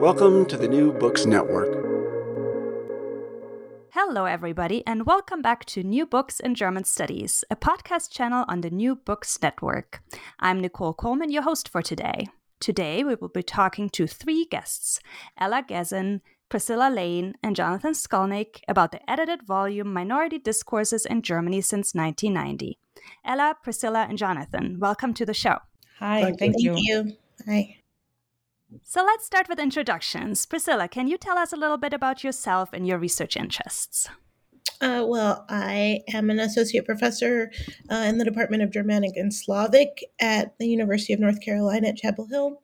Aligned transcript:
Welcome 0.00 0.44
to 0.46 0.58
the 0.58 0.68
New 0.68 0.92
Books 0.92 1.24
Network. 1.24 1.72
Hello, 3.92 4.26
everybody, 4.26 4.86
and 4.86 5.06
welcome 5.06 5.40
back 5.40 5.64
to 5.64 5.82
New 5.82 6.04
Books 6.04 6.38
in 6.38 6.54
German 6.54 6.84
Studies, 6.84 7.44
a 7.50 7.56
podcast 7.56 8.10
channel 8.10 8.44
on 8.46 8.60
the 8.60 8.68
New 8.68 8.94
Books 8.94 9.38
Network. 9.40 10.02
I'm 10.38 10.60
Nicole 10.60 10.92
Coleman, 10.92 11.30
your 11.30 11.44
host 11.44 11.70
for 11.70 11.80
today. 11.80 12.26
Today, 12.60 13.04
we 13.04 13.14
will 13.14 13.30
be 13.30 13.42
talking 13.42 13.88
to 13.88 14.06
three 14.06 14.44
guests 14.44 15.00
Ela 15.38 15.62
Gezen, 15.62 16.20
Priscilla 16.50 16.90
Layne, 16.90 17.34
and 17.42 17.56
Jonathan 17.56 17.94
Skolnik 17.94 18.60
about 18.68 18.92
the 18.92 19.10
edited 19.10 19.44
volume 19.44 19.94
Minority 19.94 20.38
Discourses 20.38 21.06
in 21.06 21.22
Germany 21.22 21.62
since 21.62 21.94
1990. 21.94 22.78
Ela, 23.24 23.56
Priscilla, 23.62 24.06
and 24.06 24.18
Jonathan, 24.18 24.78
welcome 24.78 25.14
to 25.14 25.24
the 25.24 25.32
show. 25.32 25.56
Hi, 26.00 26.20
thank, 26.20 26.38
thank 26.38 26.54
you. 26.58 26.74
you. 26.76 27.12
Hi. 27.46 27.78
So 28.84 29.04
let's 29.04 29.26
start 29.26 29.48
with 29.48 29.58
introductions. 29.58 30.46
Priscilla, 30.46 30.88
can 30.88 31.08
you 31.08 31.18
tell 31.18 31.38
us 31.38 31.52
a 31.52 31.56
little 31.56 31.78
bit 31.78 31.92
about 31.92 32.24
yourself 32.24 32.70
and 32.72 32.86
your 32.86 32.98
research 32.98 33.36
interests? 33.36 34.08
Uh, 34.80 35.04
well, 35.06 35.46
I 35.48 36.00
am 36.12 36.28
an 36.28 36.38
associate 36.38 36.84
professor 36.84 37.50
uh, 37.90 37.94
in 37.94 38.18
the 38.18 38.24
Department 38.24 38.62
of 38.62 38.70
Germanic 38.70 39.16
and 39.16 39.32
Slavic 39.32 40.04
at 40.20 40.58
the 40.58 40.66
University 40.66 41.14
of 41.14 41.20
North 41.20 41.40
Carolina 41.40 41.88
at 41.88 41.96
Chapel 41.96 42.26
Hill. 42.26 42.60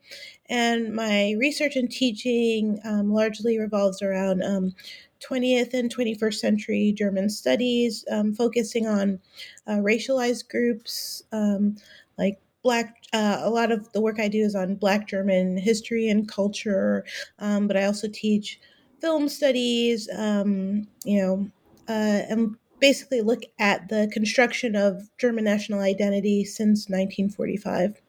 And 0.50 0.94
my 0.94 1.34
research 1.38 1.74
and 1.76 1.90
teaching 1.90 2.80
um, 2.84 3.10
largely 3.12 3.58
revolves 3.58 4.02
around 4.02 4.42
um, 4.42 4.74
20th 5.22 5.72
and 5.72 5.94
21st 5.94 6.34
century 6.34 6.92
German 6.94 7.30
studies, 7.30 8.04
um, 8.10 8.34
focusing 8.34 8.86
on 8.86 9.18
uh, 9.66 9.76
racialized 9.76 10.50
groups 10.50 11.22
um, 11.32 11.76
like 12.18 12.41
Black 12.62 12.96
uh, 13.12 13.40
a 13.42 13.50
lot 13.50 13.70
of 13.70 13.92
the 13.92 14.00
work 14.00 14.18
I 14.18 14.28
do 14.28 14.40
is 14.40 14.54
on 14.54 14.76
Black 14.76 15.06
German 15.06 15.56
history 15.56 16.08
and 16.08 16.28
culture, 16.28 17.04
um, 17.38 17.66
but 17.66 17.76
I 17.76 17.84
also 17.84 18.08
teach 18.08 18.60
film 19.00 19.28
studies, 19.28 20.08
um, 20.16 20.86
you 21.04 21.20
know, 21.20 21.50
uh, 21.88 22.22
and 22.30 22.56
basically 22.80 23.20
look 23.20 23.42
at 23.58 23.88
the 23.88 24.08
construction 24.12 24.76
of 24.76 25.08
German 25.18 25.44
national 25.44 25.80
identity 25.80 26.44
since 26.44 26.88
1945. 26.88 28.00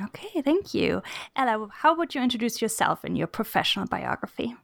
Okay, 0.00 0.40
thank 0.42 0.74
you. 0.74 1.02
Ela, 1.36 1.68
how 1.70 1.96
would 1.96 2.14
you 2.14 2.22
introduce 2.22 2.62
yourself 2.62 3.04
in 3.04 3.16
your 3.16 3.26
professional 3.26 3.86
biography? 3.86 4.54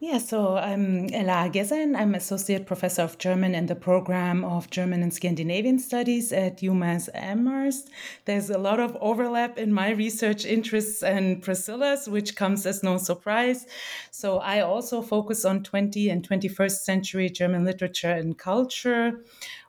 Yeah, 0.00 0.18
so 0.18 0.56
I'm 0.56 1.12
Ela 1.12 1.50
Gezen. 1.50 1.96
I'm 1.96 2.14
Associate 2.14 2.64
Professor 2.64 3.02
of 3.02 3.18
German 3.18 3.56
in 3.56 3.66
the 3.66 3.74
program 3.74 4.44
of 4.44 4.70
German 4.70 5.02
and 5.02 5.12
Scandinavian 5.12 5.80
Studies 5.80 6.30
at 6.32 6.58
UMass 6.58 7.08
Amherst. 7.14 7.90
There's 8.24 8.48
a 8.48 8.58
lot 8.58 8.78
of 8.78 8.96
overlap 9.00 9.58
in 9.58 9.72
my 9.72 9.90
research 9.90 10.44
interests 10.44 11.02
and 11.02 11.42
Priscilla's, 11.42 12.08
which 12.08 12.36
comes 12.36 12.64
as 12.64 12.84
no 12.84 12.96
surprise. 12.96 13.66
So 14.12 14.38
I 14.38 14.60
also 14.60 15.02
focus 15.02 15.44
on 15.44 15.64
20 15.64 16.10
and 16.10 16.28
21st 16.28 16.78
century 16.84 17.28
German 17.28 17.64
literature 17.64 18.12
and 18.12 18.38
culture 18.38 19.24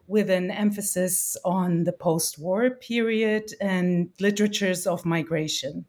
with 0.06 0.29
an 0.29 0.51
emphasis 0.51 1.38
on 1.44 1.85
the 1.85 1.94
post 1.94 2.38
war 2.38 2.69
period 2.69 3.51
and 3.59 4.09
literatures 4.19 4.85
of 4.85 5.07
migration. 5.07 5.85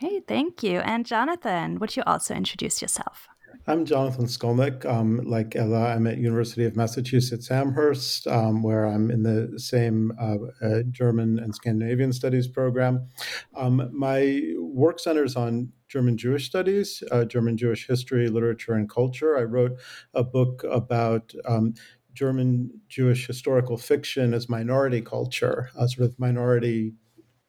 Hey, 0.00 0.20
thank 0.26 0.62
you. 0.62 0.78
And 0.78 1.04
Jonathan, 1.04 1.78
would 1.78 1.94
you 1.94 2.02
also 2.06 2.32
introduce 2.32 2.80
yourself? 2.80 3.28
I'm 3.66 3.84
Jonathan 3.84 4.24
Skolnik. 4.24 4.86
Um, 4.86 5.20
like 5.26 5.54
Ela, 5.54 5.94
I'm 5.94 6.06
at 6.06 6.16
University 6.16 6.64
of 6.64 6.74
Massachusetts 6.74 7.50
Amherst, 7.50 8.26
um, 8.26 8.62
where 8.62 8.86
I'm 8.86 9.10
in 9.10 9.22
the 9.22 9.60
same 9.60 10.12
uh, 10.18 10.36
uh, 10.64 10.82
German 10.90 11.38
and 11.38 11.54
Scandinavian 11.54 12.14
studies 12.14 12.48
program. 12.48 13.08
Um, 13.54 13.90
my 13.92 14.42
work 14.56 15.00
centers 15.00 15.36
on 15.36 15.70
German 15.86 16.16
Jewish 16.16 16.46
studies, 16.46 17.02
uh, 17.12 17.26
German 17.26 17.58
Jewish 17.58 17.86
history, 17.86 18.28
literature, 18.28 18.72
and 18.72 18.88
culture. 18.88 19.36
I 19.36 19.42
wrote 19.42 19.78
a 20.14 20.24
book 20.24 20.64
about 20.64 21.34
um, 21.44 21.74
German 22.14 22.70
Jewish 22.88 23.26
historical 23.26 23.76
fiction 23.76 24.32
as 24.32 24.48
minority 24.48 25.02
culture, 25.02 25.68
uh, 25.78 25.86
sort 25.86 26.08
of 26.08 26.18
minority 26.18 26.94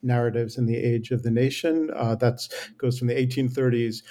narratives 0.03 0.57
in 0.57 0.65
the 0.65 0.77
age 0.77 1.11
of 1.11 1.23
the 1.23 1.31
nation. 1.31 1.89
Uh, 1.95 2.15
that 2.15 2.47
goes 2.77 2.97
from 2.97 3.07
the 3.07 3.15
1830s 3.15 4.03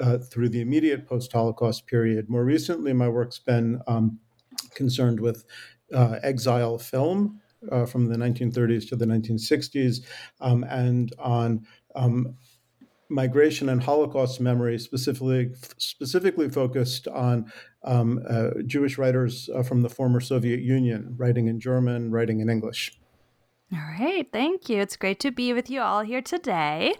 uh, 0.00 0.18
through 0.18 0.48
the 0.48 0.60
immediate 0.60 1.06
post 1.06 1.32
Holocaust 1.32 1.86
period. 1.86 2.28
More 2.28 2.44
recently, 2.44 2.92
my 2.92 3.08
work's 3.08 3.38
been 3.38 3.80
um, 3.86 4.18
concerned 4.74 5.20
with 5.20 5.44
uh, 5.94 6.18
exile 6.22 6.78
film 6.78 7.40
uh, 7.70 7.86
from 7.86 8.06
the 8.06 8.16
1930s 8.16 8.88
to 8.88 8.96
the 8.96 9.04
1960s 9.04 10.04
um, 10.40 10.64
and 10.64 11.12
on 11.18 11.66
um, 11.94 12.36
migration 13.08 13.68
and 13.68 13.82
Holocaust 13.82 14.40
memory, 14.40 14.78
specifically 14.78 15.50
specifically 15.76 16.48
focused 16.48 17.08
on 17.08 17.52
um, 17.84 18.22
uh, 18.28 18.50
Jewish 18.66 18.98
writers 18.98 19.50
uh, 19.54 19.62
from 19.62 19.82
the 19.82 19.90
former 19.90 20.20
Soviet 20.20 20.60
Union, 20.60 21.14
writing 21.18 21.48
in 21.48 21.60
German, 21.60 22.10
writing 22.10 22.40
in 22.40 22.48
English. 22.48 22.99
All 23.72 23.78
right, 23.78 24.26
thank 24.32 24.68
you. 24.68 24.80
It's 24.80 24.96
great 24.96 25.20
to 25.20 25.30
be 25.30 25.52
with 25.52 25.70
you 25.70 25.80
all 25.80 26.00
here 26.00 26.22
today. 26.22 26.94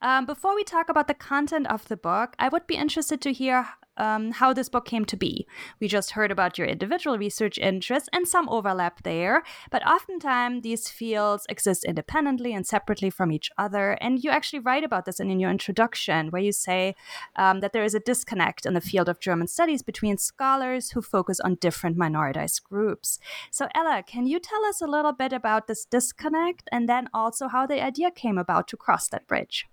Um, 0.00 0.24
before 0.24 0.54
we 0.54 0.64
talk 0.64 0.88
about 0.88 1.06
the 1.06 1.12
content 1.12 1.66
of 1.66 1.86
the 1.88 1.98
book, 1.98 2.34
I 2.38 2.48
would 2.48 2.66
be 2.66 2.76
interested 2.76 3.20
to 3.20 3.32
hear 3.32 3.68
um, 3.96 4.32
how 4.32 4.52
this 4.52 4.68
book 4.68 4.84
came 4.84 5.04
to 5.06 5.16
be. 5.16 5.46
We 5.80 5.88
just 5.88 6.12
heard 6.12 6.30
about 6.30 6.58
your 6.58 6.66
individual 6.66 7.18
research 7.18 7.58
interests 7.58 8.08
and 8.12 8.26
some 8.26 8.48
overlap 8.48 9.02
there, 9.02 9.42
but 9.70 9.86
oftentimes 9.86 10.62
these 10.62 10.88
fields 10.88 11.46
exist 11.48 11.84
independently 11.84 12.52
and 12.52 12.66
separately 12.66 13.10
from 13.10 13.32
each 13.32 13.50
other. 13.58 13.92
And 14.00 14.22
you 14.22 14.30
actually 14.30 14.60
write 14.60 14.84
about 14.84 15.04
this 15.04 15.20
in, 15.20 15.30
in 15.30 15.40
your 15.40 15.50
introduction, 15.50 16.30
where 16.30 16.42
you 16.42 16.52
say 16.52 16.94
um, 17.36 17.60
that 17.60 17.72
there 17.72 17.84
is 17.84 17.94
a 17.94 18.00
disconnect 18.00 18.66
in 18.66 18.74
the 18.74 18.80
field 18.80 19.08
of 19.08 19.20
German 19.20 19.48
studies 19.48 19.82
between 19.82 20.18
scholars 20.18 20.90
who 20.90 21.02
focus 21.02 21.40
on 21.40 21.56
different 21.56 21.96
minoritized 21.96 22.62
groups. 22.62 23.18
So, 23.50 23.68
Ela, 23.74 24.02
can 24.02 24.26
you 24.26 24.38
tell 24.38 24.64
us 24.64 24.80
a 24.80 24.86
little 24.86 25.12
bit 25.12 25.32
about 25.32 25.66
this 25.66 25.84
disconnect 25.84 26.68
and 26.72 26.88
then 26.88 27.08
also 27.12 27.48
how 27.48 27.66
the 27.66 27.82
idea 27.82 28.10
came 28.10 28.38
about 28.38 28.68
to 28.68 28.76
cross 28.76 29.08
that 29.08 29.26
bridge? 29.26 29.66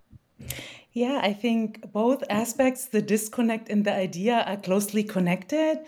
Yeah, 0.94 1.22
I 1.24 1.32
think 1.34 1.92
both 1.94 2.24
aspects, 2.30 2.88
the 2.88 3.02
disconnect 3.02 3.70
and 3.70 3.86
the 3.86 3.94
idea, 3.94 4.44
are 4.46 4.58
closely 4.58 5.04
connected. 5.04 5.80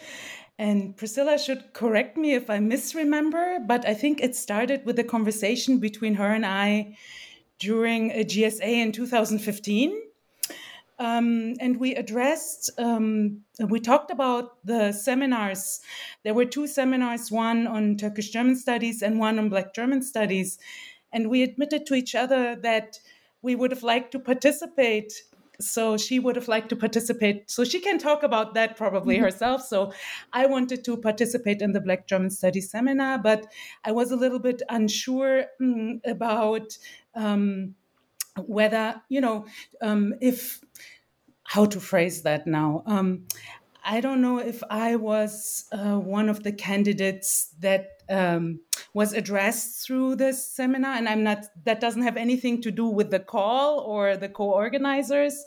And 0.58 0.96
Priscilla 0.96 1.38
should 1.38 1.74
correct 1.74 2.16
me 2.16 2.36
if 2.36 2.50
I 2.50 2.60
misremember, 2.60 3.60
but 3.68 3.86
I 3.88 3.94
think 3.94 4.22
it 4.22 4.36
started 4.36 4.86
with 4.86 4.98
a 5.00 5.04
conversation 5.04 5.80
between 5.80 6.16
her 6.16 6.32
and 6.32 6.46
I 6.46 6.96
during 7.60 8.12
a 8.12 8.24
GSA 8.24 8.62
in 8.62 8.92
2015. 8.92 10.00
Um, 11.00 11.56
and 11.60 11.80
we 11.80 11.96
addressed, 11.96 12.70
um, 12.78 13.42
we 13.60 13.80
talked 13.80 14.12
about 14.12 14.66
the 14.66 14.92
seminars. 14.92 15.82
There 16.24 16.34
were 16.34 16.46
two 16.46 16.68
seminars, 16.68 17.32
one 17.32 17.68
on 17.68 17.98
Turkish 17.98 18.30
German 18.30 18.56
studies 18.56 19.02
and 19.02 19.20
one 19.20 19.40
on 19.40 19.50
Black 19.50 19.74
German 19.74 20.02
studies. 20.02 20.60
And 21.12 21.30
we 21.30 21.44
admitted 21.44 21.86
to 21.88 21.96
each 21.96 22.16
other 22.16 22.56
that 22.58 23.00
we 23.44 23.56
would 23.56 23.70
have 23.70 23.84
liked 23.84 24.12
to 24.14 24.20
participate. 24.20 25.14
So 25.62 25.98
she 25.98 26.18
would 26.18 26.36
have 26.36 26.48
liked 26.48 26.70
to 26.70 26.76
participate. 26.76 27.52
So 27.52 27.64
she 27.64 27.80
can 27.80 28.00
talk 28.00 28.24
about 28.24 28.56
that 28.56 28.76
probably 28.76 29.16
mm-hmm. 29.16 29.26
herself. 29.26 29.62
So 29.62 29.94
i 30.34 30.48
wanted 30.48 30.84
to 30.86 30.98
participate 30.98 31.62
in 31.62 31.74
the 31.74 31.82
black 31.82 32.08
german 32.08 32.32
studies 32.32 32.72
seminar 32.72 33.20
but 33.20 33.46
i 33.86 33.92
was 33.92 34.12
a 34.12 34.16
little 34.16 34.40
bit 34.40 34.62
unsure 34.70 35.46
mm, 35.62 36.00
about 36.06 36.78
um, 37.16 37.76
whether 38.38 39.02
you 39.10 39.22
know 39.22 39.46
um, 39.82 40.14
if 40.22 40.62
how 41.44 41.66
to 41.66 41.80
phrase 41.80 42.24
that 42.24 42.48
now 42.48 42.84
um, 42.86 43.26
I 43.86 44.02
don't 44.02 44.22
know 44.22 44.40
if 44.40 44.64
I 44.70 44.96
was 44.96 45.66
uh, 45.72 45.98
one 45.98 46.30
of 46.30 46.44
the 46.44 46.52
candidates 46.52 47.54
that 47.60 48.02
um, 48.10 48.62
was 48.94 49.14
addressed 49.14 49.86
through 49.86 50.16
this 50.16 50.46
seminar, 50.46 50.94
and 50.94 51.10
I'm 51.10 51.24
not. 51.24 51.46
That 51.66 51.80
doesn't 51.80 52.04
have 52.04 52.18
anything 52.18 52.62
to 52.62 52.72
do 52.72 52.88
with 52.88 53.12
the 53.12 53.20
call 53.20 53.80
or 53.80 54.16
the 54.18 54.30
co-organizers. 54.30 55.44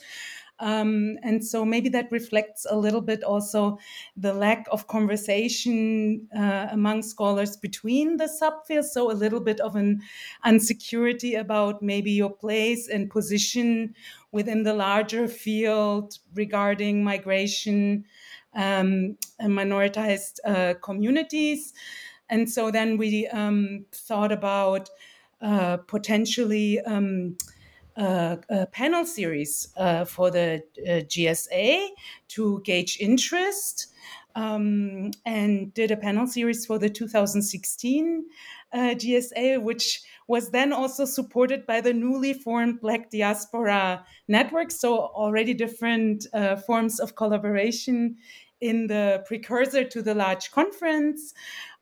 Um, 0.58 1.18
and 1.22 1.44
so 1.44 1.64
maybe 1.64 1.88
that 1.90 2.10
reflects 2.10 2.66
a 2.68 2.76
little 2.76 3.02
bit 3.02 3.22
also 3.22 3.78
the 4.16 4.32
lack 4.32 4.66
of 4.72 4.86
conversation 4.86 6.28
uh, 6.34 6.68
among 6.70 7.02
scholars 7.02 7.56
between 7.56 8.16
the 8.16 8.24
subfields. 8.24 8.86
So 8.86 9.10
a 9.10 9.12
little 9.12 9.40
bit 9.40 9.60
of 9.60 9.76
an 9.76 10.00
insecurity 10.46 11.34
about 11.34 11.82
maybe 11.82 12.10
your 12.10 12.30
place 12.30 12.88
and 12.88 13.10
position 13.10 13.94
within 14.32 14.62
the 14.62 14.74
larger 14.74 15.28
field 15.28 16.18
regarding 16.34 17.04
migration 17.04 18.04
um, 18.54 19.16
and 19.38 19.52
minoritized 19.52 20.38
uh, 20.44 20.74
communities. 20.80 21.74
And 22.28 22.50
so 22.50 22.70
then 22.70 22.96
we 22.96 23.26
um, 23.28 23.84
thought 23.92 24.32
about 24.32 24.88
uh, 25.40 25.76
potentially 25.76 26.80
um, 26.80 27.36
uh, 27.96 28.36
a 28.48 28.66
panel 28.66 29.04
series 29.04 29.68
uh, 29.76 30.04
for 30.04 30.30
the 30.30 30.62
uh, 30.78 31.02
GSA 31.04 31.88
to 32.28 32.60
gauge 32.64 32.98
interest. 33.00 33.88
Um, 34.34 35.12
and 35.24 35.72
did 35.72 35.90
a 35.90 35.96
panel 35.96 36.26
series 36.26 36.66
for 36.66 36.78
the 36.78 36.90
2016 36.90 38.26
uh, 38.70 38.78
GSA, 38.78 39.62
which 39.62 40.02
was 40.28 40.50
then 40.50 40.74
also 40.74 41.06
supported 41.06 41.64
by 41.64 41.80
the 41.80 41.94
newly 41.94 42.34
formed 42.34 42.82
Black 42.82 43.10
Diaspora 43.10 44.04
Network. 44.28 44.70
So, 44.72 44.98
already 44.98 45.54
different 45.54 46.26
uh, 46.34 46.56
forms 46.56 47.00
of 47.00 47.16
collaboration 47.16 48.16
in 48.60 48.86
the 48.86 49.22
precursor 49.26 49.84
to 49.84 50.02
the 50.02 50.14
large 50.14 50.50
conference. 50.50 51.32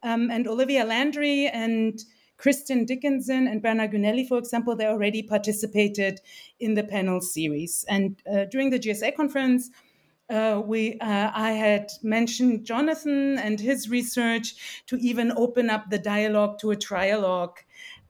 Um, 0.03 0.31
and 0.31 0.47
Olivia 0.47 0.85
Landry 0.85 1.49
and 1.49 1.99
Kristin 2.45 2.87
Dickinson 2.87 3.49
and 3.49 3.63
Berna 3.63 3.89
Gueneli, 3.89 4.29
for 4.29 4.37
example, 4.37 4.77
they 4.77 4.87
already 4.87 5.23
participated 5.23 6.21
in 6.61 6.75
the 6.75 6.85
panel 6.85 7.23
series. 7.23 7.87
And 7.89 8.21
uh, 8.31 8.45
during 8.45 8.69
the 8.69 8.79
GSA 8.79 9.17
conference, 9.17 9.71
uh, 10.29 10.61
we 10.65 10.99
uh, 11.01 11.31
I 11.35 11.53
had 11.53 11.91
mentioned 12.03 12.65
Jonathan 12.65 13.39
and 13.39 13.59
his 13.59 13.89
research 13.89 14.83
to 14.87 14.97
even 14.97 15.33
open 15.37 15.71
up 15.71 15.91
the 15.91 15.99
dialogue 15.99 16.59
to 16.61 16.71
a 16.71 16.77
trialogue. 16.77 17.57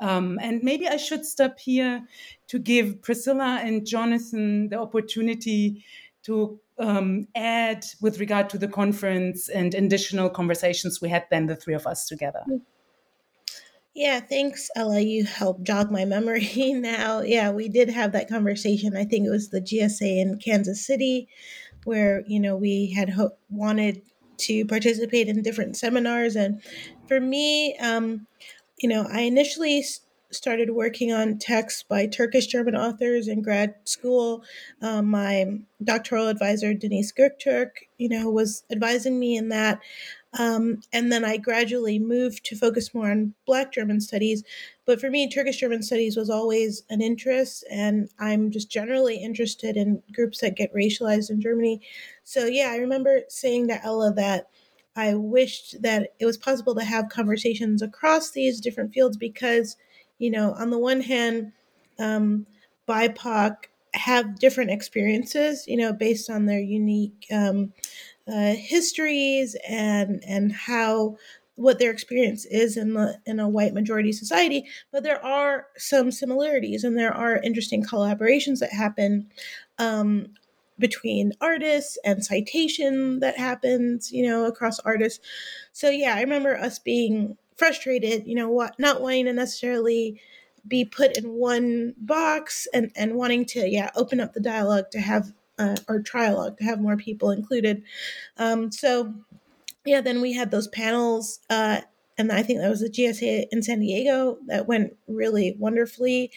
Um, 0.00 0.38
and 0.42 0.62
maybe 0.62 0.88
I 0.88 0.96
should 0.96 1.24
stop 1.24 1.58
here 1.60 2.04
to 2.48 2.58
give 2.58 3.02
Priscilla 3.02 3.60
and 3.62 3.86
Jonathan 3.86 4.68
the 4.68 4.80
opportunity 4.80 5.84
to 6.24 6.58
um, 6.78 7.28
add 7.36 7.84
with 8.00 8.18
regard 8.18 8.48
to 8.50 8.58
the 8.58 8.68
conference 8.68 9.48
and 9.48 9.74
additional 9.74 10.28
conversations 10.28 11.00
we 11.00 11.08
had 11.08 11.24
then, 11.30 11.46
the 11.46 11.56
three 11.56 11.74
of 11.74 11.86
us 11.86 12.08
together? 12.08 12.42
Yeah, 13.94 14.20
thanks, 14.20 14.70
Ela. 14.74 15.00
You 15.00 15.24
helped 15.24 15.64
jog 15.64 15.90
my 15.90 16.04
memory 16.04 16.50
now. 16.74 17.20
Yeah, 17.20 17.50
we 17.50 17.68
did 17.68 17.88
have 17.90 18.12
that 18.12 18.28
conversation. 18.28 18.96
I 18.96 19.04
think 19.04 19.26
it 19.26 19.30
was 19.30 19.50
the 19.50 19.60
GSA 19.60 20.20
in 20.20 20.38
Kansas 20.38 20.84
City 20.84 21.28
where, 21.84 22.24
you 22.26 22.40
know, 22.40 22.56
we 22.56 22.92
had 22.92 23.10
ho- 23.10 23.36
wanted 23.50 24.02
to 24.38 24.64
participate 24.66 25.28
in 25.28 25.42
different 25.42 25.76
seminars. 25.76 26.36
And 26.36 26.62
for 27.06 27.20
me, 27.20 27.76
um, 27.78 28.26
you 28.78 28.88
know, 28.88 29.06
I 29.10 29.20
initially 29.22 29.84
started 30.30 30.70
working 30.70 31.12
on 31.12 31.38
texts 31.38 31.84
by 31.84 32.06
Turkish 32.06 32.46
German 32.46 32.74
authors 32.74 33.28
in 33.28 33.42
grad 33.42 33.74
school. 33.84 34.42
Um, 34.82 35.06
my 35.06 35.46
doctoral 35.82 36.26
advisor, 36.28 36.74
Deniz 36.74 37.12
Göktürk, 37.16 37.70
you 37.98 38.08
know, 38.08 38.28
was 38.30 38.64
advising 38.72 39.20
me 39.20 39.36
in 39.36 39.50
that. 39.50 39.78
Um, 40.38 40.80
and 40.92 41.12
then 41.12 41.24
I 41.24 41.36
gradually 41.36 41.98
moved 41.98 42.44
to 42.46 42.56
focus 42.56 42.92
more 42.92 43.10
on 43.10 43.34
Black 43.46 43.72
German 43.72 44.00
studies. 44.00 44.42
But 44.84 45.00
for 45.00 45.10
me, 45.10 45.30
Turkish 45.30 45.58
German 45.58 45.82
studies 45.82 46.16
was 46.16 46.28
always 46.28 46.82
an 46.90 47.00
interest, 47.00 47.64
and 47.70 48.08
I'm 48.18 48.50
just 48.50 48.70
generally 48.70 49.16
interested 49.16 49.76
in 49.76 50.02
groups 50.12 50.40
that 50.40 50.56
get 50.56 50.74
racialized 50.74 51.30
in 51.30 51.40
Germany. 51.40 51.80
So, 52.24 52.46
yeah, 52.46 52.70
I 52.72 52.76
remember 52.76 53.20
saying 53.28 53.68
to 53.68 53.84
Ela 53.84 54.12
that 54.14 54.48
I 54.96 55.14
wished 55.14 55.82
that 55.82 56.10
it 56.18 56.26
was 56.26 56.36
possible 56.36 56.74
to 56.74 56.84
have 56.84 57.08
conversations 57.08 57.82
across 57.82 58.30
these 58.30 58.60
different 58.60 58.92
fields 58.92 59.16
because 59.16 59.76
you 60.18 60.30
know, 60.30 60.54
on 60.54 60.70
the 60.70 60.78
one 60.78 61.00
hand, 61.00 61.52
um, 61.98 62.46
BIPOC 62.88 63.56
have 63.94 64.38
different 64.38 64.70
experiences, 64.70 65.64
you 65.66 65.76
know, 65.76 65.92
based 65.92 66.30
on 66.30 66.46
their 66.46 66.60
unique 66.60 67.26
um, 67.32 67.72
uh, 68.28 68.54
histories 68.54 69.56
and 69.68 70.22
and 70.26 70.52
how 70.52 71.16
what 71.56 71.78
their 71.78 71.90
experience 71.90 72.44
is 72.46 72.76
in 72.76 72.94
the 72.94 73.18
in 73.26 73.38
a 73.38 73.48
white 73.48 73.74
majority 73.74 74.12
society. 74.12 74.64
But 74.92 75.02
there 75.02 75.24
are 75.24 75.66
some 75.76 76.10
similarities, 76.10 76.84
and 76.84 76.96
there 76.96 77.14
are 77.14 77.36
interesting 77.36 77.84
collaborations 77.84 78.58
that 78.60 78.72
happen 78.72 79.28
um, 79.78 80.28
between 80.78 81.32
artists 81.40 81.98
and 82.04 82.24
citation 82.24 83.20
that 83.20 83.38
happens, 83.38 84.10
you 84.10 84.26
know, 84.26 84.46
across 84.46 84.80
artists. 84.80 85.24
So 85.72 85.90
yeah, 85.90 86.14
I 86.16 86.20
remember 86.22 86.56
us 86.56 86.78
being 86.78 87.36
frustrated, 87.56 88.26
you 88.26 88.34
know, 88.34 88.48
what 88.48 88.78
not 88.78 89.00
wanting 89.00 89.26
to 89.26 89.32
necessarily 89.32 90.20
be 90.66 90.84
put 90.84 91.16
in 91.16 91.30
one 91.30 91.94
box 91.98 92.66
and 92.72 92.90
and 92.96 93.14
wanting 93.14 93.44
to 93.44 93.68
yeah 93.68 93.90
open 93.94 94.18
up 94.18 94.32
the 94.32 94.40
dialogue 94.40 94.90
to 94.90 95.00
have 95.00 95.32
uh, 95.58 95.76
or 95.88 96.00
trialogue 96.00 96.58
to 96.58 96.64
have 96.64 96.80
more 96.80 96.96
people 96.96 97.30
included. 97.30 97.82
Um, 98.36 98.72
so 98.72 99.14
yeah, 99.84 100.00
then 100.00 100.20
we 100.20 100.32
had 100.32 100.50
those 100.50 100.68
panels. 100.68 101.40
Uh, 101.50 101.80
and 102.16 102.30
I 102.30 102.42
think 102.42 102.60
that 102.60 102.70
was 102.70 102.80
the 102.80 102.88
GSA 102.88 103.46
in 103.50 103.62
San 103.62 103.80
Diego 103.80 104.38
that 104.46 104.68
went 104.68 104.96
really 105.08 105.56
wonderfully. 105.58 106.30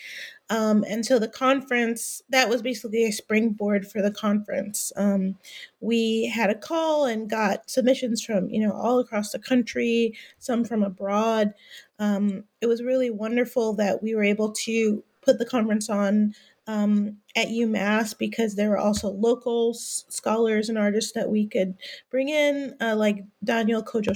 Um, 0.50 0.84
and 0.88 1.06
so 1.06 1.20
the 1.20 1.28
conference, 1.28 2.24
that 2.30 2.50
was 2.50 2.62
basically 2.62 3.06
a 3.06 3.12
springboard 3.12 3.88
for 3.88 4.02
the 4.02 4.12
conference. 4.12 4.92
Um, 4.96 5.38
we 5.80 6.32
had 6.34 6.50
a 6.50 6.56
call 6.56 7.06
and 7.06 7.30
got 7.30 7.70
submissions 7.70 8.24
from, 8.24 8.50
you 8.50 8.66
know, 8.66 8.72
all 8.72 9.00
across 9.00 9.32
the 9.32 9.40
country, 9.40 10.14
some 10.40 10.64
from 10.64 10.84
abroad. 10.84 11.54
Um, 12.00 12.46
it 12.62 12.68
was 12.68 12.82
really 12.82 13.12
wonderful 13.12 13.74
that 13.74 14.02
we 14.02 14.16
were 14.16 14.24
able 14.24 14.52
to 14.64 15.04
put 15.22 15.38
the 15.38 15.46
conference 15.46 15.90
on 15.90 16.34
um, 16.68 17.18
at 17.36 17.48
UMass 17.48 18.18
because 18.18 18.56
there 18.56 18.70
were 18.70 18.78
also 18.78 19.10
local 19.10 19.72
s- 19.76 20.06
scholars 20.10 20.70
and 20.70 20.78
artists 20.78 21.14
that 21.14 21.30
we 21.30 21.48
could 21.48 21.76
bring 22.12 22.30
in, 22.30 22.76
uh, 22.82 22.96
like 22.96 23.24
Daniel 23.44 23.84
Kojo 23.84 24.14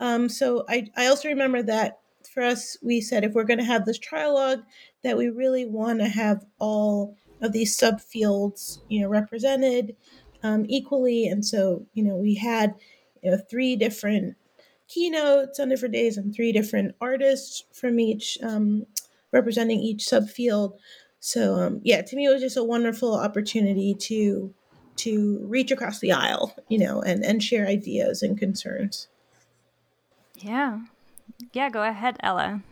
Um, 0.00 0.28
so 0.28 0.64
I, 0.68 0.88
I 0.96 1.06
also 1.06 1.28
remember 1.28 1.62
that 1.62 2.00
for 2.32 2.42
us, 2.42 2.76
we 2.82 3.00
said 3.00 3.24
if 3.24 3.32
we're 3.32 3.44
going 3.44 3.58
to 3.58 3.64
have 3.64 3.84
this 3.84 3.98
trialogue, 3.98 4.62
that 5.02 5.16
we 5.16 5.28
really 5.28 5.64
want 5.64 6.00
to 6.00 6.08
have 6.08 6.44
all 6.58 7.16
of 7.40 7.52
these 7.52 7.76
subfields, 7.76 8.78
you 8.88 9.00
know, 9.00 9.08
represented 9.08 9.94
um, 10.42 10.64
equally. 10.68 11.26
And 11.26 11.44
so, 11.44 11.86
you 11.94 12.02
know, 12.02 12.16
we 12.16 12.34
had 12.34 12.74
you 13.22 13.30
know 13.30 13.38
three 13.50 13.76
different 13.76 14.36
keynotes 14.88 15.58
on 15.58 15.68
different 15.68 15.94
days 15.94 16.16
and 16.16 16.34
three 16.34 16.52
different 16.52 16.94
artists 17.00 17.64
from 17.72 17.98
each 17.98 18.38
um, 18.42 18.86
representing 19.32 19.80
each 19.80 20.04
subfield 20.04 20.78
so 21.20 21.54
um, 21.54 21.80
yeah, 21.84 22.02
to 22.02 22.16
me 22.16 22.26
it 22.26 22.32
was 22.32 22.42
just 22.42 22.56
a 22.56 22.64
wonderful 22.64 23.14
opportunity 23.14 23.94
to 23.94 24.54
to 24.96 25.40
reach 25.42 25.70
across 25.70 26.00
the 26.00 26.12
aisle, 26.12 26.54
you 26.68 26.78
know, 26.78 27.02
and 27.02 27.24
and 27.24 27.42
share 27.42 27.66
ideas 27.66 28.22
and 28.22 28.38
concerns. 28.38 29.08
Yeah, 30.34 30.80
yeah. 31.52 31.70
Go 31.70 31.82
ahead, 31.82 32.16
Ela. 32.20 32.62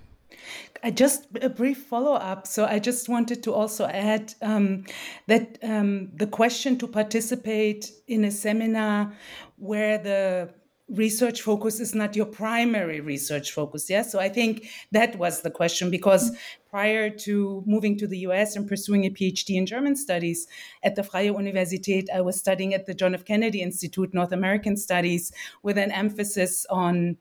I 0.83 0.91
just 0.91 1.27
a 1.41 1.49
brief 1.49 1.85
follow 1.87 2.15
up. 2.15 2.47
So 2.47 2.67
I 2.67 2.79
just 2.79 3.09
wanted 3.09 3.43
to 3.45 3.55
also 3.55 3.87
add 3.87 4.35
um, 4.43 4.85
that 5.29 5.59
um, 5.63 6.11
the 6.15 6.27
question 6.27 6.77
to 6.79 6.87
participate 6.87 7.91
in 8.07 8.25
a 8.25 8.31
seminar 8.31 9.13
where 9.57 9.99
the 9.99 10.51
research 10.89 11.41
focus 11.41 11.81
is 11.81 11.95
not 11.95 12.15
your 12.15 12.27
primary 12.27 13.01
research 13.01 13.53
focus. 13.53 13.89
Yeah. 13.89 14.03
So 14.03 14.19
I 14.19 14.29
think 14.29 14.69
that 14.93 15.19
was 15.19 15.41
the 15.41 15.51
question 15.51 15.91
because 15.91 16.37
prior 16.69 17.09
to 17.09 17.63
moving 17.67 17.97
to 17.99 18.07
the 18.07 18.19
US 18.19 18.55
and 18.55 18.69
pursuing 18.69 19.05
a 19.05 19.11
PhD 19.11 19.57
in 19.57 19.67
German 19.67 19.97
studies 19.97 20.47
at 20.83 20.95
the 20.95 21.03
Freie 21.03 21.31
Universität, 21.31 22.11
I 22.15 22.21
was 22.21 22.39
studying 22.39 22.75
at 22.75 22.87
the 22.87 22.95
John 22.95 23.15
F. 23.15 23.25
Kennedy 23.25 23.63
Institute, 23.63 24.13
North 24.13 24.33
American 24.33 24.77
Studies, 24.77 25.33
with 25.63 25.79
an 25.79 25.91
emphasis 25.91 26.67
on 26.69 27.17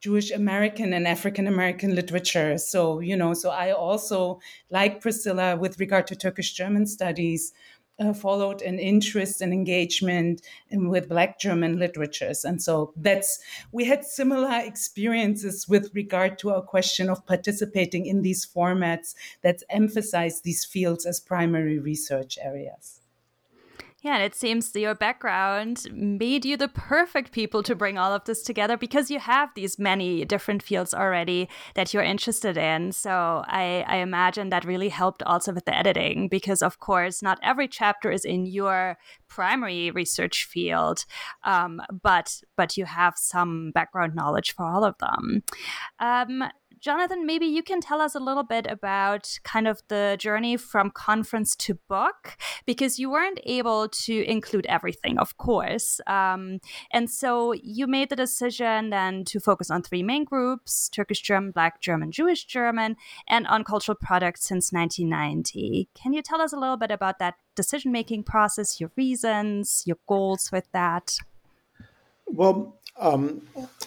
Jewish 0.00 0.30
American 0.30 0.92
and 0.94 1.06
African 1.06 1.46
American 1.46 1.94
literature. 1.94 2.56
So, 2.56 3.00
you 3.00 3.16
know, 3.16 3.34
so 3.34 3.50
I 3.50 3.72
also, 3.72 4.40
like 4.70 5.00
Priscilla, 5.00 5.56
with 5.56 5.78
regard 5.78 6.06
to 6.06 6.16
Turkish 6.16 6.52
German 6.52 6.86
studies, 6.86 7.52
uh, 8.00 8.12
followed 8.12 8.62
an 8.62 8.78
interest 8.78 9.40
and 9.40 9.52
engagement 9.52 10.42
in, 10.70 10.88
with 10.88 11.08
Black 11.08 11.38
German 11.38 11.78
literatures. 11.78 12.44
And 12.44 12.62
so 12.62 12.92
that's, 12.96 13.38
we 13.72 13.84
had 13.84 14.04
similar 14.04 14.60
experiences 14.60 15.68
with 15.68 15.90
regard 15.94 16.38
to 16.38 16.50
our 16.50 16.62
question 16.62 17.10
of 17.10 17.26
participating 17.26 18.06
in 18.06 18.22
these 18.22 18.46
formats 18.46 19.14
that 19.42 19.62
emphasize 19.68 20.40
these 20.40 20.64
fields 20.64 21.04
as 21.04 21.20
primary 21.20 21.78
research 21.78 22.38
areas. 22.40 22.99
Yeah, 24.02 24.14
and 24.14 24.22
it 24.22 24.34
seems 24.34 24.74
your 24.74 24.94
background 24.94 25.86
made 25.92 26.46
you 26.46 26.56
the 26.56 26.68
perfect 26.68 27.32
people 27.32 27.62
to 27.62 27.74
bring 27.74 27.98
all 27.98 28.14
of 28.14 28.24
this 28.24 28.42
together 28.42 28.78
because 28.78 29.10
you 29.10 29.18
have 29.18 29.50
these 29.54 29.78
many 29.78 30.24
different 30.24 30.62
fields 30.62 30.94
already 30.94 31.50
that 31.74 31.92
you're 31.92 32.02
interested 32.02 32.56
in. 32.56 32.92
So 32.92 33.44
I, 33.46 33.84
I 33.86 33.96
imagine 33.96 34.48
that 34.48 34.64
really 34.64 34.88
helped 34.88 35.22
also 35.24 35.52
with 35.52 35.66
the 35.66 35.76
editing 35.76 36.28
because, 36.28 36.62
of 36.62 36.78
course, 36.78 37.20
not 37.22 37.38
every 37.42 37.68
chapter 37.68 38.10
is 38.10 38.24
in 38.24 38.46
your 38.46 38.96
primary 39.28 39.90
research 39.90 40.46
field, 40.46 41.04
um, 41.44 41.82
but 42.02 42.40
but 42.56 42.78
you 42.78 42.86
have 42.86 43.14
some 43.18 43.70
background 43.74 44.14
knowledge 44.14 44.54
for 44.54 44.64
all 44.64 44.82
of 44.82 44.96
them. 44.96 45.42
Um, 45.98 46.44
Jonathan, 46.80 47.26
maybe 47.26 47.44
you 47.44 47.62
can 47.62 47.80
tell 47.80 48.00
us 48.00 48.14
a 48.14 48.18
little 48.18 48.42
bit 48.42 48.66
about 48.66 49.38
kind 49.44 49.68
of 49.68 49.82
the 49.88 50.16
journey 50.18 50.56
from 50.56 50.90
conference 50.90 51.54
to 51.56 51.74
book, 51.88 52.38
because 52.64 52.98
you 52.98 53.10
weren't 53.10 53.38
able 53.44 53.88
to 53.88 54.24
include 54.24 54.64
everything, 54.66 55.18
of 55.18 55.36
course. 55.36 56.00
Um, 56.06 56.58
and 56.90 57.10
so 57.10 57.52
you 57.52 57.86
made 57.86 58.08
the 58.08 58.16
decision 58.16 58.88
then 58.88 59.24
to 59.26 59.40
focus 59.40 59.70
on 59.70 59.82
three 59.82 60.02
main 60.02 60.24
groups 60.24 60.88
Turkish 60.88 61.20
German, 61.20 61.50
Black 61.50 61.82
German, 61.82 62.12
Jewish 62.12 62.46
German, 62.46 62.96
and 63.28 63.46
on 63.46 63.62
cultural 63.62 63.98
products 64.00 64.44
since 64.44 64.72
1990. 64.72 65.88
Can 65.94 66.14
you 66.14 66.22
tell 66.22 66.40
us 66.40 66.52
a 66.52 66.58
little 66.58 66.78
bit 66.78 66.90
about 66.90 67.18
that 67.18 67.34
decision 67.54 67.92
making 67.92 68.22
process, 68.24 68.80
your 68.80 68.90
reasons, 68.96 69.82
your 69.84 69.98
goals 70.08 70.50
with 70.50 70.70
that? 70.72 71.18
Well, 72.32 72.79
um, 73.00 73.42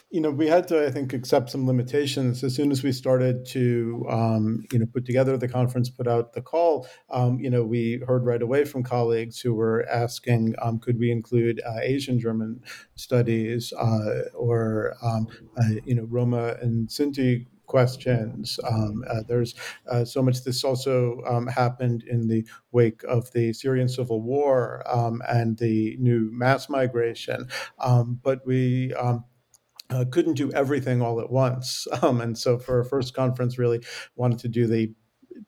you 0.09 0.21
know, 0.21 0.29
we 0.29 0.47
had 0.47 0.67
to, 0.67 0.85
I 0.85 0.91
think, 0.91 1.13
accept 1.13 1.49
some 1.49 1.65
limitations 1.65 2.43
as 2.43 2.55
soon 2.55 2.71
as 2.71 2.83
we 2.83 2.91
started 2.91 3.45
to, 3.47 4.05
um, 4.09 4.65
you 4.71 4.79
know, 4.79 4.85
put 4.85 5.05
together 5.05 5.37
the 5.37 5.47
conference, 5.47 5.89
put 5.89 6.07
out 6.07 6.33
the 6.33 6.41
call. 6.41 6.87
Um, 7.09 7.39
you 7.39 7.49
know, 7.49 7.63
we 7.63 8.03
heard 8.05 8.25
right 8.25 8.41
away 8.41 8.65
from 8.65 8.83
colleagues 8.83 9.39
who 9.39 9.53
were 9.53 9.87
asking, 9.89 10.55
um, 10.61 10.79
could 10.79 10.99
we 10.99 11.11
include 11.11 11.61
uh, 11.65 11.79
Asian 11.81 12.19
German 12.19 12.61
studies 12.95 13.73
uh, 13.73 14.29
or, 14.35 14.95
um, 15.01 15.27
uh, 15.57 15.79
you 15.85 15.95
know, 15.95 16.03
Roma 16.03 16.57
and 16.61 16.89
Sinti 16.89 17.47
questions. 17.73 18.59
Um, 18.69 19.03
uh, 19.09 19.23
there's 19.27 19.55
uh, 19.89 20.05
so 20.05 20.21
much. 20.21 20.43
This 20.43 20.63
also 20.63 21.23
um, 21.27 21.47
happened 21.47 22.03
in 22.03 22.27
the 22.27 22.45
wake 22.71 23.01
of 23.05 23.31
the 23.31 23.51
Syrian 23.51 23.89
civil 23.89 24.21
war 24.21 24.83
um, 24.85 25.23
and 25.27 25.57
the 25.57 25.97
new 25.99 26.29
mass 26.31 26.69
migration. 26.69 27.47
Um, 27.79 28.19
but 28.21 28.45
we 28.45 28.93
um, 28.93 29.25
uh, 29.89 30.05
couldn't 30.11 30.35
do 30.35 30.51
everything 30.51 31.01
all 31.01 31.19
at 31.19 31.31
once. 31.31 31.87
Um, 32.03 32.21
and 32.21 32.37
so 32.37 32.59
for 32.59 32.77
our 32.77 32.83
first 32.83 33.15
conference, 33.15 33.57
really 33.57 33.81
wanted 34.15 34.37
to 34.39 34.49
do 34.49 34.67
the 34.67 34.93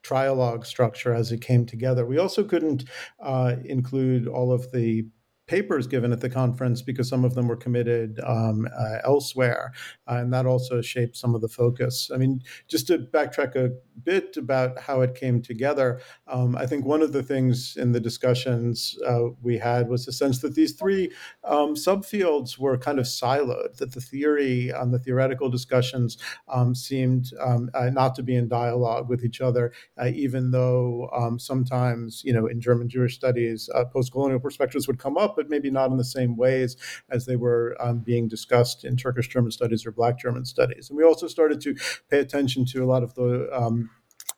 trialogue 0.02 0.66
structure 0.66 1.14
as 1.14 1.32
it 1.32 1.42
came 1.42 1.66
together. 1.68 2.08
We 2.08 2.18
also 2.18 2.44
couldn't 2.44 2.86
uh, 3.20 3.58
include 3.66 4.28
all 4.28 4.52
of 4.52 4.72
the 4.72 5.06
papers 5.48 5.88
given 5.88 6.12
at 6.12 6.22
the 6.22 6.30
conference 6.30 6.82
because 6.82 7.08
some 7.08 7.24
of 7.24 7.36
them 7.36 7.48
were 7.48 7.56
committed 7.56 8.20
um, 8.26 8.68
uh, 8.78 8.98
elsewhere, 9.04 9.72
and 10.08 10.34
that 10.34 10.46
also 10.46 10.82
shaped 10.82 11.16
some 11.16 11.36
of 11.36 11.42
the 11.42 11.48
focus. 11.48 12.10
I 12.14 12.18
mean, 12.18 12.42
just 12.68 12.88
to 12.88 12.98
backtrack 12.98 13.56
a 13.56 13.72
bit 14.04 14.38
about 14.38 14.80
how 14.80 15.02
it 15.02 15.16
came 15.16 15.42
together, 15.42 16.02
um, 16.28 16.56
I 16.56 16.66
think 16.66 16.86
one 16.86 17.02
of 17.02 17.14
the 17.14 17.24
things 17.24 17.78
in 17.78 17.92
the 17.92 18.00
discussions 18.00 18.98
uh, 19.08 19.30
we 19.42 19.58
had 19.58 19.88
was 19.88 20.08
a 20.08 20.12
sense 20.12 20.40
that 20.40 20.56
these 20.56 20.74
three 20.74 21.12
um, 21.44 21.76
subfields 21.76 22.58
were 22.58 22.78
kind 22.78 23.00
of 23.00 23.06
siloed, 23.06 23.78
that 23.78 23.94
the 23.94 24.02
theory 24.02 24.70
and 24.70 24.94
the 24.94 25.00
theoretical 25.00 25.50
discussions 25.50 26.18
um, 26.48 26.74
seemed 26.74 27.32
um, 27.40 27.70
uh, 27.74 27.90
not 27.90 28.16
to 28.16 28.24
be 28.24 28.36
in 28.36 28.48
dialogue 28.48 29.10
with 29.10 29.24
each 29.24 29.42
other, 29.42 29.72
uh, 30.02 30.08
even 30.08 30.52
though 30.52 31.10
um, 31.16 31.40
sometimes, 31.40 32.24
you 32.24 32.34
know, 32.34 32.48
in 32.48 32.60
German 32.60 32.90
Jewish 32.90 33.16
studies, 33.16 33.70
uh, 33.74 33.86
post 33.86 34.12
colonial 34.12 34.40
perspectives 34.40 34.88
would 34.88 35.00
come 35.00 35.18
up 35.18 35.35
but 35.36 35.50
maybe 35.50 35.70
not 35.70 35.92
in 35.92 35.98
the 35.98 36.04
same 36.04 36.36
ways 36.36 36.78
as 37.10 37.26
they 37.26 37.36
were 37.36 37.76
um, 37.80 38.00
being 38.00 38.28
discussed 38.28 38.86
in 38.86 38.96
Turkish 38.96 39.28
German 39.28 39.52
studies 39.52 39.86
or 39.86 39.92
Black 39.92 40.20
German 40.20 40.46
studies. 40.46 40.90
And 40.90 40.98
we 40.98 41.04
also 41.04 41.28
started 41.28 41.62
to 41.62 41.76
pay 42.10 42.20
attention 42.20 42.66
to 42.66 42.84
a 42.84 42.88
lot 42.88 43.04
of 43.04 43.14
the 43.16 43.50
um, 43.52 43.90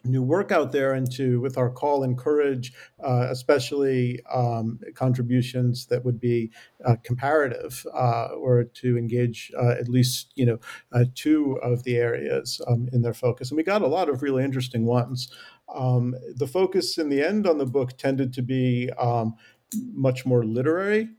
new 0.03 0.21
work 0.21 0.51
out 0.51 0.71
there 0.71 0.93
and 0.93 1.11
to 1.11 1.39
with 1.41 1.57
our 1.57 1.69
call 1.69 2.03
encourage 2.03 2.73
uh, 3.03 3.27
especially 3.29 4.19
um, 4.31 4.79
contributions 4.95 5.87
that 5.87 6.03
would 6.05 6.19
be 6.19 6.51
uh, 6.85 6.95
comparative 7.03 7.85
uh, 7.93 8.27
or 8.37 8.63
to 8.63 8.97
engage 8.97 9.51
uh, 9.57 9.71
at 9.71 9.87
least 9.87 10.31
you 10.35 10.45
know 10.45 10.59
uh, 10.93 11.05
two 11.15 11.57
of 11.63 11.83
the 11.83 11.97
areas 11.97 12.61
um, 12.67 12.87
in 12.93 13.01
their 13.01 13.13
focus 13.13 13.49
and 13.49 13.57
we 13.57 13.63
got 13.63 13.81
a 13.81 13.87
lot 13.87 14.09
of 14.09 14.21
really 14.21 14.43
interesting 14.43 14.85
ones 14.85 15.29
um, 15.73 16.15
the 16.35 16.47
focus 16.47 16.97
in 16.97 17.09
the 17.09 17.21
end 17.21 17.45
on 17.45 17.57
the 17.57 17.65
book 17.65 17.97
tended 17.97 18.33
to 18.33 18.41
be 18.41 18.89
um, 18.97 19.35
much 19.75 20.25
more 20.25 20.43
literary. 20.43 21.09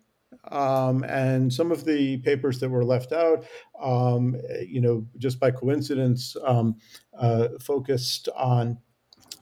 Um, 0.50 1.04
and 1.04 1.52
some 1.52 1.72
of 1.72 1.84
the 1.84 2.18
papers 2.18 2.58
that 2.60 2.70
were 2.70 2.84
left 2.84 3.12
out, 3.12 3.44
um, 3.80 4.36
you 4.66 4.80
know, 4.80 5.06
just 5.18 5.40
by 5.40 5.50
coincidence, 5.50 6.36
um, 6.44 6.76
uh, 7.18 7.48
focused 7.60 8.28
on 8.36 8.78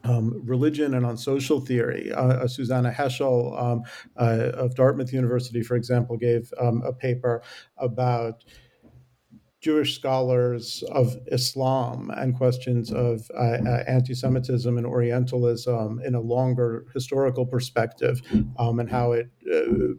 um, 0.03 0.41
religion 0.45 0.93
and 0.93 1.05
on 1.05 1.17
social 1.17 1.59
theory. 1.59 2.11
Uh, 2.11 2.27
uh, 2.27 2.47
Susannah 2.47 2.91
Heschel 2.91 3.61
um, 3.61 3.83
uh, 4.17 4.51
of 4.53 4.75
Dartmouth 4.75 5.13
University, 5.13 5.61
for 5.61 5.75
example, 5.75 6.17
gave 6.17 6.51
um, 6.59 6.81
a 6.85 6.93
paper 6.93 7.41
about 7.77 8.43
Jewish 9.67 9.95
scholars 9.95 10.81
of 10.93 11.17
Islam 11.29 12.09
and 12.15 12.33
questions 12.33 12.89
of 12.89 13.29
uh, 13.35 13.57
uh, 13.67 13.83
anti-Semitism 13.85 14.77
and 14.77 14.87
Orientalism 14.87 15.99
in 16.05 16.15
a 16.15 16.21
longer 16.21 16.85
historical 16.93 17.45
perspective, 17.45 18.21
um, 18.57 18.79
and 18.79 18.89
how 18.89 19.11
it 19.11 19.29
uh, 19.53 19.95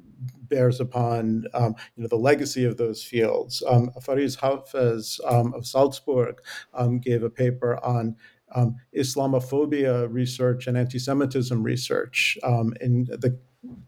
bears 0.48 0.80
upon 0.80 1.44
um, 1.52 1.74
you 1.96 2.02
know 2.02 2.08
the 2.08 2.16
legacy 2.16 2.64
of 2.64 2.78
those 2.78 3.04
fields. 3.04 3.62
Um, 3.68 3.90
Farid 4.00 4.30
Hafez 4.38 5.20
um, 5.30 5.52
of 5.52 5.66
Salzburg 5.66 6.40
um, 6.72 6.98
gave 6.98 7.22
a 7.22 7.28
paper 7.28 7.78
on 7.84 8.16
um, 8.54 8.76
Islamophobia 8.96 10.08
research 10.10 10.66
and 10.66 10.78
anti-Semitism 10.78 11.62
research 11.62 12.38
um, 12.42 12.72
in 12.80 13.04
the 13.04 13.38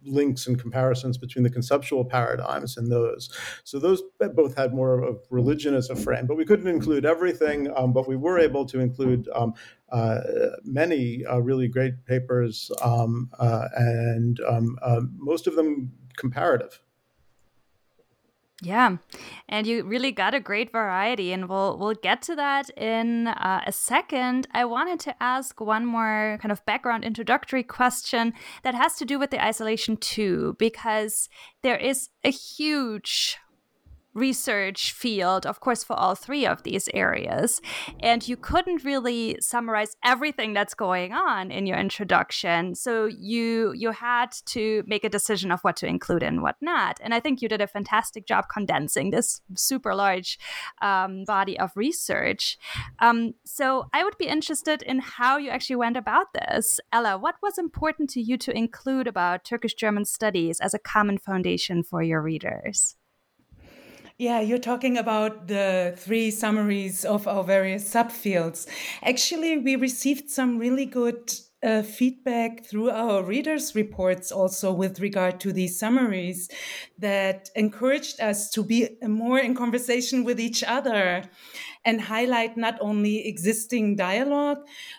links 0.04 0.46
and 0.46 0.60
comparisons 0.60 1.16
between 1.16 1.44
the 1.44 1.50
conceptual 1.50 2.04
paradigms 2.04 2.76
and 2.76 2.90
those. 2.90 3.30
So 3.64 3.78
those 3.78 4.02
both 4.34 4.56
had 4.56 4.74
more 4.74 5.02
of 5.02 5.20
religion 5.30 5.74
as 5.74 5.90
a 5.90 5.96
frame, 5.96 6.26
but 6.26 6.36
we 6.36 6.44
couldn't 6.44 6.66
include 6.66 7.04
everything. 7.04 7.72
Um, 7.76 7.92
but 7.92 8.08
we 8.08 8.16
were 8.16 8.38
able 8.38 8.66
to 8.66 8.80
include 8.80 9.28
um, 9.34 9.54
uh, 9.90 10.20
many 10.64 11.24
uh, 11.24 11.38
really 11.38 11.68
great 11.68 12.04
papers, 12.04 12.70
um, 12.82 13.30
uh, 13.38 13.68
and 13.76 14.40
um, 14.48 14.78
uh, 14.82 15.00
most 15.16 15.46
of 15.46 15.54
them 15.54 15.92
comparative. 16.16 16.80
Yeah, 18.62 18.99
and 19.49 19.67
you 19.67 19.85
really 19.85 20.12
got 20.12 20.35
a 20.35 20.40
great 20.40 20.71
variety, 20.71 21.33
and 21.33 21.49
we'll 21.49 21.79
we'll 21.79 21.95
get 21.95 22.21
to 22.23 22.37
that 22.37 22.69
in 22.71 23.29
uh, 23.29 23.62
a 23.67 23.73
second. 23.73 24.47
I 24.52 24.67
wanted 24.67 25.00
to 25.00 25.23
ask 25.23 25.59
one 25.62 25.87
more 25.87 26.38
kind 26.43 26.52
of 26.52 26.64
background 26.67 27.05
introductory 27.05 27.62
question 27.62 28.35
that 28.62 28.75
has 28.75 28.97
to 28.97 29.07
do 29.07 29.19
with 29.19 29.31
the 29.31 29.43
isolation 29.43 29.97
too, 29.97 30.57
because 30.59 31.31
there 31.62 31.79
is 31.79 32.11
a 32.23 32.31
huge 32.31 33.38
research 34.14 34.93
field, 34.93 35.47
of 35.47 35.61
course, 35.61 35.85
for 35.85 35.95
all 35.95 36.14
three 36.14 36.47
of 36.47 36.62
these 36.62 36.88
areas. 36.95 37.61
And 38.00 38.26
you 38.26 38.37
couldn't 38.37 38.85
really 38.85 39.37
summarize 39.40 39.97
everything 40.05 40.52
that's 40.52 40.75
going 40.75 41.12
on 41.12 41.50
in 41.50 41.67
your 41.67 41.79
introduction. 41.79 42.75
So 42.75 43.07
you 43.07 43.73
you 43.75 43.93
had 43.93 44.33
to 44.47 44.83
make 44.87 45.05
a 45.05 45.09
decision 45.09 45.52
of 45.52 45.61
what 45.61 45.76
to 45.76 45.87
include 45.87 46.23
and 46.23 46.43
what 46.43 46.57
not. 46.61 46.99
And 47.02 47.14
I 47.14 47.21
think 47.21 47.40
you 47.40 47.49
did 47.49 47.61
a 47.61 47.67
fantastic 47.67 48.26
job 48.26 48.47
condensing 48.52 49.11
this 49.11 49.40
super 49.55 49.95
large 49.95 50.38
um, 50.83 51.25
body 51.25 51.59
of 51.59 51.71
research. 51.76 52.59
Um, 52.99 53.35
so 53.45 53.88
I 53.93 54.05
would 54.05 54.19
be 54.19 54.26
interested 54.26 54.83
in 54.83 54.99
how 54.99 55.37
you 55.38 55.50
actually 55.50 55.76
went 55.76 55.97
about 55.97 56.33
this. 56.35 56.81
Ela, 56.93 57.19
what 57.19 57.37
was 57.43 57.59
important 57.59 58.11
to 58.11 58.21
you 58.21 58.37
to 58.38 58.57
include 58.57 59.07
about 59.07 59.45
Turkish 59.45 59.75
German 59.75 60.05
studies 60.05 60.61
as 60.61 60.75
a 60.75 60.79
common 60.79 61.19
foundation 61.19 61.83
for 61.83 62.02
your 62.02 62.23
readers? 62.23 62.97
Yeah, 64.20 64.40
you're 64.42 64.58
talking 64.58 64.98
about 64.98 65.48
the 65.48 65.94
three 65.96 66.30
summaries 66.30 67.06
of 67.06 67.26
our 67.26 67.42
various 67.42 67.88
subfields. 67.90 68.66
Actually, 69.02 69.56
we 69.56 69.76
received 69.76 70.28
some 70.28 70.58
really 70.58 70.84
good 70.84 71.32
uh, 71.62 71.80
feedback 71.80 72.66
through 72.66 72.90
our 72.90 73.24
readers' 73.24 73.74
reports 73.74 74.30
also 74.30 74.74
with 74.74 75.00
regard 75.00 75.40
to 75.40 75.54
these 75.54 75.78
summaries 75.78 76.50
that 76.98 77.48
encouraged 77.56 78.20
us 78.20 78.50
to 78.50 78.62
be 78.62 78.90
more 79.02 79.38
in 79.38 79.54
conversation 79.54 80.22
with 80.22 80.38
each 80.38 80.62
other 80.64 81.24
and 81.86 82.02
highlight 82.02 82.58
not 82.58 82.76
only 82.82 83.26
existing 83.26 83.96
dialogue, 83.96 84.58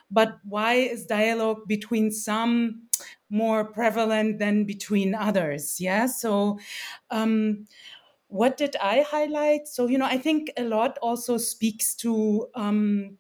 but 0.10 0.40
why 0.44 0.74
is 0.74 1.06
dialogue 1.06 1.68
between 1.68 2.10
some 2.10 2.88
more 3.30 3.66
prevalent 3.66 4.40
than 4.40 4.66
between 4.66 5.14
others? 5.14 5.80
Yeah, 5.80 6.08
so. 6.08 6.58
Um, 7.12 7.68
what 8.32 8.56
did 8.56 8.78
I 8.78 9.02
highlight? 9.02 9.68
So, 9.68 9.88
you 9.88 9.98
know, 9.98 10.06
I 10.06 10.18
think 10.18 10.52
a 10.56 10.64
lot 10.64 10.98
also 11.02 11.38
speaks 11.38 11.94
to 11.96 12.48
um, 12.56 13.18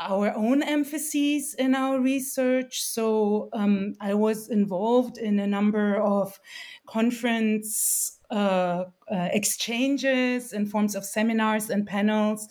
our 0.00 0.34
own 0.34 0.62
emphases 0.62 1.52
in 1.52 1.74
our 1.74 2.00
research. 2.00 2.82
So, 2.82 3.50
um, 3.52 3.94
I 4.00 4.14
was 4.14 4.48
involved 4.48 5.18
in 5.18 5.38
a 5.38 5.46
number 5.46 5.96
of 6.00 6.40
conference 6.86 8.18
uh, 8.30 8.84
uh, 9.10 9.28
exchanges 9.32 10.54
in 10.54 10.64
forms 10.64 10.94
of 10.94 11.04
seminars 11.04 11.68
and 11.68 11.86
panels 11.86 12.48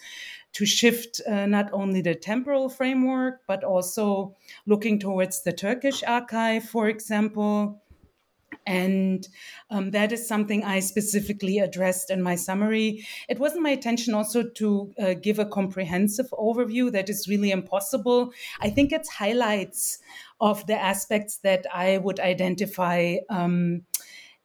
to 0.54 0.68
shift 0.68 1.20
uh, 1.28 1.48
not 1.48 1.70
only 1.74 2.02
the 2.02 2.14
temporal 2.14 2.70
framework, 2.70 3.42
but 3.48 3.64
also 3.64 4.36
looking 4.68 5.00
towards 5.00 5.42
the 5.42 5.52
Turkish 5.52 6.04
archive, 6.04 6.64
for 6.64 6.90
example. 6.90 7.82
And 8.68 9.26
um, 9.72 9.92
that 9.92 10.12
is 10.12 10.28
something 10.28 10.64
I 10.64 10.82
specifically 10.82 11.58
addressed 11.58 12.12
in 12.12 12.22
my 12.22 12.36
summary. 12.36 13.08
It 13.30 13.40
wasn't 13.40 13.64
my 13.64 13.72
intention 13.72 14.14
also 14.14 14.44
to 14.44 14.94
uh, 15.00 15.14
give 15.14 15.40
a 15.40 15.46
comprehensive 15.46 16.28
overview, 16.32 16.92
that 16.92 17.10
is 17.10 17.28
really 17.30 17.52
impossible. 17.52 18.34
I 18.60 18.70
think 18.70 18.92
it's 18.92 19.10
highlights 19.10 20.00
of 20.42 20.68
the 20.68 20.76
aspects 20.76 21.38
that 21.38 21.66
I 21.74 21.98
would 21.98 22.20
identify 22.20 23.16
um, 23.30 23.84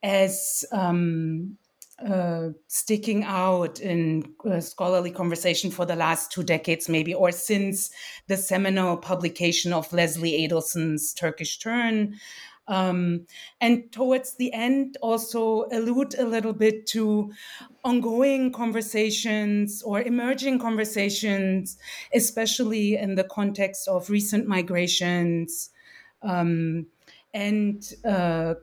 as. 0.03 0.65
Um, 0.73 1.59
uh, 2.05 2.49
sticking 2.67 3.23
out 3.23 3.79
in 3.79 4.25
uh, 4.51 4.59
scholarly 4.59 5.11
conversation 5.13 5.71
for 5.71 5.87
the 5.87 5.95
last 5.95 6.33
two 6.33 6.43
decades, 6.43 6.89
maybe, 6.89 7.15
or 7.15 7.31
since 7.31 7.93
the 8.27 8.37
seminal 8.37 8.97
publication 8.97 9.73
of 9.73 9.93
Leslie 9.93 10.49
Adelson's 10.49 11.15
Turkish 11.15 11.59
Turn, 11.59 12.17
um, 12.69 13.27
and 13.61 13.91
towards 13.93 14.37
the 14.37 14.53
end, 14.53 14.97
also 15.03 15.67
allude 15.73 16.15
a 16.19 16.25
little 16.25 16.53
bit 16.53 16.87
to 16.89 17.33
ongoing 17.85 18.53
conversations 18.53 19.83
or 19.83 20.01
emerging 20.01 20.59
conversations, 20.59 21.77
especially 22.15 22.97
in 22.97 23.17
the 23.17 23.25
context 23.25 23.89
of 23.89 24.11
recent 24.11 24.47
migrations 24.47 25.71
um, 26.23 26.87
and 27.35 27.95
uh, 28.05 28.55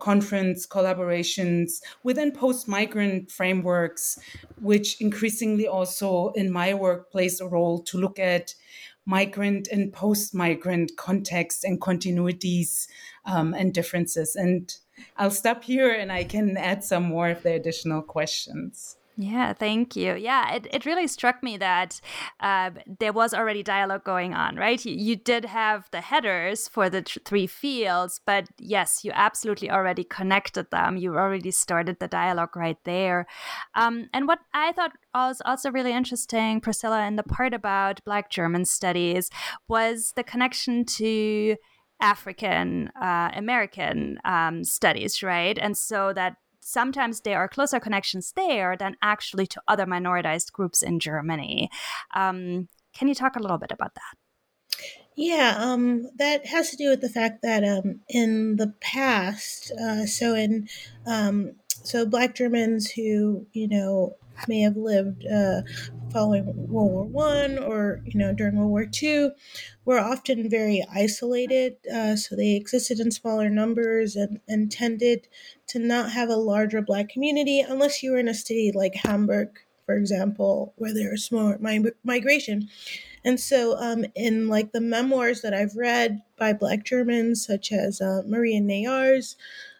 conference 0.00 0.66
collaborations 0.66 1.80
within 2.02 2.32
post 2.32 2.68
migrant 2.68 3.30
frameworks, 3.30 4.18
which 4.60 5.00
increasingly 5.00 5.66
also 5.66 6.30
in 6.34 6.50
my 6.52 6.74
work 6.74 7.10
plays 7.10 7.40
a 7.40 7.46
role 7.46 7.80
to 7.82 7.98
look 7.98 8.18
at 8.18 8.54
migrant 9.08 9.68
and 9.68 9.90
post 9.90 10.34
migrant 10.34 10.92
contexts 10.98 11.64
and 11.64 11.80
continuities 11.80 12.86
um, 13.24 13.54
and 13.54 13.72
differences. 13.72 14.36
And 14.36 14.72
I'll 15.16 15.30
stop 15.30 15.64
here 15.64 15.90
and 15.90 16.12
I 16.12 16.24
can 16.24 16.58
add 16.58 16.84
some 16.84 17.04
more 17.04 17.30
if 17.30 17.42
there 17.42 17.54
are 17.54 17.56
additional 17.56 18.02
questions. 18.02 18.98
Yeah, 19.20 19.52
thank 19.52 19.96
you. 19.96 20.14
Yeah, 20.14 20.54
it, 20.54 20.68
it 20.70 20.86
really 20.86 21.08
struck 21.08 21.42
me 21.42 21.56
that 21.56 22.00
uh, 22.38 22.70
there 23.00 23.12
was 23.12 23.34
already 23.34 23.64
dialogue 23.64 24.04
going 24.04 24.32
on, 24.32 24.54
right? 24.54 24.82
You, 24.84 24.94
you 24.94 25.16
did 25.16 25.44
have 25.46 25.88
the 25.90 26.00
headers 26.00 26.68
for 26.68 26.88
the 26.88 27.02
tr- 27.02 27.18
three 27.24 27.48
fields, 27.48 28.20
but 28.24 28.46
yes, 28.58 29.00
you 29.02 29.10
absolutely 29.12 29.72
already 29.72 30.04
connected 30.04 30.70
them. 30.70 30.96
You 30.96 31.16
already 31.16 31.50
started 31.50 31.98
the 31.98 32.06
dialogue 32.06 32.54
right 32.54 32.78
there. 32.84 33.26
Um, 33.74 34.08
and 34.14 34.28
what 34.28 34.38
I 34.54 34.70
thought 34.70 34.92
was 35.12 35.42
also 35.44 35.72
really 35.72 35.92
interesting, 35.92 36.60
Priscilla, 36.60 37.04
in 37.04 37.16
the 37.16 37.24
part 37.24 37.52
about 37.52 38.04
Black 38.04 38.30
German 38.30 38.66
studies 38.66 39.30
was 39.66 40.12
the 40.14 40.22
connection 40.22 40.84
to 40.84 41.56
African 42.00 42.92
uh, 43.00 43.30
American 43.34 44.20
um, 44.24 44.62
studies, 44.62 45.24
right? 45.24 45.58
And 45.60 45.76
so 45.76 46.12
that 46.12 46.36
sometimes 46.68 47.20
there 47.20 47.38
are 47.38 47.48
closer 47.48 47.80
connections 47.80 48.32
there 48.36 48.76
than 48.76 48.96
actually 49.02 49.46
to 49.46 49.62
other 49.66 49.86
minoritized 49.86 50.52
groups 50.52 50.82
in 50.82 51.00
Germany. 51.00 51.70
Um, 52.14 52.68
can 52.94 53.08
you 53.08 53.14
talk 53.14 53.36
a 53.36 53.40
little 53.40 53.58
bit 53.58 53.72
about 53.72 53.94
that? 53.94 54.82
Yeah, 55.16 55.56
um, 55.58 56.10
that 56.16 56.46
has 56.46 56.70
to 56.70 56.76
do 56.76 56.90
with 56.90 57.00
the 57.00 57.08
fact 57.08 57.42
that 57.42 57.64
um, 57.64 58.00
in 58.08 58.56
the 58.56 58.74
past, 58.80 59.72
uh, 59.72 60.06
so 60.06 60.34
in 60.34 60.68
um, 61.06 61.56
so 61.82 62.06
Black 62.06 62.34
Germans 62.34 62.92
who 62.92 63.46
you 63.52 63.66
know 63.66 64.16
may 64.46 64.60
have 64.60 64.76
lived 64.76 65.26
uh, 65.26 65.62
following 66.12 66.46
World 66.46 66.90
War 66.92 67.04
One 67.04 67.58
or 67.58 68.00
you 68.04 68.18
know 68.18 68.32
during 68.32 68.56
World 68.56 68.70
War 68.70 68.86
Two 68.86 69.32
were 69.84 69.98
often 69.98 70.48
very 70.48 70.84
isolated. 70.92 71.76
Uh, 71.92 72.16
so 72.16 72.36
they 72.36 72.54
existed 72.54 73.00
in 73.00 73.10
smaller 73.10 73.48
numbers 73.48 74.16
and, 74.16 74.40
and 74.48 74.70
tended 74.70 75.28
to 75.68 75.78
not 75.78 76.12
have 76.12 76.28
a 76.28 76.36
larger 76.36 76.82
Black 76.82 77.08
community 77.08 77.60
unless 77.60 78.02
you 78.02 78.12
were 78.12 78.18
in 78.18 78.28
a 78.28 78.34
city 78.34 78.72
like 78.74 78.94
Hamburg, 78.94 79.58
for 79.86 79.96
example, 79.96 80.72
where 80.76 80.94
there 80.94 81.10
was 81.10 81.32
more 81.32 81.58
migration. 82.04 82.68
And 83.24 83.40
so, 83.40 83.76
um, 83.78 84.04
in 84.14 84.48
like 84.48 84.72
the 84.72 84.80
memoirs 84.80 85.42
that 85.42 85.54
I've 85.54 85.76
read 85.76 86.22
by 86.38 86.52
Black 86.52 86.84
Germans, 86.84 87.44
such 87.44 87.72
as 87.72 88.00
uh, 88.00 88.22
Maria 88.26 88.60
Nejar's 88.60 89.36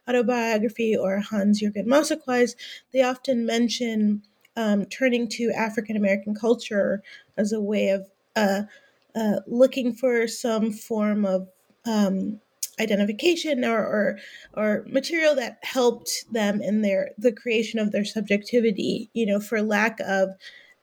autobiography 0.09 0.97
or 0.97 1.21
Hans 1.21 1.63
Jürgen 1.63 1.87
Massaquoi's, 1.87 2.57
they 2.93 3.03
often 3.03 3.47
mention 3.47 4.23
um, 4.59 4.85
turning 4.87 5.29
to 5.29 5.53
African 5.57 5.97
American 5.97 6.35
culture 6.35 7.01
as 7.37 7.53
a 7.53 7.61
way 7.61 7.91
of 7.91 8.09
uh, 8.35 8.63
uh, 9.15 9.37
looking 9.47 9.95
for 9.95 10.27
some 10.27 10.73
form 10.73 11.25
of 11.25 11.49
um, 11.87 12.41
identification 12.81 13.65
or, 13.65 13.79
or, 13.79 14.19
or 14.55 14.85
material 14.89 15.35
that 15.37 15.59
helped 15.63 16.25
them 16.33 16.61
in 16.61 16.83
their 16.83 17.11
the 17.17 17.33
creation 17.33 17.79
of 17.79 17.93
their 17.93 18.05
subjectivity. 18.05 19.09
You 19.15 19.27
know, 19.27 19.41
for 19.41 19.63
lack 19.63 20.01
of 20.01 20.31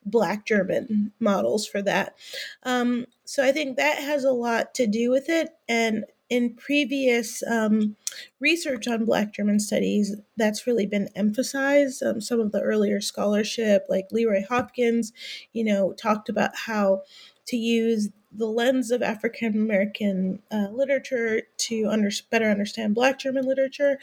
Black 0.05 0.45
German 0.45 1.11
models 1.19 1.67
for 1.67 1.81
that. 1.81 2.15
Um, 2.63 3.05
so 3.25 3.43
I 3.43 3.51
think 3.51 3.75
that 3.75 3.97
has 3.97 4.23
a 4.23 4.31
lot 4.31 4.73
to 4.75 4.87
do 4.87 5.11
with 5.11 5.27
it, 5.27 5.49
and 5.67 6.05
in 6.29 6.55
previous 6.55 7.43
um, 7.43 7.95
research 8.39 8.87
on 8.87 9.05
Black 9.05 9.33
German 9.33 9.59
studies, 9.59 10.15
that's 10.37 10.65
really 10.65 10.85
been 10.85 11.09
emphasized. 11.15 12.01
Um, 12.01 12.19
some 12.21 12.39
of 12.39 12.51
the 12.51 12.61
earlier 12.61 12.99
scholarship, 13.01 13.85
like 13.89 14.07
Leroy 14.11 14.43
Hopkins, 14.47 15.13
you 15.53 15.63
know, 15.63 15.93
talked 15.93 16.29
about 16.29 16.51
how 16.55 17.03
to 17.47 17.57
use 17.57 18.09
the 18.31 18.47
lens 18.47 18.91
of 18.91 19.01
African 19.01 19.55
American 19.55 20.41
uh, 20.51 20.67
literature 20.71 21.43
to 21.57 21.87
under, 21.89 22.09
better 22.29 22.49
understand 22.49 22.95
Black 22.95 23.19
German 23.19 23.45
literature. 23.45 23.99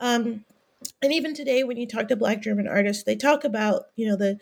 Um, 0.00 0.44
and 1.02 1.12
even 1.12 1.34
today, 1.34 1.64
when 1.64 1.76
you 1.76 1.86
talk 1.86 2.08
to 2.08 2.16
Black 2.16 2.42
German 2.42 2.68
artists, 2.68 3.04
they 3.04 3.16
talk 3.16 3.44
about, 3.44 3.84
you 3.96 4.06
know, 4.06 4.16
the 4.16 4.38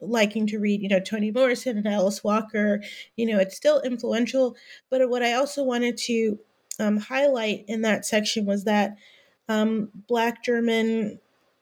liking 0.00 0.46
to 0.48 0.58
read, 0.58 0.82
you 0.82 0.88
know, 0.88 1.00
Toni 1.00 1.30
Morrison 1.30 1.78
and 1.78 1.88
Alice 1.88 2.22
Walker. 2.22 2.82
You 3.16 3.26
know, 3.26 3.38
it's 3.38 3.56
still 3.56 3.80
influential. 3.80 4.56
But 4.90 5.08
what 5.08 5.22
I 5.22 5.32
also 5.32 5.62
wanted 5.62 5.96
to 5.98 6.38
um, 6.80 6.98
highlight 6.98 7.64
in 7.68 7.82
that 7.82 8.04
section 8.06 8.46
was 8.46 8.64
that 8.64 8.96
um, 9.48 9.90
Black 10.08 10.42
German 10.42 11.20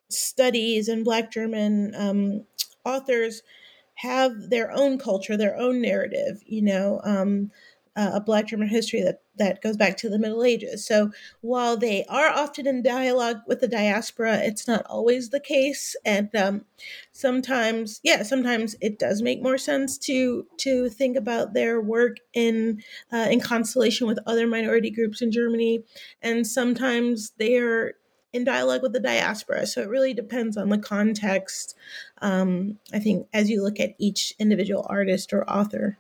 studies 0.09 0.89
and 0.89 1.05
Black 1.05 1.31
German 1.33 1.95
um, 1.97 2.45
authors 2.85 3.43
have 3.95 4.51
their 4.51 4.71
own 4.73 4.99
culture, 4.99 5.37
their 5.37 5.57
own 5.57 5.81
narrative. 5.81 6.43
You 6.47 6.63
know, 6.63 7.01
um, 7.05 7.51
uh, 7.97 8.13
a 8.15 8.21
Black 8.21 8.49
German 8.49 8.69
history 8.69 9.03
that 9.03 9.22
that 9.37 9.63
goes 9.63 9.77
back 9.77 9.97
to 9.97 10.09
the 10.09 10.19
Middle 10.19 10.45
Ages. 10.45 10.87
So 10.87 11.11
while 11.41 11.77
they 11.77 12.05
are 12.09 12.29
often 12.29 12.67
in 12.67 12.83
dialogue 12.83 13.39
with 13.47 13.61
the 13.61 13.69
diaspora, 13.69 14.39
it's 14.39 14.69
not 14.69 14.85
always 14.87 15.31
the 15.31 15.41
case, 15.41 15.97
and 16.05 16.35
um, 16.37 16.65
sometimes, 17.13 18.01
yeah, 18.03 18.23
sometimes 18.23 18.77
it 18.81 18.99
does 18.99 19.23
make 19.23 19.43
more 19.43 19.59
sense 19.59 19.99
to 19.99 20.47
to 20.59 20.89
think 20.89 21.17
about 21.17 21.55
their 21.55 21.81
work 21.81 22.19
in 22.35 22.83
uh, 23.13 23.29
in 23.31 23.41
constellation 23.41 24.07
with 24.07 24.19
other 24.27 24.47
minority 24.47 24.91
groups 24.91 25.23
in 25.23 25.33
Germany, 25.33 25.85
and 26.21 26.47
sometimes 26.47 27.33
they're 27.39 27.95
in 28.33 28.45
dialogue 28.45 28.83
with 28.83 28.93
the 28.93 29.01
diaspora. 29.01 29.67
So 29.67 29.83
it 29.83 29.89
really 29.89 30.15
depends 30.15 30.57
on 30.57 30.71
the 30.71 30.79
context. 30.79 31.77
Um, 32.23 32.79
I 32.93 32.99
think 32.99 33.27
as 33.33 33.51
you 33.51 33.63
look 33.63 33.79
at 33.79 33.95
each 33.99 34.35
individual 34.39 34.87
artist 34.89 35.33
or 35.33 35.49
author. 35.49 35.99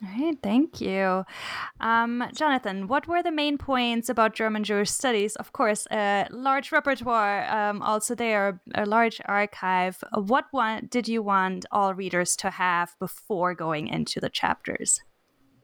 All 0.00 0.08
right, 0.16 0.38
thank 0.42 0.80
you. 0.80 1.24
Um, 1.80 2.22
Jonathan, 2.32 2.86
what 2.86 3.08
were 3.08 3.20
the 3.20 3.32
main 3.32 3.58
points 3.58 4.08
about 4.08 4.34
German 4.34 4.62
Jewish 4.62 4.90
studies? 4.90 5.34
Of 5.34 5.52
course, 5.52 5.88
a 5.90 6.28
large 6.30 6.70
repertoire, 6.70 7.44
um, 7.50 7.82
also 7.82 8.14
there, 8.14 8.60
a 8.76 8.86
large 8.86 9.20
archive. 9.24 10.04
What 10.14 10.46
one 10.52 10.86
did 10.88 11.08
you 11.08 11.20
want 11.20 11.66
all 11.72 11.94
readers 11.94 12.36
to 12.36 12.50
have 12.50 12.94
before 13.00 13.54
going 13.54 13.88
into 13.88 14.20
the 14.20 14.30
chapters? 14.30 15.00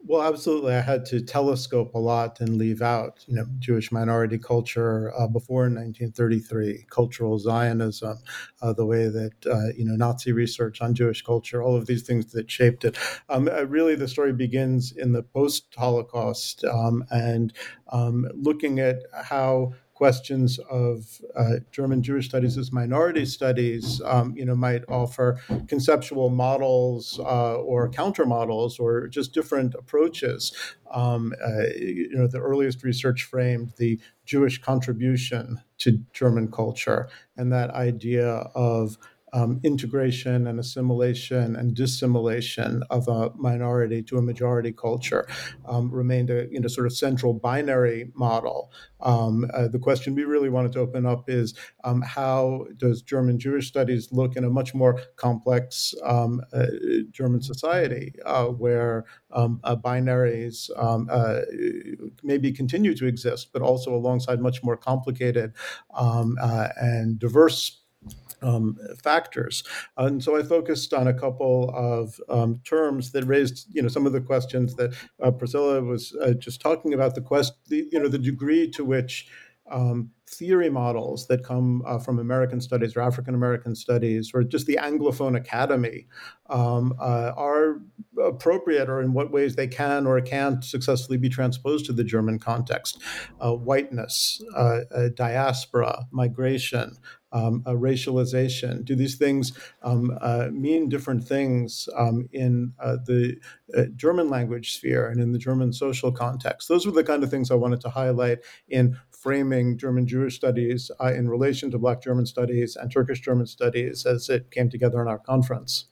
Well, 0.07 0.21
absolutely. 0.21 0.75
I 0.75 0.81
had 0.81 1.03
to 1.07 1.19
telescope 1.19 1.95
a 1.95 1.99
lot 1.99 2.39
and 2.39 2.57
leave 2.59 2.83
out, 2.83 3.25
you 3.27 3.33
know, 3.35 3.47
Jewish 3.57 3.91
minority 3.91 4.37
culture 4.37 5.11
uh, 5.17 5.27
before 5.27 5.67
1933, 5.67 6.85
cultural 6.91 7.39
Zionism, 7.39 8.19
uh, 8.61 8.73
the 8.73 8.85
way 8.85 9.07
that, 9.07 9.33
uh, 9.47 9.73
you 9.75 9.83
know, 9.83 9.95
Nazi 9.95 10.31
research 10.31 10.79
on 10.79 10.93
Jewish 10.93 11.23
culture, 11.23 11.63
all 11.63 11.75
of 11.75 11.87
these 11.87 12.03
things 12.03 12.31
that 12.33 12.51
shaped 12.51 12.85
it. 12.85 12.95
Um, 13.29 13.47
uh, 13.47 13.63
really, 13.63 13.95
the 13.95 14.07
story 14.07 14.31
begins 14.31 14.91
in 14.91 15.11
the 15.11 15.23
post 15.23 15.73
Holocaust 15.75 16.63
um, 16.65 17.03
and 17.09 17.51
um, 17.91 18.27
looking 18.35 18.79
at 18.79 19.01
how 19.23 19.73
questions 19.95 20.59
of 20.69 21.21
uh, 21.35 21.55
German 21.71 22.03
Jewish 22.03 22.27
studies 22.27 22.57
as 22.57 22.71
minority 22.71 23.25
studies, 23.25 24.01
um, 24.05 24.35
you 24.35 24.45
know, 24.45 24.55
might 24.55 24.83
offer 24.89 25.39
conceptual 25.67 26.29
models 26.29 27.19
uh, 27.19 27.55
or 27.55 27.89
counter 27.89 28.25
models 28.25 28.77
or 28.77 29.07
just 29.07 29.33
different 29.33 29.73
approaches. 29.73 30.53
Um, 30.93 31.33
uh, 31.43 31.67
you 31.77 32.11
know, 32.11 32.27
the 32.27 32.39
earliest 32.39 32.83
research 32.83 33.23
framed 33.23 33.73
the 33.77 33.99
Jewish 34.25 34.61
contribution 34.61 35.61
to 35.79 35.99
German 36.13 36.51
culture 36.51 37.07
and 37.37 37.51
that 37.51 37.69
idea 37.71 38.27
of 38.53 38.97
um, 39.35 39.59
integration 39.63 40.47
and 40.47 40.59
assimilation 40.59 41.55
and 41.57 41.75
dissimilation 41.75 42.81
of 42.89 43.07
a 43.07 43.31
minority 43.35 44.01
to 44.03 44.17
a 44.17 44.21
majority 44.21 44.71
culture 44.71 45.27
um, 45.67 45.91
remained 45.91 46.29
a 46.29 46.47
you 46.49 46.59
know 46.59 46.67
sort 46.67 46.87
of 46.87 46.93
central 46.93 47.33
binary 47.33 48.11
model. 48.15 48.71
Um, 49.01 49.45
uh, 49.53 49.67
the 49.67 49.77
question 49.77 50.15
we 50.15 50.23
really 50.23 50.49
wanted 50.49 50.71
to 50.73 50.79
open 50.79 51.05
up 51.05 51.29
is 51.29 51.53
um, 51.83 52.01
how 52.01 52.65
does 52.77 53.01
German 53.01 53.37
Jewish 53.37 53.67
studies 53.67 54.11
look 54.11 54.37
in 54.37 54.45
a 54.45 54.49
much 54.49 54.73
more 54.73 55.01
complex 55.17 55.93
um, 56.03 56.41
uh, 56.53 56.67
German 57.11 57.41
society 57.41 58.15
uh, 58.25 58.45
where 58.45 59.05
um, 59.31 59.59
uh, 59.65 59.75
binaries 59.75 60.69
uh, 60.77 61.41
maybe 62.23 62.51
continue 62.53 62.95
to 62.95 63.05
exist, 63.05 63.49
but 63.51 63.61
also 63.61 63.93
alongside 63.93 64.39
much 64.39 64.63
more 64.63 64.77
complicated 64.77 65.53
uh, 65.93 66.69
and 66.77 67.19
diverse 67.19 67.81
um, 68.45 68.77
factors. 69.03 69.63
And 69.97 70.23
so 70.23 70.37
I 70.37 70.43
focused 70.43 70.93
on 70.93 71.07
a 71.07 71.13
couple 71.13 71.71
of 71.73 72.19
um, 72.29 72.61
terms 72.63 73.11
that 73.11 73.25
raised, 73.25 73.67
you 73.71 73.81
know, 73.81 73.87
some 73.89 74.05
of 74.05 74.13
the 74.13 74.21
questions 74.21 74.75
that 74.75 74.93
uh, 75.21 75.31
Priscilla 75.31 75.81
was 75.81 76.15
uh, 76.21 76.33
just 76.33 76.61
talking 76.61 76.93
about. 76.93 77.15
The 77.15 77.21
quest, 77.21 77.53
the, 77.67 77.87
you 77.91 77.99
know, 77.99 78.07
the 78.07 78.19
degree 78.19 78.69
to 78.71 78.85
which 78.85 79.27
um, 79.69 80.11
theory 80.27 80.69
models 80.69 81.27
that 81.27 81.43
come 81.43 81.83
uh, 81.85 81.99
from 81.99 82.19
American 82.19 82.59
studies 82.59 82.95
or 82.95 83.01
African 83.01 83.35
American 83.35 83.75
studies 83.75 84.31
or 84.33 84.43
just 84.43 84.65
the 84.65 84.79
Anglophone 84.81 85.37
Academy 85.37 86.07
um, 86.49 86.93
uh, 86.99 87.31
are 87.37 87.81
appropriate 88.23 88.89
or 88.89 89.01
in 89.01 89.13
what 89.13 89.31
ways 89.31 89.55
they 89.55 89.67
can 89.67 90.07
or 90.07 90.19
can't 90.21 90.63
successfully 90.63 91.17
be 91.17 91.29
transposed 91.29 91.85
to 91.85 91.93
the 91.93 92.03
German 92.03 92.39
context. 92.39 93.01
Uh, 93.39 93.53
whiteness, 93.53 94.41
uh, 94.55 94.81
diaspora, 95.15 96.05
migration, 96.11 96.97
um, 97.35 97.61
racialization? 97.63 98.83
Do 98.85 98.95
these 98.95 99.15
things 99.15 99.51
um, 99.83 100.17
uh, 100.21 100.47
mean 100.51 100.87
different 100.87 101.27
things 101.27 101.89
um, 101.95 102.29
in 102.31 102.73
uh, 102.79 102.97
the 103.05 103.35
uh, 103.77 103.83
German 103.95 104.29
language 104.29 104.73
sphere 104.73 105.09
and 105.09 105.21
in 105.21 105.33
the 105.33 105.37
German 105.37 105.73
social 105.73 106.11
context? 106.11 106.69
Those 106.69 106.85
were 106.85 106.93
the 106.93 107.03
kind 107.03 107.23
of 107.23 107.29
things 107.29 107.51
I 107.51 107.55
wanted 107.55 107.81
to 107.81 107.89
highlight 107.89 108.39
in 108.69 108.97
framing 109.25 109.75
German 109.75 110.05
Jewish 110.05 110.35
studies 110.35 110.91
uh, 111.01 111.11
in 111.11 111.27
relation 111.27 111.71
to 111.71 111.79
Black 111.79 111.99
German 111.99 112.27
studies 112.27 112.75
and 112.75 112.91
Turkish 112.91 113.21
German 113.21 113.47
studies 113.47 114.05
as 114.05 114.29
it 114.29 114.51
came 114.51 114.69
together 114.69 115.01
in 115.01 115.07
our 115.07 115.17
conference. 115.17 115.87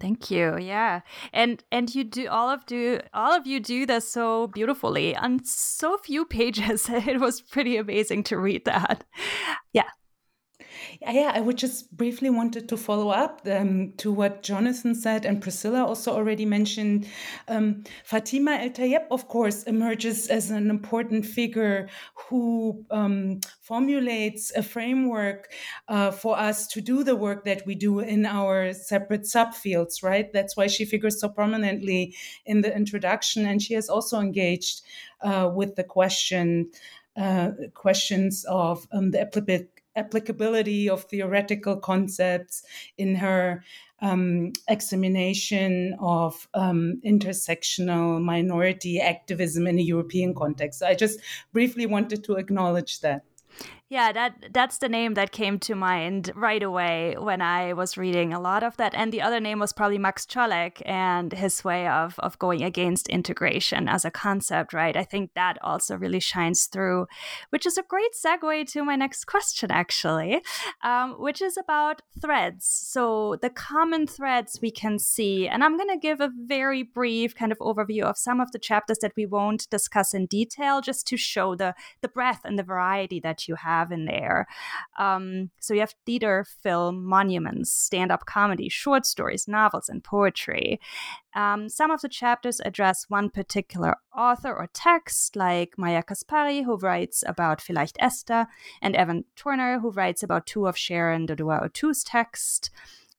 Thank 0.00 0.30
you. 0.30 0.56
Yeah. 0.58 1.02
And 1.34 1.62
and 1.70 1.94
you 1.94 2.02
do 2.02 2.28
all 2.28 2.48
of 2.48 2.64
do 2.64 3.00
all 3.12 3.32
of 3.34 3.46
you 3.46 3.60
do 3.60 3.84
this 3.84 4.10
so 4.10 4.46
beautifully 4.46 5.14
on 5.14 5.44
so 5.44 5.98
few 5.98 6.24
pages. 6.38 6.88
It 6.88 7.20
was 7.20 7.42
pretty 7.42 7.76
amazing 7.76 8.22
to 8.24 8.38
read 8.38 8.64
that. 8.64 9.04
Yeah. 9.74 9.90
Yeah, 11.02 11.32
I 11.34 11.40
would 11.40 11.56
just 11.56 11.96
briefly 11.96 12.28
wanted 12.28 12.68
to 12.68 12.76
follow 12.76 13.08
up 13.08 13.40
um, 13.50 13.94
to 13.96 14.12
what 14.12 14.42
Jonathan 14.42 14.94
said 14.94 15.24
and 15.24 15.40
Priscilla 15.40 15.82
also 15.82 16.12
already 16.12 16.44
mentioned. 16.44 17.08
Um, 17.48 17.84
Fatima 18.04 18.58
El 18.60 18.68
Tayeb, 18.68 19.06
of 19.10 19.26
course, 19.26 19.62
emerges 19.62 20.28
as 20.28 20.50
an 20.50 20.68
important 20.68 21.24
figure 21.24 21.88
who 22.28 22.84
um, 22.90 23.40
formulates 23.62 24.52
a 24.54 24.62
framework 24.62 25.48
uh, 25.88 26.10
for 26.10 26.38
us 26.38 26.66
to 26.66 26.82
do 26.82 27.02
the 27.02 27.16
work 27.16 27.46
that 27.46 27.62
we 27.64 27.74
do 27.74 28.00
in 28.00 28.26
our 28.26 28.74
separate 28.74 29.22
subfields, 29.22 30.02
right? 30.02 30.30
That's 30.34 30.54
why 30.54 30.66
she 30.66 30.84
figures 30.84 31.18
so 31.18 31.30
prominently 31.30 32.14
in 32.44 32.60
the 32.60 32.76
introduction. 32.76 33.46
And 33.46 33.62
she 33.62 33.72
has 33.72 33.88
also 33.88 34.20
engaged 34.20 34.82
uh, 35.22 35.50
with 35.52 35.76
the 35.76 35.84
question. 35.84 36.70
Uh, 37.16 37.50
questions 37.74 38.46
of 38.48 38.86
um, 38.92 39.10
the 39.10 39.20
applicability 39.96 40.88
of 40.88 41.04
theoretical 41.04 41.76
concepts 41.76 42.62
in 42.98 43.14
her 43.14 43.64
um, 44.02 44.52
examination 44.68 45.96
of 46.00 46.48
um, 46.54 47.00
intersectional 47.04 48.20
minority 48.22 49.00
activism 49.00 49.66
in 49.66 49.78
a 49.78 49.82
European 49.82 50.34
context. 50.34 50.78
So 50.78 50.86
I 50.86 50.94
just 50.94 51.20
briefly 51.52 51.86
wanted 51.86 52.24
to 52.24 52.36
acknowledge 52.36 53.00
that. 53.00 53.24
Yeah, 53.90 54.12
that 54.12 54.50
that's 54.52 54.78
the 54.78 54.88
name 54.88 55.14
that 55.14 55.32
came 55.32 55.58
to 55.58 55.74
mind 55.74 56.30
right 56.36 56.62
away 56.62 57.16
when 57.18 57.42
I 57.42 57.72
was 57.72 57.98
reading 57.98 58.32
a 58.32 58.38
lot 58.38 58.62
of 58.62 58.76
that. 58.76 58.94
And 58.94 59.12
the 59.12 59.20
other 59.20 59.40
name 59.40 59.58
was 59.58 59.72
probably 59.72 59.98
Max 59.98 60.24
Czollek 60.24 60.80
and 60.86 61.32
his 61.32 61.64
way 61.64 61.88
of 61.88 62.16
of 62.20 62.38
going 62.38 62.62
against 62.62 63.08
integration 63.08 63.88
as 63.88 64.04
a 64.04 64.10
concept, 64.12 64.72
right? 64.72 64.96
I 64.96 65.02
think 65.02 65.32
that 65.34 65.58
also 65.60 65.96
really 65.96 66.20
shines 66.20 66.66
through, 66.66 67.08
which 67.48 67.66
is 67.66 67.76
a 67.76 67.82
great 67.82 68.12
segue 68.14 68.68
to 68.68 68.84
my 68.84 68.94
next 68.94 69.24
question, 69.24 69.72
actually, 69.72 70.40
um, 70.84 71.16
which 71.18 71.42
is 71.42 71.56
about 71.56 72.00
threads. 72.20 72.66
So 72.66 73.38
the 73.42 73.50
common 73.50 74.06
threads 74.06 74.60
we 74.62 74.70
can 74.70 75.00
see, 75.00 75.48
and 75.48 75.64
I'm 75.64 75.76
going 75.76 75.90
to 75.90 75.98
give 75.98 76.20
a 76.20 76.30
very 76.46 76.84
brief 76.84 77.34
kind 77.34 77.50
of 77.50 77.58
overview 77.58 78.04
of 78.04 78.16
some 78.16 78.38
of 78.38 78.52
the 78.52 78.60
chapters 78.60 78.98
that 78.98 79.14
we 79.16 79.26
won't 79.26 79.68
discuss 79.68 80.14
in 80.14 80.26
detail, 80.26 80.80
just 80.80 81.08
to 81.08 81.16
show 81.16 81.56
the 81.56 81.74
the 82.02 82.08
breadth 82.08 82.42
and 82.44 82.56
the 82.56 82.62
variety 82.62 83.18
that 83.18 83.48
you 83.48 83.56
have 83.56 83.79
have 83.80 83.92
in 83.92 84.04
there. 84.04 84.46
Um, 84.98 85.50
so 85.60 85.74
you 85.74 85.80
have 85.80 85.94
theater, 86.06 86.44
film, 86.62 87.04
monuments, 87.04 87.72
stand 87.72 88.10
up 88.12 88.26
comedy, 88.26 88.68
short 88.68 89.06
stories, 89.06 89.48
novels, 89.48 89.88
and 89.88 90.04
poetry. 90.04 90.80
Um, 91.34 91.68
some 91.68 91.90
of 91.90 92.00
the 92.00 92.08
chapters 92.08 92.60
address 92.60 93.06
one 93.08 93.30
particular 93.30 93.96
author 94.16 94.52
or 94.54 94.68
text, 94.72 95.36
like 95.36 95.78
Maya 95.78 96.02
Kaspari, 96.02 96.64
who 96.64 96.76
writes 96.76 97.22
about 97.26 97.60
Vielleicht 97.60 97.96
Esther, 97.98 98.46
and 98.82 98.96
Evan 98.96 99.24
Turner, 99.36 99.80
who 99.80 99.90
writes 99.90 100.22
about 100.22 100.46
two 100.46 100.66
of 100.66 100.76
Sharon 100.76 101.26
Dodua 101.26 101.64
Otoo's 101.64 102.02
text. 102.02 102.70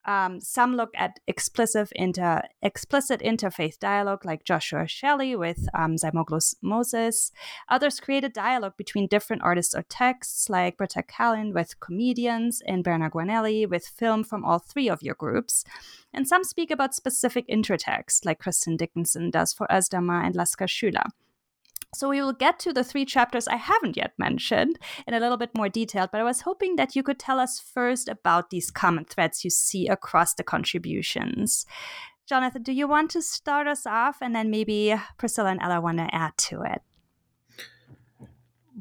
Um, 0.06 0.42
some 0.42 0.76
look 0.76 0.90
at 0.96 1.20
explicit 1.28 1.90
inter 1.96 2.42
explicit 2.62 3.22
interfaith 3.22 3.78
dialogue, 3.80 4.26
like 4.26 4.44
Joshua 4.44 4.88
Shelley 4.88 5.36
with 5.36 5.68
um, 5.74 5.96
Zaimoglu 5.96 6.56
Moses. 6.62 7.32
Others 7.70 8.00
create 8.00 8.24
a 8.24 8.30
dialogue 8.30 8.78
between 8.78 9.08
different 9.08 9.44
artists 9.44 9.76
or 9.76 9.84
texts, 9.84 10.50
like 10.50 10.78
Britta 10.78 11.04
Kallin 11.04 11.54
with 11.54 11.80
comedians 11.80 12.62
and 12.66 12.84
Berna 12.84 13.10
Gueneli 13.10 13.70
with 13.70 13.86
film 13.86 14.24
from 14.24 14.44
all 14.44 14.60
three 14.60 14.90
of 14.90 15.04
your 15.04 15.16
groups. 15.16 15.64
And 16.14 16.28
some 16.28 16.44
speak 16.44 16.72
about 16.72 16.96
specific 16.96 17.48
intertexts, 17.48 18.26
like 18.26 18.42
Kristin 18.42 18.78
Dickinson 18.78 19.30
does 19.30 19.54
for 19.54 19.68
Özdemir 19.68 20.26
and 20.26 20.36
Lasker 20.36 20.66
Schüler. 20.66 21.12
So 21.94 22.10
we 22.10 22.22
will 22.22 22.34
get 22.34 22.58
to 22.60 22.74
the 22.74 22.84
three 22.84 23.06
chapters 23.06 23.48
I 23.48 23.58
haven't 23.58 23.98
yet 23.98 24.14
mentioned 24.18 24.80
in 25.06 25.14
a 25.14 25.20
little 25.20 25.38
bit 25.38 25.56
more 25.56 25.68
detail, 25.68 26.08
but 26.10 26.22
I 26.22 26.24
was 26.24 26.42
hoping 26.42 26.78
that 26.78 26.96
you 26.96 27.04
could 27.04 27.20
tell 27.20 27.40
us 27.40 27.60
first 27.60 28.08
about 28.08 28.50
these 28.50 28.72
common 28.72 29.06
threads 29.06 29.44
you 29.44 29.50
see 29.50 29.88
across 29.88 30.34
the 30.34 30.44
contributions. 30.44 31.66
Jonathan, 32.26 32.64
do 32.64 32.72
you 32.72 32.88
want 32.88 33.12
to 33.12 33.22
start 33.22 33.68
us 33.68 33.86
off 33.86 34.18
and 34.22 34.34
then 34.34 34.50
maybe 34.50 34.96
Priscilla 35.18 35.50
and 35.50 35.62
Ela 35.62 35.82
want 35.82 35.98
to 35.98 36.16
add 36.16 36.38
to 36.38 36.62
it? 36.62 36.82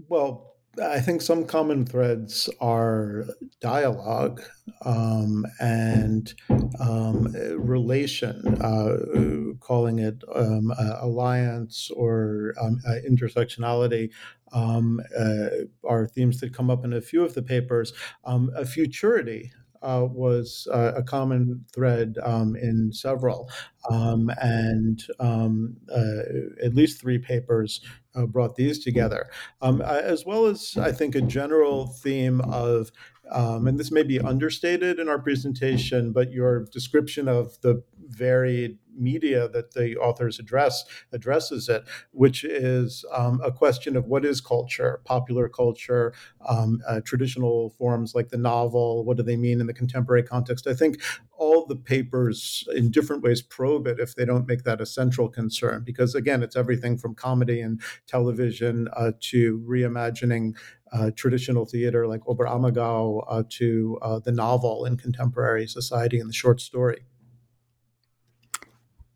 Well, 0.08 0.49
I 0.78 1.00
think 1.00 1.20
some 1.20 1.46
common 1.46 1.84
threads 1.84 2.48
are 2.60 3.26
dialogue 3.60 4.40
um, 4.82 5.44
and 5.58 6.32
um, 6.78 7.24
relation, 7.56 8.46
uh, 8.60 9.54
calling 9.58 9.98
it 9.98 10.22
um, 10.34 10.70
uh, 10.70 10.98
alliance 11.00 11.90
or 11.90 12.54
um, 12.60 12.80
uh, 12.86 12.96
intersectionality, 13.08 14.10
um, 14.52 15.00
uh, 15.18 15.48
are 15.84 16.06
themes 16.06 16.40
that 16.40 16.54
come 16.54 16.70
up 16.70 16.84
in 16.84 16.92
a 16.92 17.00
few 17.00 17.24
of 17.24 17.34
the 17.34 17.42
papers. 17.42 17.92
Um, 18.24 18.50
a 18.56 18.64
futurity 18.64 19.52
uh, 19.82 20.06
was 20.10 20.68
uh, 20.72 20.92
a 20.96 21.02
common 21.02 21.64
thread 21.72 22.16
um, 22.22 22.56
in 22.56 22.92
several, 22.92 23.50
um, 23.90 24.30
and 24.40 25.02
um, 25.18 25.76
uh, 25.92 26.64
at 26.64 26.74
least 26.74 27.00
three 27.00 27.18
papers 27.18 27.80
uh, 28.14 28.26
brought 28.26 28.56
these 28.56 28.82
together, 28.82 29.30
um, 29.62 29.80
as 29.80 30.24
well 30.26 30.46
as 30.46 30.76
I 30.76 30.92
think 30.92 31.14
a 31.14 31.20
general 31.20 31.86
theme 31.86 32.40
of 32.42 32.90
um, 33.32 33.68
and 33.68 33.78
this 33.78 33.92
may 33.92 34.02
be 34.02 34.20
understated 34.20 34.98
in 34.98 35.08
our 35.08 35.18
presentation, 35.18 36.12
but 36.12 36.32
your 36.32 36.64
description 36.72 37.28
of 37.28 37.60
the 37.60 37.82
varied 38.08 38.78
media 38.96 39.48
that 39.48 39.72
the 39.72 39.96
authors 39.96 40.38
address 40.38 40.84
addresses 41.12 41.68
it, 41.68 41.84
which 42.12 42.44
is 42.44 43.04
um, 43.12 43.40
a 43.44 43.52
question 43.52 43.96
of 43.96 44.06
what 44.06 44.24
is 44.24 44.40
culture, 44.40 45.00
popular 45.04 45.48
culture, 45.48 46.12
um, 46.48 46.80
uh, 46.86 47.00
traditional 47.04 47.70
forms 47.70 48.14
like 48.14 48.28
the 48.28 48.38
novel. 48.38 49.04
What 49.04 49.16
do 49.16 49.22
they 49.22 49.36
mean 49.36 49.60
in 49.60 49.66
the 49.66 49.74
contemporary 49.74 50.22
context? 50.22 50.66
I 50.66 50.74
think 50.74 51.00
all 51.32 51.66
the 51.66 51.76
papers 51.76 52.64
in 52.74 52.90
different 52.90 53.22
ways 53.22 53.40
probe 53.42 53.86
it 53.86 53.98
if 53.98 54.14
they 54.14 54.24
don't 54.24 54.46
make 54.46 54.64
that 54.64 54.80
a 54.80 54.86
central 54.86 55.28
concern, 55.28 55.82
because 55.84 56.14
again, 56.14 56.42
it's 56.42 56.56
everything 56.56 56.98
from 56.98 57.14
comedy 57.14 57.60
and 57.60 57.80
television 58.06 58.88
uh, 58.94 59.12
to 59.20 59.60
reimagining 59.68 60.54
uh, 60.92 61.10
traditional 61.16 61.64
theater 61.64 62.06
like 62.06 62.20
Oberammergau 62.22 63.24
uh, 63.28 63.42
to 63.48 63.98
uh, 64.02 64.18
the 64.18 64.32
novel 64.32 64.84
in 64.84 64.96
contemporary 64.96 65.66
society 65.66 66.18
and 66.20 66.28
the 66.28 66.34
short 66.34 66.60
story. 66.60 67.04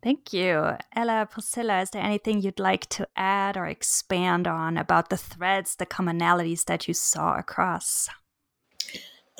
Thank 0.05 0.33
you. 0.33 0.77
Ela, 0.95 1.27
Priscilla, 1.31 1.81
is 1.81 1.89
there 1.89 2.03
anything 2.03 2.39
you'd 2.39 2.59
like 2.59 2.85
to 2.89 3.07
add 3.15 3.57
or 3.57 3.65
expand 3.65 4.47
on 4.47 4.77
about 4.77 5.09
the 5.09 5.17
threads, 5.17 5.77
the 5.77 5.87
commonalities 5.87 6.65
that 6.65 6.87
you 6.87 6.93
saw 6.93 7.35
across? 7.39 8.07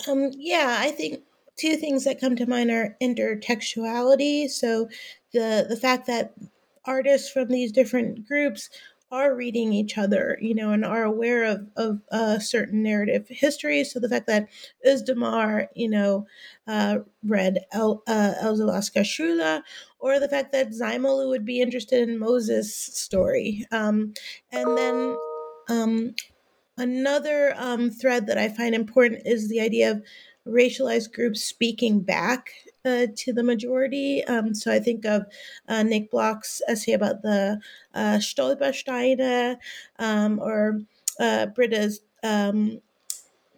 Um, 0.08 0.32
yeah, 0.34 0.78
I 0.80 0.90
think 0.90 1.22
two 1.56 1.76
things 1.76 2.04
that 2.06 2.20
come 2.20 2.36
to 2.38 2.50
mind 2.50 2.72
are 2.72 2.98
intertextuality. 3.00 4.50
So 4.50 4.90
the 5.34 5.68
the 5.70 5.78
fact 5.78 6.08
that 6.08 6.34
artists 6.84 7.30
from 7.30 7.50
these 7.50 7.72
different 7.72 8.28
groups 8.28 8.72
are 9.12 9.36
reading 9.36 9.72
each 9.72 9.98
other, 9.98 10.38
you 10.42 10.56
know, 10.56 10.72
and 10.72 10.84
are 10.84 11.04
aware 11.04 11.44
of 11.44 11.68
of 11.76 12.02
uh, 12.12 12.40
certain 12.40 12.84
narrative 12.84 13.28
history. 13.30 13.84
So 13.84 14.00
the 14.00 14.10
fact 14.10 14.28
that 14.28 14.50
Özdemir, 14.86 15.68
you 15.76 15.90
know, 15.90 16.26
uh, 16.68 17.00
read 17.24 17.60
El, 17.72 18.04
uh, 18.08 18.34
Else 18.42 18.60
Lasker 18.60 19.02
Schüler, 19.02 19.62
or 20.00 20.20
the 20.20 20.30
fact 20.30 20.52
that 20.52 20.72
Zeimele 20.72 21.30
would 21.30 21.46
be 21.46 21.62
interested 21.62 22.08
in 22.08 22.20
Moses' 22.20 22.76
story, 22.76 23.66
um, 23.72 24.14
and 24.52 24.78
then 24.78 25.18
um, 25.70 26.16
another 26.78 27.54
um, 27.58 27.92
thread 27.92 28.28
that 28.28 28.38
I 28.38 28.50
find 28.50 28.76
important 28.76 29.22
is 29.26 29.50
the 29.50 29.62
idea 29.62 29.92
of 29.92 30.04
racialized 30.48 31.12
groups 31.14 31.44
speaking 31.44 32.02
back 32.02 32.52
uh, 32.86 33.08
to 33.16 33.34
the 33.34 33.44
majority. 33.44 34.24
Um, 34.26 34.54
so 34.54 34.72
I 34.72 34.80
think 34.80 35.06
of 35.06 35.26
uh, 35.68 35.84
Nick 35.84 36.12
Block's 36.12 36.62
essay 36.68 36.94
about 36.94 37.22
the 37.22 37.60
uh, 37.94 38.18
Stolpersteine 38.18 39.58
um, 40.00 40.40
or 40.40 40.82
uh, 41.20 41.48
Britta's 41.48 42.02
um, 42.24 42.82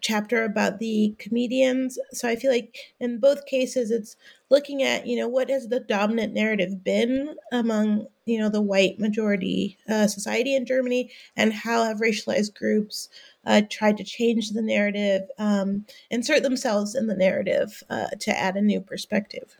chapter 0.00 0.44
about 0.44 0.78
the 0.78 1.14
comedians. 1.18 1.98
So 2.12 2.28
I 2.28 2.36
feel 2.36 2.50
like 2.50 2.76
in 3.00 3.18
both 3.18 3.46
cases, 3.46 3.90
it's 3.90 4.16
looking 4.50 4.82
at, 4.82 5.06
you 5.06 5.16
know, 5.16 5.28
what 5.28 5.50
has 5.50 5.68
the 5.68 5.80
dominant 5.80 6.32
narrative 6.32 6.82
been 6.82 7.36
among, 7.52 8.06
you 8.24 8.38
know, 8.38 8.48
the 8.48 8.62
white 8.62 8.98
majority 8.98 9.78
uh, 9.88 10.06
society 10.06 10.54
in 10.54 10.64
Germany 10.64 11.10
and 11.36 11.52
how 11.52 11.84
have 11.84 11.98
racialized 11.98 12.54
groups 12.54 13.08
uh, 13.44 13.62
tried 13.70 13.96
to 13.98 14.04
change 14.04 14.50
the 14.50 14.62
narrative, 14.62 15.22
um, 15.38 15.84
insert 16.10 16.42
themselves 16.42 16.94
in 16.94 17.06
the 17.06 17.14
narrative 17.14 17.82
uh, 17.90 18.08
to 18.20 18.36
add 18.36 18.56
a 18.56 18.62
new 18.62 18.80
perspective. 18.80 19.57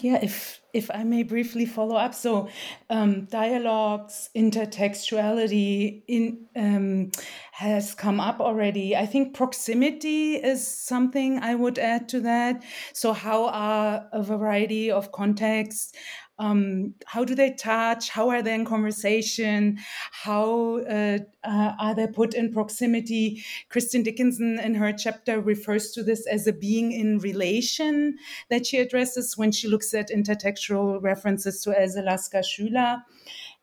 Yeah, 0.00 0.18
if 0.22 0.60
if 0.72 0.90
I 0.90 1.04
may 1.04 1.22
briefly 1.22 1.66
follow 1.66 1.94
up, 1.94 2.14
so 2.14 2.48
um, 2.90 3.26
dialogues, 3.26 4.28
intertextuality 4.36 6.02
in, 6.08 6.46
um, 6.56 7.12
has 7.52 7.94
come 7.94 8.18
up 8.18 8.40
already. 8.40 8.96
I 8.96 9.06
think 9.06 9.34
proximity 9.34 10.34
is 10.34 10.66
something 10.66 11.38
I 11.38 11.54
would 11.54 11.78
add 11.78 12.08
to 12.08 12.20
that. 12.22 12.64
So, 12.92 13.12
how 13.12 13.46
are 13.46 14.08
a 14.12 14.22
variety 14.22 14.90
of 14.90 15.12
contexts? 15.12 15.92
Um, 16.38 16.94
how 17.06 17.24
do 17.24 17.34
they 17.34 17.52
touch? 17.52 18.10
How 18.10 18.28
are 18.28 18.42
they 18.42 18.54
in 18.54 18.64
conversation? 18.64 19.78
How 20.10 20.78
uh, 20.80 21.18
uh, 21.44 21.72
are 21.78 21.94
they 21.94 22.08
put 22.08 22.34
in 22.34 22.52
proximity? 22.52 23.44
Kristin 23.70 24.02
dickinson 24.02 24.58
in 24.58 24.74
her 24.74 24.92
chapter 24.92 25.40
refers 25.40 25.92
to 25.92 26.02
this 26.02 26.26
as 26.26 26.46
a 26.46 26.52
being 26.52 26.92
in 26.92 27.18
relation 27.18 28.18
that 28.50 28.66
she 28.66 28.78
addresses 28.78 29.36
when 29.36 29.52
she 29.52 29.68
looks 29.68 29.94
at 29.94 30.10
intertextual 30.10 31.00
references 31.02 31.62
to 31.62 31.80
Else 31.80 31.96
Lasker 31.96 32.40
Schüler 32.40 33.02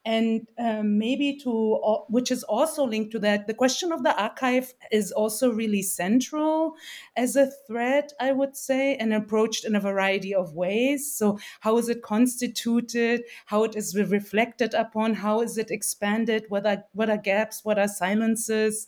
and 0.06 0.48
um, 0.58 0.98
maybe 0.98 1.38
to 1.38 1.78
which 2.10 2.32
is 2.32 2.44
also 2.44 2.86
linked 2.86 3.12
to 3.12 3.20
that 3.20 3.48
the 3.48 3.54
question 3.54 3.92
of 3.92 4.04
the 4.04 4.20
archive 4.22 4.74
is 4.92 5.12
also 5.12 5.52
really 5.52 5.82
central 5.82 6.76
as 7.16 7.36
a 7.36 7.52
thread 7.68 8.12
i 8.20 8.32
would 8.32 8.56
say 8.56 8.96
and 8.96 9.14
approached 9.14 9.66
in 9.66 9.76
a 9.76 9.80
variety 9.80 10.34
of 10.34 10.54
ways. 10.54 11.12
So 11.12 11.40
how 11.62 11.78
is 11.78 11.90
it 11.90 12.02
constituted? 12.02 13.24
How 13.46 13.64
it 13.64 13.76
is 13.76 13.96
reflected 13.96 14.74
upon? 14.74 15.16
How 15.16 15.42
is 15.42 15.58
it 15.58 15.72
expanded? 15.72 16.46
What 16.50 16.66
are 16.66 16.84
what 16.94 17.10
are 17.10 17.18
gaps? 17.18 17.64
What 17.64 17.80
are 17.80 17.88
silences 17.88 18.88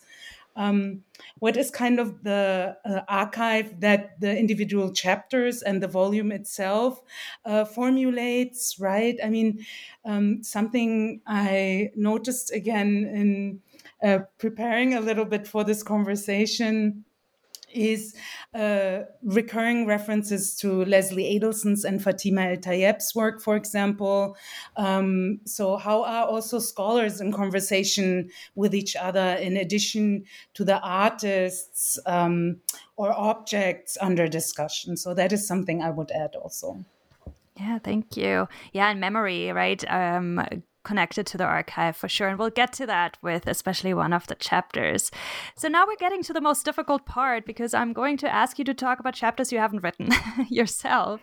um, 0.56 1.04
what 1.40 1.58
is 1.58 1.72
kind 1.72 2.00
of 2.00 2.24
the 2.24 2.78
uh, 2.86 3.02
archive 3.08 3.80
that 3.80 4.20
the 4.20 4.38
individual 4.38 4.92
chapters 4.94 5.62
and 5.62 5.82
the 5.82 5.88
volume 5.88 6.32
itself 6.32 7.02
uh, 7.46 7.66
formulates, 7.66 8.80
right? 8.80 9.18
I 9.24 9.30
mean, 9.30 9.66
um, 10.06 10.44
something 10.44 11.22
I 11.26 11.92
noticed 11.96 12.52
again 12.52 13.06
in 13.06 13.62
uh, 14.08 14.26
preparing 14.38 14.94
a 14.94 15.00
little 15.02 15.26
bit 15.26 15.48
for 15.48 15.64
this 15.64 15.84
conversation 15.84 17.06
is 17.74 18.16
uh, 18.54 19.00
recurring 19.24 19.86
references 19.86 20.56
to 20.58 20.86
Leslie 20.86 21.40
Adelson's 21.40 21.84
and 21.84 22.02
Fatima 22.02 22.42
El 22.44 22.58
Tayeb's 22.58 23.14
work, 23.16 23.42
for 23.42 23.56
example. 23.56 24.38
Um, 24.78 25.40
so, 25.46 25.78
how 25.78 26.04
are 26.04 26.26
also 26.26 26.60
scholars 26.60 27.22
in 27.22 27.32
conversation 27.32 28.30
with 28.56 28.74
each 28.76 28.96
other 28.96 29.38
in 29.42 29.58
addition 29.58 30.26
to 30.54 30.64
the 30.64 30.80
artists 30.82 32.00
um, 32.06 32.62
or 32.96 33.12
objects 33.14 33.98
under 34.02 34.28
discussion? 34.28 34.98
So, 34.98 35.14
that 35.14 35.32
is 35.34 35.48
something 35.48 35.82
I 35.82 35.90
would 35.90 36.12
add 36.12 36.36
also. 36.36 36.84
Yeah, 37.58 37.80
thank 37.80 38.18
you. 38.18 38.48
Yeah, 38.72 38.90
and 38.90 39.00
memory, 39.00 39.52
right? 39.52 39.84
Um, 39.90 40.42
connected 40.84 41.26
to 41.28 41.38
the 41.38 41.46
archive 41.46 41.96
for 41.96 42.08
sure. 42.08 42.28
And 42.28 42.38
we'll 42.38 42.50
get 42.50 42.74
to 42.74 42.86
that 42.88 43.18
with 43.22 43.48
especially 43.48 43.94
one 43.94 44.14
of 44.14 44.28
the 44.28 44.36
chapters. 44.36 45.12
So 45.56 45.68
now 45.68 45.86
we're 45.88 45.96
getting 45.96 46.24
to 46.24 46.34
the 46.34 46.42
most 46.42 46.66
difficult 46.66 47.06
part 47.06 47.46
because 47.46 47.74
I'm 47.74 47.94
going 47.94 48.18
to 48.18 48.34
ask 48.34 48.60
you 48.60 48.66
to 48.66 48.74
talk 48.74 49.00
about 49.00 49.14
chapters 49.14 49.52
you 49.52 49.60
haven't 49.60 49.84
written 49.84 50.10
yourself. 50.50 51.22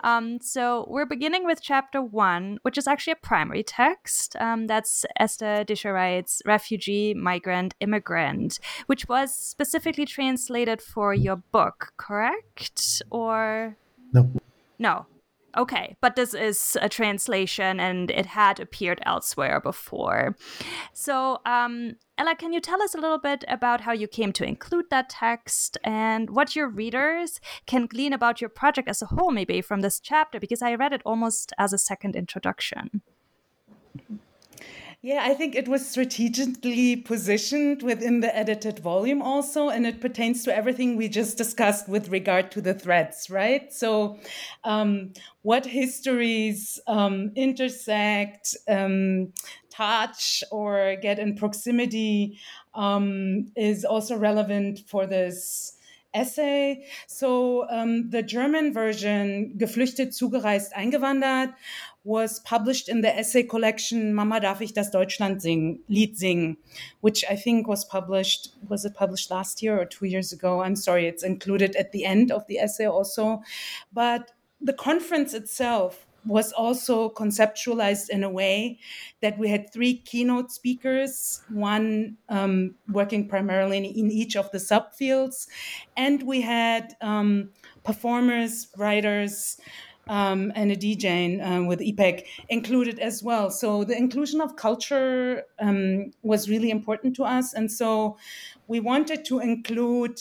Um, 0.00 0.40
so 0.40 0.86
we're 0.88 1.06
beginning 1.06 1.44
with 1.44 1.62
chapter 1.62 2.00
one, 2.00 2.58
which 2.62 2.78
is 2.78 2.86
actually 2.86 3.14
a 3.14 3.26
primary 3.26 3.62
text. 3.62 4.36
Um, 4.36 4.66
that's 4.66 5.04
Esther 5.18 5.64
Dischereit's 5.64 6.42
Refugee, 6.44 7.14
Migrant, 7.14 7.74
Immigrant, 7.80 8.58
which 8.86 9.08
was 9.08 9.34
specifically 9.34 10.06
translated 10.06 10.80
for 10.82 11.14
your 11.14 11.36
book, 11.36 11.92
correct? 11.96 13.02
Or. 13.10 13.76
No. 14.12 14.30
No. 14.78 15.06
Okay, 15.58 15.96
but 16.00 16.14
this 16.14 16.34
is 16.34 16.78
a 16.80 16.88
translation 16.88 17.80
and 17.80 18.12
it 18.12 18.26
had 18.26 18.60
appeared 18.60 19.00
elsewhere 19.04 19.60
before. 19.60 20.36
So, 20.92 21.40
um, 21.44 21.96
Ela, 22.16 22.36
can 22.36 22.52
you 22.52 22.60
tell 22.60 22.80
us 22.80 22.94
a 22.94 23.00
little 23.00 23.18
bit 23.18 23.44
about 23.48 23.80
how 23.80 23.90
you 23.90 24.06
came 24.06 24.32
to 24.34 24.46
include 24.46 24.84
that 24.90 25.08
text 25.08 25.76
and 25.82 26.30
what 26.30 26.54
your 26.54 26.68
readers 26.68 27.40
can 27.66 27.86
glean 27.86 28.12
about 28.12 28.40
your 28.40 28.50
project 28.50 28.88
as 28.88 29.02
a 29.02 29.06
whole, 29.06 29.32
maybe 29.32 29.60
from 29.60 29.80
this 29.80 29.98
chapter? 29.98 30.38
Because 30.38 30.62
I 30.62 30.76
read 30.76 30.92
it 30.92 31.02
almost 31.04 31.52
as 31.58 31.72
a 31.72 31.78
second 31.78 32.14
introduction. 32.14 33.02
Yeah, 35.00 35.22
I 35.22 35.34
think 35.34 35.54
it 35.54 35.68
was 35.68 35.88
strategically 35.88 36.96
positioned 36.96 37.84
within 37.84 38.18
the 38.18 38.36
edited 38.36 38.80
volume 38.80 39.22
also, 39.22 39.68
and 39.68 39.86
it 39.86 40.00
pertains 40.00 40.42
to 40.42 40.54
everything 40.54 40.96
we 40.96 41.08
just 41.08 41.38
discussed 41.38 41.88
with 41.88 42.08
regard 42.08 42.50
to 42.52 42.60
the 42.60 42.74
threads, 42.74 43.30
right? 43.30 43.72
So, 43.72 44.18
um, 44.64 45.12
what 45.42 45.64
histories 45.66 46.80
um, 46.88 47.30
intersect, 47.36 48.56
um, 48.66 49.32
touch, 49.70 50.42
or 50.50 50.96
get 51.00 51.20
in 51.20 51.36
proximity 51.36 52.40
um, 52.74 53.52
is 53.56 53.84
also 53.84 54.16
relevant 54.16 54.80
for 54.88 55.06
this 55.06 55.74
essay. 56.14 56.84
So 57.06 57.68
um, 57.70 58.10
the 58.10 58.22
German 58.22 58.72
version, 58.72 59.54
Geflüchtet, 59.58 60.14
zugereist, 60.16 60.72
eingewandert, 60.74 61.54
was 62.08 62.40
published 62.40 62.88
in 62.88 63.02
the 63.02 63.18
essay 63.18 63.42
collection 63.42 64.14
Mama 64.14 64.40
darf 64.40 64.62
ich 64.62 64.72
das 64.72 64.90
Deutschland 64.90 65.42
sing, 65.42 65.80
Lied 65.88 66.16
singen, 66.16 66.56
which 67.02 67.22
I 67.30 67.36
think 67.36 67.68
was 67.68 67.86
published 67.86 68.54
was 68.66 68.86
it 68.86 68.94
published 68.94 69.30
last 69.30 69.62
year 69.62 69.78
or 69.78 69.84
2 69.84 70.06
years 70.06 70.32
ago? 70.32 70.62
I'm 70.62 70.74
sorry, 70.74 71.06
it's 71.06 71.22
included 71.22 71.76
at 71.76 71.92
the 71.92 72.06
end 72.06 72.32
of 72.32 72.46
the 72.46 72.58
essay 72.58 72.86
also. 72.86 73.42
But 73.92 74.32
the 74.58 74.72
conference 74.72 75.34
itself 75.34 76.06
was 76.24 76.52
also 76.52 77.10
conceptualized 77.10 78.08
in 78.08 78.24
a 78.24 78.30
way 78.30 78.78
that 79.20 79.38
we 79.38 79.48
had 79.48 79.72
three 79.72 79.98
keynote 79.98 80.50
speakers, 80.50 81.42
one 81.50 82.16
um, 82.28 82.74
working 82.88 83.28
primarily 83.28 83.78
in, 83.78 83.84
in, 83.84 84.10
each 84.10 84.34
of 84.36 84.50
the 84.50 84.58
subfields, 84.58 85.46
and 85.96 86.22
we 86.24 86.40
had 86.40 86.96
um, 87.00 87.50
performers, 87.84 88.68
writers, 88.76 89.58
um, 90.08 90.52
and 90.54 90.72
a 90.72 90.76
DJ 90.76 91.44
um, 91.46 91.66
with 91.66 91.80
Ipek 91.80 92.24
included 92.48 92.98
as 92.98 93.22
well. 93.22 93.50
So 93.50 93.84
the 93.84 93.96
inclusion 93.96 94.40
of 94.40 94.56
culture 94.56 95.44
um, 95.58 96.12
was 96.22 96.48
really 96.48 96.70
important 96.70 97.14
to 97.16 97.24
us. 97.24 97.52
And 97.52 97.70
so 97.70 98.16
we 98.66 98.80
wanted 98.80 99.24
to 99.26 99.40
include 99.40 100.20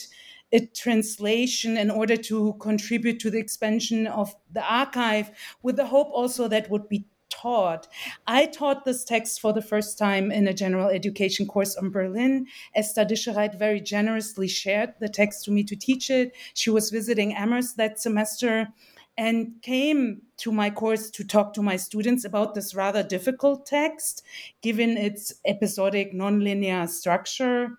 a 0.52 0.66
translation 0.68 1.78
in 1.78 1.92
order 1.92 2.16
to 2.16 2.54
contribute 2.60 3.20
to 3.20 3.30
the 3.30 3.38
expansion 3.38 4.08
of 4.08 4.34
the 4.52 4.64
archive 4.64 5.32
with 5.62 5.76
the 5.76 5.86
hope 5.86 6.08
also 6.12 6.48
that 6.48 6.70
would 6.70 6.88
be 6.88 7.06
taught. 7.30 7.88
I 8.26 8.46
taught 8.46 8.86
this 8.86 9.04
text 9.04 9.42
for 9.42 9.54
the 9.54 9.62
first 9.62 9.98
time 9.98 10.32
in 10.32 10.48
a 10.48 10.54
general 10.54 10.90
education 10.90 11.46
course 11.46 11.76
on 11.76 11.90
Berlin. 11.90 12.48
Esther 12.74 13.06
Dischereit 13.06 13.60
very 13.60 13.82
generously 13.82 14.48
shared 14.48 14.94
the 15.00 15.10
text 15.10 15.44
to 15.46 15.52
me 15.52 15.64
to 15.66 15.76
teach 15.76 16.10
it. 16.10 16.34
She 16.54 16.70
was 16.70 16.90
visiting 16.90 17.36
Amherst 17.36 17.78
that 17.78 18.00
semester 18.00 18.70
and 19.18 19.54
came 19.62 20.22
to 20.38 20.52
my 20.52 20.70
course 20.70 21.10
to 21.12 21.24
talk 21.24 21.54
to 21.54 21.64
my 21.64 21.76
students 21.76 22.24
about 22.24 22.54
this 22.54 22.76
rather 22.76 23.02
difficult 23.04 23.66
text, 23.66 24.24
given 24.62 24.98
its 24.98 25.34
episodic 25.46 26.14
nonlinear 26.14 26.88
structure. 26.88 27.78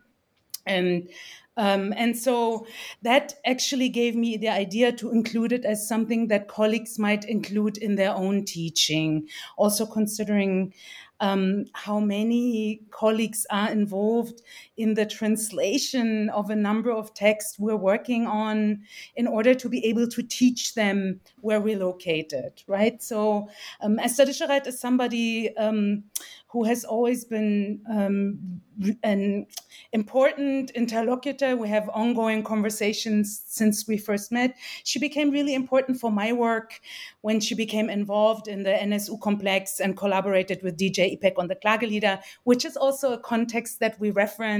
And 0.67 1.09
um, 1.57 1.93
and 1.97 2.17
so 2.17 2.69
that 3.03 3.35
actually 3.45 3.89
gave 3.89 4.15
me 4.15 4.37
the 4.37 4.49
idea 4.49 4.93
to 4.93 5.11
include 5.11 5.51
it 5.51 5.65
as 5.65 5.89
something 5.89 6.29
that 6.29 6.47
colleagues 6.47 7.01
might 7.01 7.25
include 7.25 7.79
in 7.79 7.97
their 7.97 8.15
own 8.15 8.45
teaching, 8.45 9.29
also 9.57 9.85
considering 9.85 10.73
um, 11.21 11.65
how 11.73 11.99
many 11.99 12.83
colleagues 12.91 13.45
are 13.51 13.73
involved 13.73 14.41
in 14.79 14.95
the 14.95 15.05
translation 15.05 16.31
of 16.31 16.49
a 16.49 16.57
number 16.57 16.91
of 16.91 17.13
texts 17.13 17.59
we're 17.59 17.77
working 17.77 18.27
on 18.27 18.81
in 19.17 19.27
order 19.27 19.53
to 19.53 19.69
be 19.69 19.85
able 19.85 20.07
to 20.07 20.23
teach 20.23 20.75
them 20.75 21.21
where 21.41 21.61
we're 21.61 21.79
located, 21.79 22.63
right? 22.69 23.03
So 23.03 23.49
um, 23.81 23.99
Esther 23.99 24.25
Dischereit 24.25 24.67
is 24.67 24.81
somebody 24.81 25.55
um, 25.57 26.05
who 26.49 26.65
has 26.65 26.85
always 26.85 27.25
been 27.25 27.81
um, 27.91 28.61
an 29.03 29.47
important 29.93 30.71
interlocutor. 30.71 31.57
We 31.57 31.69
have 31.69 31.91
ongoing 31.91 32.43
conversations 32.43 33.43
since 33.47 33.87
we 33.87 33.99
first 33.99 34.33
met. 34.33 34.57
She 34.85 34.99
became 34.99 35.31
really 35.31 35.55
important 35.55 36.01
for 36.01 36.11
my 36.11 36.33
work 36.33 36.81
when 37.21 37.41
she 37.41 37.55
became 37.55 37.91
involved 37.91 38.49
in 38.49 38.63
the 38.63 38.71
NSU 38.71 39.21
complex 39.21 39.79
and 39.79 39.97
collaborated 39.97 40.63
with 40.63 40.79
DJ 40.79 41.21
Ipek 41.21 41.35
on 41.37 41.49
the 41.49 41.57
Klagelieder, 41.57 42.21
which 42.45 42.65
is 42.65 42.77
also 42.77 43.13
a 43.13 43.19
context 43.19 43.81
that 43.81 44.01
we 44.01 44.11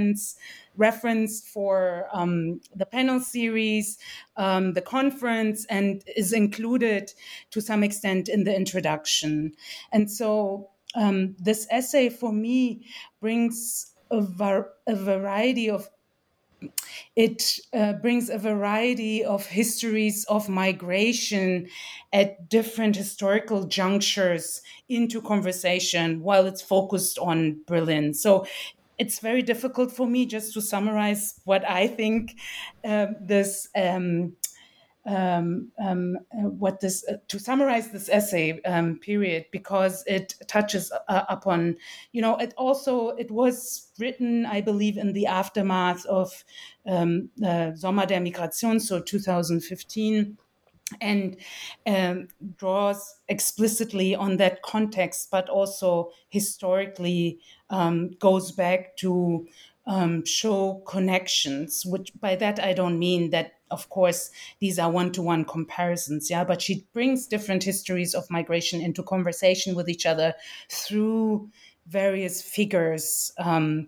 reference 0.09 0.35
referenced 0.77 1.47
for 1.47 2.07
um, 2.13 2.61
the 2.75 2.85
panel 2.85 3.19
series, 3.19 3.97
um, 4.37 4.73
the 4.73 4.81
conference, 4.81 5.65
and 5.69 6.03
is 6.15 6.33
included 6.33 7.11
to 7.51 7.61
some 7.61 7.83
extent 7.83 8.29
in 8.29 8.43
the 8.45 8.55
introduction. 8.55 9.51
And 9.91 10.09
so 10.09 10.69
um, 10.95 11.35
this 11.37 11.67
essay 11.69 12.09
for 12.09 12.31
me 12.31 12.85
brings 13.19 13.93
a, 14.09 14.21
var- 14.21 14.71
a 14.87 14.95
variety 14.95 15.69
of 15.69 15.89
it 17.15 17.59
uh, 17.73 17.93
brings 17.93 18.29
a 18.29 18.37
variety 18.37 19.23
of 19.23 19.45
histories 19.45 20.25
of 20.25 20.49
migration 20.49 21.67
at 22.11 22.49
different 22.49 22.95
historical 22.95 23.63
junctures 23.65 24.61
into 24.87 25.21
conversation 25.21 26.21
while 26.21 26.45
it's 26.45 26.61
focused 26.61 27.17
on 27.19 27.61
Berlin. 27.65 28.13
So 28.13 28.45
it's 28.99 29.19
very 29.19 29.41
difficult 29.41 29.91
for 29.91 30.05
me 30.05 30.25
just 30.25 30.53
to 30.53 30.61
summarize 30.61 31.39
what 31.45 31.67
I 31.67 31.87
think 31.87 32.35
uh, 32.83 33.07
this 33.19 33.69
um, 33.75 34.33
um, 35.05 35.71
um, 35.83 36.17
uh, 36.33 36.49
what 36.49 36.81
this 36.81 37.05
uh, 37.09 37.15
to 37.29 37.39
summarize 37.39 37.91
this 37.91 38.09
essay 38.09 38.61
um, 38.63 38.99
period 38.99 39.45
because 39.51 40.03
it 40.05 40.35
touches 40.47 40.91
uh, 41.07 41.23
upon 41.29 41.77
you 42.11 42.21
know 42.21 42.35
it 42.35 42.53
also 42.57 43.09
it 43.11 43.31
was 43.31 43.91
written 43.97 44.45
I 44.45 44.61
believe 44.61 44.97
in 44.97 45.13
the 45.13 45.25
aftermath 45.25 46.05
of 46.05 46.43
um, 46.85 47.29
Sommer 47.75 48.05
der 48.05 48.19
Migration 48.19 48.79
so 48.79 48.99
2015 48.99 50.37
and 51.01 51.37
um, 51.85 52.27
draws 52.57 53.19
explicitly 53.27 54.15
on 54.15 54.37
that 54.37 54.61
context, 54.63 55.29
but 55.31 55.49
also 55.49 56.11
historically 56.29 57.39
um, 57.69 58.11
goes 58.19 58.51
back 58.51 58.97
to 58.97 59.47
um, 59.85 60.25
show 60.25 60.83
connections. 60.85 61.85
Which 61.85 62.11
by 62.19 62.35
that 62.35 62.59
I 62.59 62.73
don't 62.73 62.99
mean 62.99 63.29
that, 63.31 63.53
of 63.71 63.89
course, 63.89 64.31
these 64.59 64.79
are 64.79 64.91
one-to-one 64.91 65.45
comparisons. 65.45 66.29
Yeah, 66.29 66.43
but 66.43 66.61
she 66.61 66.85
brings 66.93 67.27
different 67.27 67.63
histories 67.63 68.13
of 68.13 68.29
migration 68.29 68.81
into 68.81 69.03
conversation 69.03 69.75
with 69.75 69.89
each 69.89 70.05
other 70.05 70.33
through 70.69 71.49
various 71.87 72.41
figures. 72.41 73.31
Um, 73.37 73.87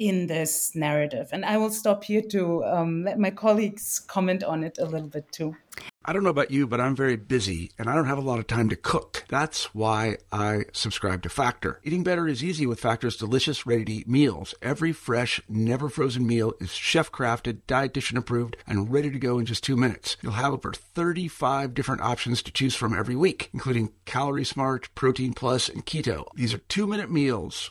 in 0.00 0.26
this 0.26 0.74
narrative. 0.74 1.28
And 1.30 1.44
I 1.44 1.58
will 1.58 1.70
stop 1.70 2.04
here 2.04 2.22
to 2.30 2.64
um, 2.64 3.04
let 3.04 3.18
my 3.18 3.30
colleagues 3.30 4.00
comment 4.00 4.42
on 4.42 4.64
it 4.64 4.78
a 4.78 4.86
little 4.86 5.08
bit 5.08 5.30
too. 5.30 5.54
I 6.02 6.14
don't 6.14 6.24
know 6.24 6.30
about 6.30 6.50
you, 6.50 6.66
but 6.66 6.80
I'm 6.80 6.96
very 6.96 7.16
busy 7.16 7.70
and 7.78 7.88
I 7.88 7.94
don't 7.94 8.06
have 8.06 8.16
a 8.16 8.22
lot 8.22 8.38
of 8.38 8.46
time 8.46 8.70
to 8.70 8.76
cook. 8.76 9.24
That's 9.28 9.74
why 9.74 10.16
I 10.32 10.64
subscribe 10.72 11.22
to 11.22 11.28
Factor. 11.28 11.80
Eating 11.84 12.02
better 12.02 12.26
is 12.26 12.42
easy 12.42 12.66
with 12.66 12.80
Factor's 12.80 13.18
delicious, 13.18 13.66
ready 13.66 13.84
to 13.84 13.92
eat 13.92 14.08
meals. 14.08 14.54
Every 14.62 14.92
fresh, 14.92 15.42
never 15.46 15.90
frozen 15.90 16.26
meal 16.26 16.54
is 16.58 16.72
chef 16.72 17.12
crafted, 17.12 17.60
dietitian 17.68 18.16
approved, 18.16 18.56
and 18.66 18.90
ready 18.90 19.10
to 19.10 19.18
go 19.18 19.38
in 19.38 19.44
just 19.44 19.62
two 19.62 19.76
minutes. 19.76 20.16
You'll 20.22 20.32
have 20.32 20.54
over 20.54 20.72
35 20.72 21.74
different 21.74 22.00
options 22.00 22.42
to 22.42 22.52
choose 22.52 22.74
from 22.74 22.98
every 22.98 23.16
week, 23.16 23.50
including 23.52 23.92
Calorie 24.06 24.44
Smart, 24.44 24.88
Protein 24.94 25.34
Plus, 25.34 25.68
and 25.68 25.84
Keto. 25.84 26.24
These 26.34 26.54
are 26.54 26.58
two 26.58 26.86
minute 26.86 27.10
meals. 27.10 27.70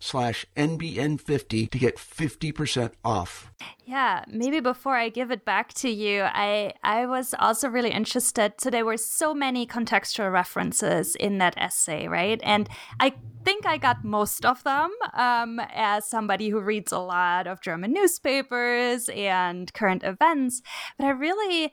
slash 0.00 0.46
NBN50 0.56 1.70
to 1.70 1.78
get 1.78 1.96
50% 1.96 2.92
off. 3.04 3.52
Yeah, 3.84 4.24
maybe 4.28 4.60
before 4.60 4.96
I 4.96 5.08
give 5.08 5.30
it 5.30 5.44
back 5.44 5.72
to 5.74 5.88
you, 5.88 6.22
I 6.24 6.72
I 6.82 7.06
was 7.06 7.34
also 7.38 7.68
really 7.68 7.90
interested. 7.90 8.54
So 8.58 8.70
there 8.70 8.84
were 8.84 8.96
so 8.96 9.32
many 9.32 9.66
contextual 9.66 10.32
references 10.32 11.14
in 11.14 11.38
that 11.38 11.54
essay, 11.56 12.08
right? 12.08 12.40
And 12.42 12.68
I 13.00 13.14
think 13.44 13.64
I 13.64 13.78
got 13.78 14.04
most 14.04 14.44
of 14.44 14.62
them 14.64 14.90
um, 15.14 15.60
as 15.72 16.08
somebody 16.08 16.48
who 16.48 16.60
reads 16.60 16.92
a 16.92 16.98
lot 16.98 17.46
of 17.46 17.62
German 17.62 17.92
newspapers 17.92 19.08
and 19.10 19.72
current 19.72 20.02
events. 20.02 20.62
But 20.98 21.06
I 21.06 21.10
really 21.10 21.72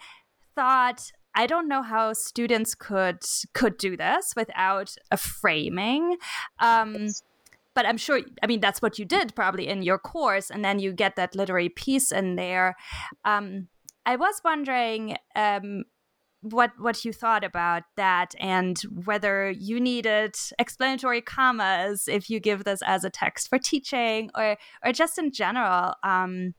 thought 0.55 1.11
I 1.35 1.47
don't 1.47 1.67
know 1.67 1.81
how 1.81 2.13
students 2.13 2.75
could 2.75 3.23
could 3.53 3.77
do 3.77 3.97
this 3.97 4.33
without 4.35 4.95
a 5.11 5.17
framing. 5.17 6.17
Um, 6.59 7.07
but 7.75 7.85
I'm 7.85 7.97
sure, 7.97 8.21
I 8.41 8.47
mean, 8.47 8.59
that's 8.59 8.81
what 8.81 8.99
you 8.99 9.05
did 9.05 9.35
probably 9.35 9.67
in 9.67 9.81
your 9.83 9.97
course, 9.97 10.49
and 10.49 10.63
then 10.63 10.79
you 10.79 10.93
get 10.93 11.15
that 11.15 11.35
literary 11.35 11.69
piece 11.69 12.11
in 12.11 12.35
there. 12.35 12.75
Um, 13.25 13.67
I 14.05 14.15
was 14.15 14.41
wondering 14.43 15.15
um, 15.35 15.83
what 16.41 16.71
what 16.77 17.05
you 17.05 17.13
thought 17.13 17.43
about 17.43 17.83
that, 17.95 18.35
and 18.39 18.77
whether 19.05 19.49
you 19.51 19.79
needed 19.79 20.35
explanatory 20.59 21.21
commas 21.21 22.07
if 22.07 22.29
you 22.29 22.39
give 22.39 22.63
this 22.63 22.81
as 22.85 23.03
a 23.03 23.09
text 23.09 23.49
for 23.49 23.57
teaching, 23.57 24.29
or 24.35 24.57
or 24.85 24.91
just 24.91 25.17
in 25.17 25.31
general. 25.31 25.93
Um, 26.03 26.53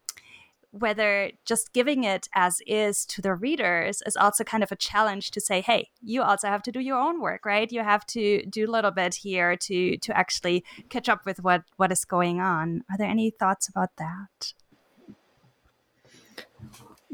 whether 0.74 1.30
just 1.44 1.72
giving 1.72 2.02
it 2.02 2.28
as 2.34 2.60
is 2.66 3.06
to 3.06 3.22
the 3.22 3.34
readers 3.34 4.02
is 4.06 4.16
also 4.16 4.42
kind 4.42 4.64
of 4.64 4.72
a 4.72 4.76
challenge 4.76 5.30
to 5.30 5.40
say, 5.40 5.60
hey, 5.60 5.90
you 6.02 6.20
also 6.22 6.48
have 6.48 6.62
to 6.64 6.72
do 6.72 6.80
your 6.80 6.98
own 6.98 7.20
work, 7.20 7.46
right? 7.46 7.70
You 7.70 7.82
have 7.84 8.04
to 8.08 8.44
do 8.46 8.66
a 8.66 8.72
little 8.72 8.90
bit 8.90 9.14
here 9.14 9.56
to 9.56 9.96
to 9.98 10.16
actually 10.16 10.64
catch 10.88 11.08
up 11.08 11.24
with 11.24 11.42
what 11.42 11.62
what 11.76 11.92
is 11.92 12.04
going 12.04 12.40
on. 12.40 12.82
Are 12.90 12.98
there 12.98 13.08
any 13.08 13.30
thoughts 13.30 13.68
about 13.68 13.90
that? 13.98 14.52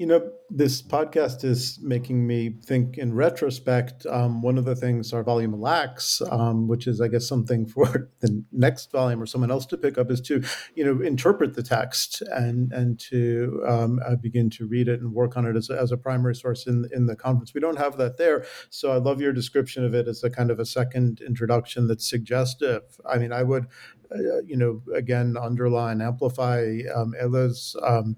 You 0.01 0.07
know, 0.07 0.30
this 0.48 0.80
podcast 0.80 1.44
is 1.44 1.78
making 1.82 2.26
me 2.26 2.57
think 2.64 2.96
in 2.96 3.12
retrospect. 3.12 4.07
Um, 4.07 4.40
one 4.40 4.57
of 4.57 4.64
the 4.64 4.74
things 4.74 5.12
our 5.12 5.22
volume 5.22 5.61
lacks, 5.61 6.22
um, 6.30 6.68
which 6.68 6.86
is, 6.86 7.03
I 7.03 7.09
guess, 7.09 7.28
something 7.28 7.66
for 7.66 8.11
the 8.20 8.42
next 8.51 8.92
volume 8.92 9.22
or 9.22 9.26
someone 9.26 9.51
else 9.51 9.66
to 9.66 9.76
pick 9.76 9.98
up, 9.98 10.11
is 10.11 10.22
to, 10.22 10.42
you 10.74 10.86
know, 10.86 11.03
interpret 11.03 11.53
the 11.53 11.62
text 11.62 12.22
and 12.22 12.72
and 12.72 12.98
to 13.11 13.62
um, 13.68 14.01
uh, 14.03 14.16
begin 14.16 14.48
to 14.48 14.66
read 14.66 14.88
it 14.88 15.03
and 15.03 15.12
work 15.12 15.36
on 15.36 15.44
it 15.44 15.55
as 15.55 15.68
a, 15.68 15.78
as 15.78 15.92
a 15.92 15.98
primary 15.98 16.34
source 16.34 16.66
in 16.66 16.88
in 16.94 17.05
the 17.05 17.14
conference. 17.14 17.53
We 17.53 17.61
don't 17.61 17.78
have 17.78 17.98
that 17.98 18.16
there, 18.16 18.46
so 18.70 18.92
I 18.92 18.96
love 18.96 19.20
your 19.20 19.34
description 19.34 19.84
of 19.84 19.92
it 19.92 20.09
as 20.09 20.24
a 20.24 20.30
kind 20.30 20.51
of 20.51 20.59
a 20.59 20.64
second 20.64 21.20
introduction 21.20 21.88
that's 21.88 22.09
suggestive. 22.09 22.84
I 23.07 23.18
mean, 23.18 23.34
I 23.34 23.42
would, 23.42 23.66
uh, 24.11 24.40
you 24.46 24.57
know, 24.57 24.80
again 24.94 25.36
underline, 25.38 26.01
amplify 26.01 26.78
um, 26.94 27.12
Ela's. 27.22 27.76
Um, 27.82 28.16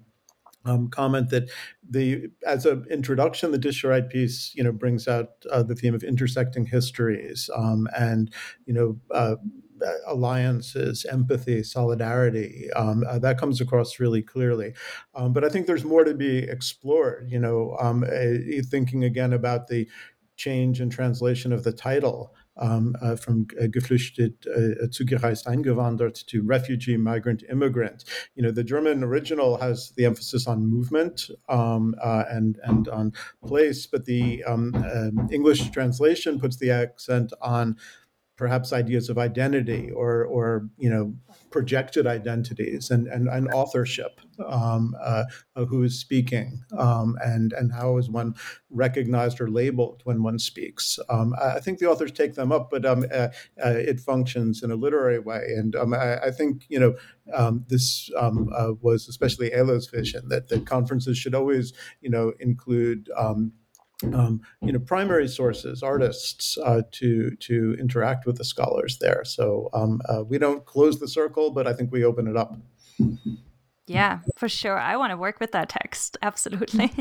um, 0.65 0.89
comment 0.89 1.29
that 1.29 1.49
the 1.87 2.29
as 2.45 2.65
an 2.65 2.85
introduction, 2.89 3.51
the 3.51 3.59
Dischereit 3.59 4.09
piece, 4.09 4.53
you 4.55 4.63
know, 4.63 4.71
brings 4.71 5.07
out 5.07 5.29
uh, 5.51 5.63
the 5.63 5.75
theme 5.75 5.95
of 5.95 6.03
intersecting 6.03 6.65
histories 6.65 7.49
um, 7.55 7.87
and 7.97 8.33
you 8.65 8.73
know. 8.73 8.99
Uh, 9.11 9.35
alliances, 10.07 11.05
empathy, 11.11 11.61
solidarity. 11.61 12.71
Um, 12.73 13.03
uh, 13.05 13.19
that 13.19 13.37
comes 13.37 13.59
across 13.59 13.99
really 13.99 14.21
clearly. 14.21 14.73
Um, 15.13 15.33
but 15.33 15.43
I 15.43 15.49
think 15.49 15.67
there's 15.67 15.83
more 15.83 16.05
to 16.05 16.13
be 16.13 16.37
explored. 16.37 17.29
You 17.29 17.39
know, 17.39 17.75
um, 17.81 18.03
uh, 18.03 18.61
thinking 18.69 19.03
again 19.03 19.33
about 19.33 19.67
the 19.67 19.89
change 20.37 20.81
in 20.81 20.89
translation 20.89 21.51
of 21.51 21.63
the 21.63 21.73
title 21.73 22.33
um, 22.57 22.95
uh, 23.01 23.15
from 23.15 23.47
uh, 23.59 23.65
geflüchtet, 23.65 24.47
uh, 24.47 24.87
zugereist, 24.89 25.47
eingewandert 25.47 26.25
to 26.27 26.41
refugee, 26.43 26.97
migrant, 26.97 27.43
immigrant. 27.49 28.03
You 28.35 28.43
know, 28.43 28.51
the 28.51 28.63
German 28.63 29.03
original 29.03 29.57
has 29.57 29.91
the 29.95 30.05
emphasis 30.05 30.47
on 30.47 30.67
movement 30.67 31.29
um, 31.49 31.95
uh, 32.01 32.25
and 32.29 32.59
and 32.63 32.87
on 32.87 33.13
place, 33.45 33.87
but 33.87 34.05
the 34.05 34.43
um, 34.43 34.73
um 34.75 35.29
English 35.31 35.69
translation 35.71 36.39
puts 36.39 36.57
the 36.57 36.71
accent 36.71 37.33
on 37.41 37.77
perhaps 38.43 38.73
ideas 38.73 39.09
of 39.09 39.17
identity 39.17 39.89
or 39.91 40.25
or 40.25 40.67
you 40.77 40.89
know 40.89 41.13
projected 41.49 42.05
identities 42.05 42.91
and 42.91 43.07
and, 43.07 43.29
and 43.29 43.47
authorship 43.53 44.19
um, 44.49 44.93
uh, 45.01 45.23
who 45.69 45.81
is 45.83 45.97
speaking 45.97 46.61
um, 46.77 47.17
and 47.23 47.53
and 47.53 47.71
how 47.71 47.97
is 47.97 48.09
one 48.09 48.35
recognized 48.69 49.39
or 49.39 49.49
labeled 49.49 50.01
when 50.03 50.21
one 50.21 50.37
speaks. 50.37 50.99
Um, 51.07 51.33
I 51.41 51.61
think 51.61 51.79
the 51.79 51.89
authors 51.89 52.11
take 52.11 52.35
them 52.35 52.51
up 52.51 52.69
but 52.69 52.85
um, 52.85 53.05
uh, 53.09 53.29
uh, 53.65 53.77
it 53.91 54.01
functions 54.01 54.61
in 54.61 54.71
a 54.71 54.75
literary 54.75 55.19
way. 55.19 55.43
And 55.55 55.73
um, 55.77 55.93
I, 55.93 56.17
I, 56.27 56.31
think 56.31 56.65
you 56.67 56.79
know 56.81 56.95
um, 57.33 57.63
this 57.69 58.09
uh, 58.19 58.73
was 58.81 59.07
especially 59.07 59.53
Ela's 59.53 59.87
vision 59.87 60.27
that 60.27 60.49
that 60.49 60.65
conferences 60.65 61.17
should 61.17 61.33
always 61.33 61.71
you 62.01 62.09
know 62.09 62.33
include 62.41 63.09
um, 63.15 63.53
you 64.61 64.71
know 64.71 64.79
primary 64.79 65.27
sources, 65.27 65.81
artists 65.83 66.57
uh, 66.57 66.81
to 66.91 67.35
to 67.37 67.75
interact 67.79 68.25
with 68.25 68.37
the 68.37 68.45
scholars 68.45 68.97
there. 68.99 69.23
So 69.23 69.69
um, 69.73 70.01
uh, 70.09 70.23
we 70.23 70.37
don't 70.37 70.65
close 70.65 70.99
the 70.99 71.07
circle, 71.07 71.51
but 71.51 71.67
I 71.67 71.73
think 71.73 71.91
we 71.91 72.03
open 72.03 72.27
it 72.27 72.37
up. 72.37 72.55
Yeah, 73.87 74.19
for 74.37 74.47
sure. 74.47 74.77
I 74.77 74.97
want 74.97 75.11
to 75.11 75.17
work 75.17 75.39
with 75.39 75.51
that 75.51 75.69
text. 75.69 76.17
Absolutely. 76.21 76.91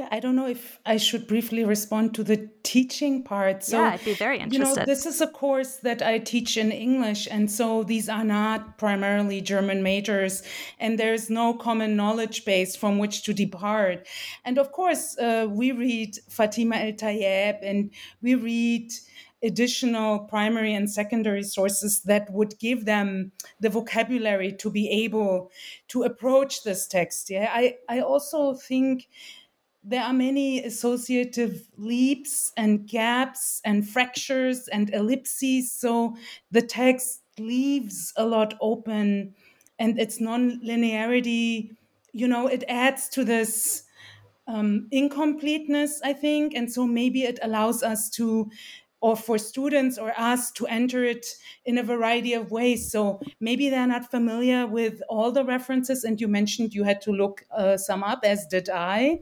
Yeah, 0.00 0.08
I 0.10 0.18
don't 0.18 0.34
know 0.34 0.46
if 0.46 0.78
I 0.86 0.96
should 0.96 1.26
briefly 1.26 1.62
respond 1.62 2.14
to 2.14 2.24
the 2.24 2.48
teaching 2.62 3.22
part. 3.22 3.62
So, 3.62 3.76
yeah, 3.76 3.90
I'd 3.90 4.04
be 4.04 4.14
very 4.14 4.38
interested. 4.38 4.70
You 4.70 4.76
know, 4.76 4.84
this 4.86 5.04
is 5.04 5.20
a 5.20 5.26
course 5.26 5.76
that 5.82 6.00
I 6.00 6.18
teach 6.18 6.56
in 6.56 6.72
English, 6.72 7.28
and 7.30 7.50
so 7.50 7.82
these 7.82 8.08
are 8.08 8.24
not 8.24 8.78
primarily 8.78 9.42
German 9.42 9.82
majors, 9.82 10.42
and 10.78 10.98
there's 10.98 11.28
no 11.28 11.52
common 11.52 11.96
knowledge 11.96 12.46
base 12.46 12.76
from 12.76 12.96
which 12.96 13.24
to 13.24 13.34
depart. 13.34 14.08
And 14.42 14.56
of 14.56 14.72
course, 14.72 15.18
uh, 15.18 15.46
we 15.50 15.72
read 15.72 16.16
Fatima 16.30 16.76
El 16.76 16.92
Tayeb, 16.92 17.58
and 17.62 17.90
we 18.22 18.36
read 18.36 18.90
additional 19.42 20.20
primary 20.20 20.72
and 20.72 20.90
secondary 20.90 21.42
sources 21.42 22.00
that 22.04 22.30
would 22.32 22.58
give 22.58 22.86
them 22.86 23.32
the 23.60 23.68
vocabulary 23.68 24.52
to 24.52 24.70
be 24.70 24.88
able 25.04 25.50
to 25.88 26.04
approach 26.04 26.62
this 26.64 26.86
text. 26.86 27.28
Yeah, 27.28 27.50
I, 27.52 27.76
I 27.86 28.00
also 28.00 28.54
think 28.54 29.08
there 29.82 30.02
are 30.02 30.12
many 30.12 30.62
associative 30.62 31.68
leaps 31.76 32.52
and 32.56 32.86
gaps 32.86 33.60
and 33.64 33.88
fractures 33.88 34.68
and 34.68 34.92
ellipses. 34.92 35.72
So 35.72 36.16
the 36.50 36.62
text 36.62 37.22
leaves 37.38 38.12
a 38.16 38.26
lot 38.26 38.54
open 38.60 39.34
and 39.78 39.98
its 39.98 40.20
non-linearity, 40.20 41.76
you 42.12 42.28
know, 42.28 42.46
it 42.46 42.64
adds 42.68 43.08
to 43.10 43.24
this 43.24 43.84
um, 44.46 44.88
incompleteness, 44.90 46.00
I 46.02 46.12
think. 46.12 46.54
And 46.54 46.70
so 46.70 46.86
maybe 46.86 47.22
it 47.22 47.38
allows 47.42 47.82
us 47.82 48.10
to 48.10 48.50
or 49.00 49.16
for 49.16 49.38
students 49.38 49.96
or 49.96 50.12
us 50.18 50.50
to 50.52 50.66
enter 50.66 51.02
it 51.02 51.24
in 51.64 51.78
a 51.78 51.82
variety 51.82 52.34
of 52.34 52.50
ways. 52.50 52.90
So 52.92 53.20
maybe 53.40 53.70
they're 53.70 53.86
not 53.86 54.10
familiar 54.10 54.66
with 54.66 55.00
all 55.08 55.32
the 55.32 55.44
references, 55.44 56.04
and 56.04 56.20
you 56.20 56.28
mentioned 56.28 56.74
you 56.74 56.84
had 56.84 57.00
to 57.02 57.10
look 57.10 57.44
uh, 57.50 57.76
some 57.78 58.02
up, 58.04 58.20
as 58.24 58.46
did 58.46 58.68
I, 58.68 59.20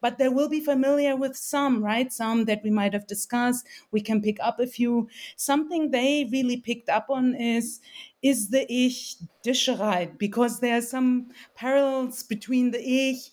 but 0.00 0.18
they 0.18 0.28
will 0.28 0.48
be 0.48 0.60
familiar 0.60 1.14
with 1.16 1.36
some, 1.36 1.82
right? 1.82 2.12
Some 2.12 2.46
that 2.46 2.62
we 2.64 2.70
might 2.70 2.92
have 2.92 3.06
discussed. 3.06 3.66
We 3.92 4.00
can 4.00 4.20
pick 4.20 4.38
up 4.40 4.58
a 4.58 4.66
few. 4.66 5.08
Something 5.36 5.90
they 5.90 6.28
really 6.32 6.56
picked 6.56 6.88
up 6.88 7.06
on 7.08 7.34
is 7.34 7.80
is 8.22 8.50
the 8.50 8.66
ich 8.70 9.16
Dischereit, 9.44 10.18
because 10.18 10.60
there 10.60 10.76
are 10.76 10.82
some 10.82 11.28
parallels 11.54 12.22
between 12.22 12.70
the 12.70 12.80
ich 12.80 13.30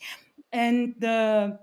and 0.53 0.95
the 0.99 1.59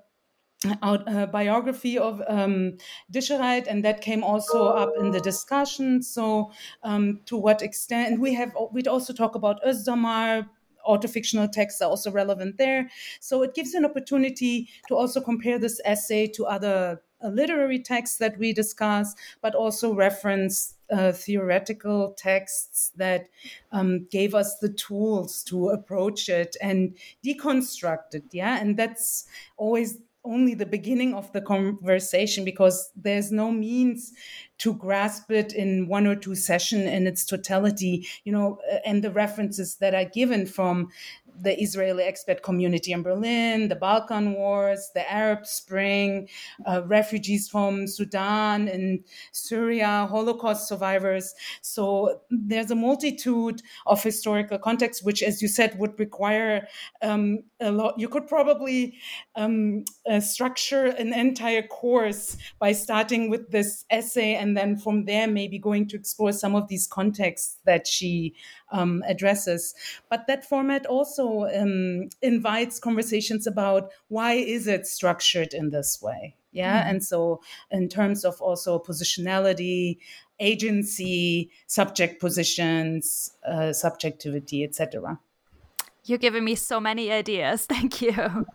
uh, 0.83 1.27
biography 1.27 1.99
of 1.99 2.23
um, 2.29 2.77
Dischereit, 3.13 3.67
and 3.67 3.85
that 3.85 4.01
came 4.01 4.23
also 4.25 4.67
up 4.67 4.91
in 4.99 5.11
the 5.11 5.21
discussion. 5.21 6.03
So, 6.03 6.53
um, 6.83 7.21
to 7.27 7.37
what 7.37 7.63
extent 7.63 8.21
we 8.21 8.35
have, 8.35 8.53
we'd 8.73 8.89
also 8.89 9.13
talk 9.13 9.35
about 9.35 9.63
Özdamar. 9.63 10.49
Autofictional 10.87 11.51
texts 11.51 11.81
are 11.81 11.89
also 11.89 12.11
relevant 12.11 12.59
there. 12.59 12.91
So 13.19 13.43
it 13.43 13.55
gives 13.55 13.73
an 13.73 13.87
opportunity 13.87 14.69
to 14.89 14.95
also 14.95 15.19
compare 15.19 15.59
this 15.59 15.81
essay 15.83 16.27
to 16.27 16.45
other 16.45 17.01
uh, 17.25 17.29
literary 17.29 17.79
texts 17.79 18.19
that 18.19 18.37
we 18.39 18.53
discuss, 18.53 19.15
but 19.41 19.55
also 19.55 19.95
reference 19.95 20.75
uh, 20.91 21.13
theoretical 21.13 22.13
texts 22.19 22.93
that 22.97 23.29
um, 23.73 24.07
gave 24.11 24.35
us 24.35 24.59
the 24.59 24.69
tools 24.69 25.43
to 25.45 25.71
approach 25.71 26.29
it 26.29 26.55
and 26.61 26.95
deconstruct 27.25 28.15
it. 28.15 28.25
Yeah, 28.33 28.61
and 28.61 28.77
that's 28.77 29.25
always 29.57 29.99
only 30.25 30.55
the 30.55 30.67
beginning 30.67 31.15
of 31.15 31.31
the 31.33 31.41
conversation 31.41 32.45
because 32.45 32.91
there's 32.97 33.31
no 33.31 33.51
means 33.51 34.13
to 34.59 34.75
grasp 34.75 35.31
it 35.31 35.53
in 35.53 35.89
one 35.89 36.07
or 36.07 36.15
two 36.17 36.35
session 36.35 36.83
in 36.83 37.07
its 37.07 37.25
totality 37.25 38.07
you 38.25 38.33
know 38.33 38.59
and 38.87 39.03
the 39.05 39.11
references 39.11 39.77
that 39.77 39.95
are 39.95 40.05
given 40.05 40.47
from 40.47 40.89
the 41.41 41.61
Israeli 41.61 42.05
expat 42.05 42.43
community 42.43 42.93
in 42.93 43.03
Berlin, 43.03 43.69
the 43.69 43.77
Balkan 43.77 44.35
Wars, 44.35 44.91
the 44.95 45.11
Arab 45.11 45.47
Spring, 45.47 46.29
uh, 46.67 46.83
refugees 46.87 47.49
from 47.49 47.87
Sudan 47.87 48.69
and 48.69 49.05
Syria, 49.33 50.07
Holocaust 50.11 50.69
survivors. 50.69 51.35
So 51.63 52.21
there's 52.31 52.71
a 52.71 52.75
multitude 52.75 53.63
of 53.87 54.03
historical 54.03 54.59
contexts, 54.59 55.03
which, 55.03 55.23
as 55.23 55.43
you 55.43 55.49
said, 55.49 55.79
would 55.79 55.99
require 55.99 56.69
um, 57.03 57.41
a 57.61 57.71
lot. 57.71 57.99
You 57.99 58.09
could 58.09 58.27
probably 58.27 58.99
um, 59.37 59.85
uh, 60.09 60.21
structure 60.21 60.87
an 60.87 61.13
entire 61.13 61.63
course 61.63 62.37
by 62.59 62.73
starting 62.73 63.31
with 63.31 63.51
this 63.51 63.85
essay 63.91 64.35
and 64.35 64.57
then 64.57 64.77
from 64.77 65.05
there 65.05 65.27
maybe 65.27 65.59
going 65.59 65.89
to 65.89 65.97
explore 65.97 66.33
some 66.33 66.55
of 66.55 66.69
these 66.69 66.87
contexts 66.87 67.59
that 67.65 67.87
she 67.87 68.35
um, 68.75 69.03
addresses. 69.07 69.75
But 70.11 70.27
that 70.27 70.45
format 70.45 70.85
also 70.87 71.45
um, 71.45 72.09
invites 72.21 72.79
conversations 72.79 73.47
about 73.47 73.91
why 74.09 74.35
is 74.35 74.67
it 74.67 74.87
structured 74.87 75.55
in 75.55 75.71
this 75.71 76.03
way? 76.03 76.35
Yeah, 76.53 76.81
mm-hmm. 76.81 76.91
and 76.91 77.05
so 77.05 77.41
in 77.71 77.89
terms 77.89 78.25
of 78.25 78.41
also 78.41 78.79
positionality, 78.79 79.99
agency, 80.39 81.51
subject 81.67 82.21
positions, 82.21 83.33
uh, 83.49 83.73
subjectivity, 83.73 84.63
etc. 84.65 85.19
You're 86.05 86.19
giving 86.19 86.45
me 86.45 86.55
so 86.55 86.81
many 86.81 87.11
ideas. 87.11 87.67
Thank 87.69 88.03
you. 88.03 88.47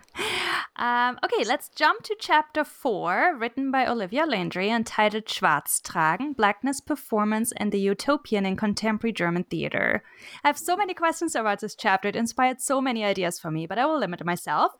Um, 0.80 1.20
okay, 1.26 1.44
let's 1.44 1.68
jump 1.68 2.04
to 2.04 2.16
chapter 2.18 2.64
four, 2.64 3.36
written 3.38 3.70
by 3.70 3.86
Olivia 3.86 4.26
Landry, 4.26 4.70
entitled 4.70 5.26
Schwarztragen 5.26 6.38
Blackness 6.38 6.80
Performance 6.80 7.52
and 7.58 7.74
the 7.74 7.82
Utopian 7.82 8.46
in 8.46 8.56
Contemporary 8.56 9.12
German 9.12 9.44
Theater. 9.44 10.02
I 10.42 10.48
have 10.48 10.58
so 10.58 10.78
many 10.78 10.94
questions 10.94 11.36
about 11.36 11.60
this 11.60 11.76
chapter. 11.76 12.08
It 12.08 12.16
inspired 12.16 12.62
so 12.62 12.80
many 12.80 13.04
ideas 13.04 13.38
for 13.38 13.52
me, 13.52 13.68
but 13.68 13.78
I 13.78 13.86
will 13.86 14.00
limit 14.00 14.24
myself. 14.24 14.72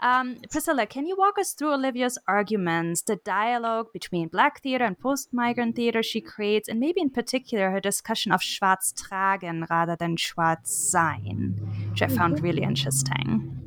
Um, 0.00 0.38
Priscilla, 0.50 0.86
can 0.86 1.06
you 1.06 1.14
walk 1.16 1.38
us 1.38 1.52
through 1.52 1.72
Olivia's 1.72 2.18
arguments, 2.26 3.02
the 3.02 3.16
dialogue 3.16 3.92
between 3.92 4.26
Black 4.26 4.60
theater 4.60 4.84
and 4.84 4.98
post 4.98 5.32
migrant 5.32 5.76
theater 5.76 6.02
she 6.02 6.20
creates, 6.20 6.68
and 6.68 6.80
maybe 6.80 7.00
in 7.00 7.10
particular 7.10 7.70
her 7.70 7.80
discussion 7.80 8.32
of 8.32 8.40
Schwarztragen 8.40 9.70
rather 9.70 9.94
than 9.94 10.16
Schwarzsein, 10.16 11.90
which 11.90 12.02
I 12.02 12.08
found 12.08 12.42
really 12.42 12.62
interesting? 12.62 13.63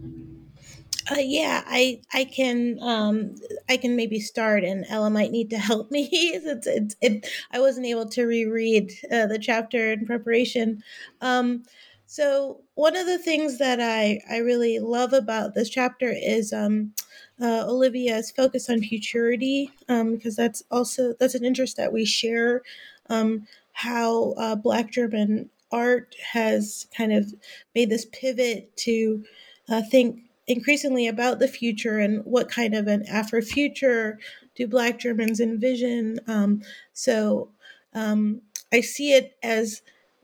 Uh, 1.10 1.20
yeah, 1.20 1.64
I 1.66 2.02
I 2.14 2.26
can 2.26 2.80
um 2.82 3.36
I 3.70 3.78
can 3.78 3.96
maybe 3.96 4.20
start, 4.20 4.64
and 4.64 4.86
Ela 4.90 5.10
might 5.10 5.32
need 5.32 5.50
to 5.52 5.58
help 5.70 5.90
me. 5.92 6.10
it's, 6.12 6.68
it's, 6.68 6.96
it, 7.02 7.28
I 7.52 7.60
wasn't 7.60 7.86
able 7.86 8.08
to 8.10 8.26
reread 8.26 8.92
uh, 9.12 9.28
the 9.28 9.40
chapter 9.40 9.94
in 9.94 10.06
preparation. 10.06 10.84
Um, 11.22 11.64
so 12.06 12.62
one 12.76 12.96
of 12.96 13.06
the 13.06 13.18
things 13.20 13.58
that 13.60 13.80
I 13.82 14.20
I 14.30 14.38
really 14.38 14.80
love 14.80 15.14
about 15.14 15.54
this 15.56 15.70
chapter 15.70 16.10
is 16.12 16.52
um, 16.52 16.94
uh, 17.42 17.64
Olivia's 17.68 18.32
focus 18.32 18.70
on 18.70 18.82
futurity, 18.82 19.72
um, 19.88 20.16
because 20.16 20.36
that's 20.36 20.64
also 20.72 21.14
that's 21.20 21.36
an 21.36 21.46
interest 21.46 21.78
that 21.78 21.94
we 21.94 22.06
share. 22.06 22.64
Um, 23.10 23.48
how 23.72 24.32
uh, 24.34 24.56
Black 24.56 24.92
German 24.92 25.50
art 25.72 26.16
has 26.34 26.88
kind 26.96 27.14
of 27.14 27.34
made 27.76 27.90
this 27.90 28.06
pivot 28.06 28.76
to 28.78 29.24
uh, 29.70 29.82
think 29.92 30.22
increasingly 30.48 31.08
about 31.08 31.40
the 31.40 31.48
future 31.48 32.00
and 32.00 32.24
what 32.26 32.50
kind 32.50 32.74
of 32.74 32.88
an 32.88 33.06
Afro 33.08 33.42
future 33.42 34.20
do 34.56 34.68
Black 34.68 35.00
Germans 35.00 35.40
envision. 35.40 36.20
Um, 36.28 36.62
so 36.94 37.52
um, 37.94 38.42
I 38.74 38.82
see 38.82 39.14
it 39.14 39.38
as 39.44 39.82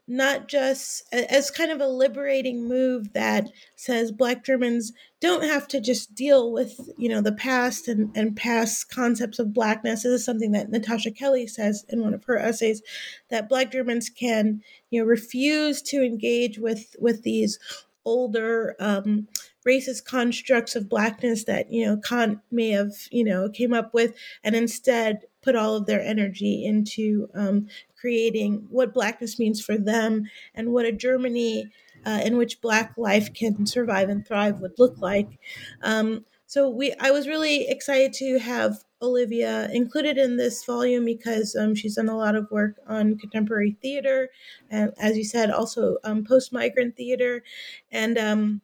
not 0.08 0.48
just 0.50 1.12
as 1.14 1.50
kind 1.50 1.72
of 1.72 1.80
a 1.80 1.88
liberating 1.88 2.68
move 2.68 3.14
that 3.14 3.50
says 3.78 4.12
black 4.12 4.44
germans 4.44 4.92
don't 5.22 5.46
have 5.46 5.66
to 5.66 5.80
just 5.80 6.14
deal 6.14 6.52
with 6.52 6.78
you 6.98 7.08
know 7.08 7.22
the 7.22 7.32
past 7.32 7.88
and, 7.88 8.12
and 8.14 8.36
past 8.36 8.90
concepts 8.90 9.40
of 9.40 9.54
blackness 9.54 10.04
this 10.04 10.12
is 10.12 10.26
something 10.26 10.52
that 10.52 10.70
natasha 10.70 11.10
kelly 11.10 11.48
says 11.48 11.86
in 11.88 12.02
one 12.02 12.14
of 12.14 12.24
her 12.26 12.38
essays 12.38 12.82
that 13.30 13.48
black 13.48 13.72
germans 13.72 14.10
can 14.10 14.62
you 14.90 15.00
know 15.00 15.06
refuse 15.08 15.82
to 15.82 16.04
engage 16.04 16.60
with 16.60 16.98
with 17.00 17.24
these 17.24 17.58
older 18.04 18.76
um, 18.80 19.26
racist 19.68 20.06
constructs 20.06 20.76
of 20.76 20.90
blackness 20.90 21.46
that 21.46 21.72
you 21.72 21.86
know 21.86 21.98
Kant 21.98 22.40
may 22.52 22.70
have 22.70 22.92
you 23.12 23.24
know 23.24 23.50
came 23.50 23.74
up 23.74 23.94
with, 23.94 24.14
and 24.44 24.56
instead 24.56 25.22
put 25.42 25.56
all 25.56 25.76
of 25.76 25.86
their 25.86 26.02
energy 26.02 26.66
into 26.66 27.28
um, 27.34 27.68
creating 28.00 28.66
what 28.70 28.94
blackness 28.94 29.38
means 29.38 29.64
for 29.64 29.78
them 29.78 30.24
and 30.56 30.72
what 30.72 30.86
a 30.86 30.92
Germany 30.92 31.70
uh, 32.06 32.22
in 32.24 32.38
which 32.38 32.62
black 32.62 32.94
life 32.98 33.34
can 33.34 33.66
survive 33.66 34.10
and 34.10 34.26
thrive 34.26 34.60
would 34.60 34.78
look 34.78 34.98
like. 35.00 35.40
Um, 35.82 36.26
so 36.46 36.70
we, 36.70 36.94
I 37.00 37.12
was 37.12 37.28
really 37.28 37.68
excited 37.68 38.14
to 38.14 38.38
have 38.40 38.84
Olivia 39.02 39.70
included 39.74 40.18
in 40.18 40.38
this 40.38 40.64
volume 40.64 41.04
because 41.04 41.56
um, 41.56 41.76
she's 41.76 41.96
done 41.96 42.10
a 42.10 42.18
lot 42.18 42.36
of 42.36 42.50
work 42.52 42.76
on 42.88 43.18
contemporary 43.18 43.76
theater, 43.82 44.30
and 44.70 44.94
as 45.00 45.18
you 45.18 45.24
said, 45.24 45.50
also 45.50 45.98
um, 46.04 46.24
post 46.24 46.54
migrant 46.54 46.96
theater, 46.96 47.44
and 47.92 48.18
um, 48.18 48.62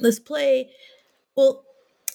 this 0.00 0.18
play 0.18 0.70
well 1.36 1.64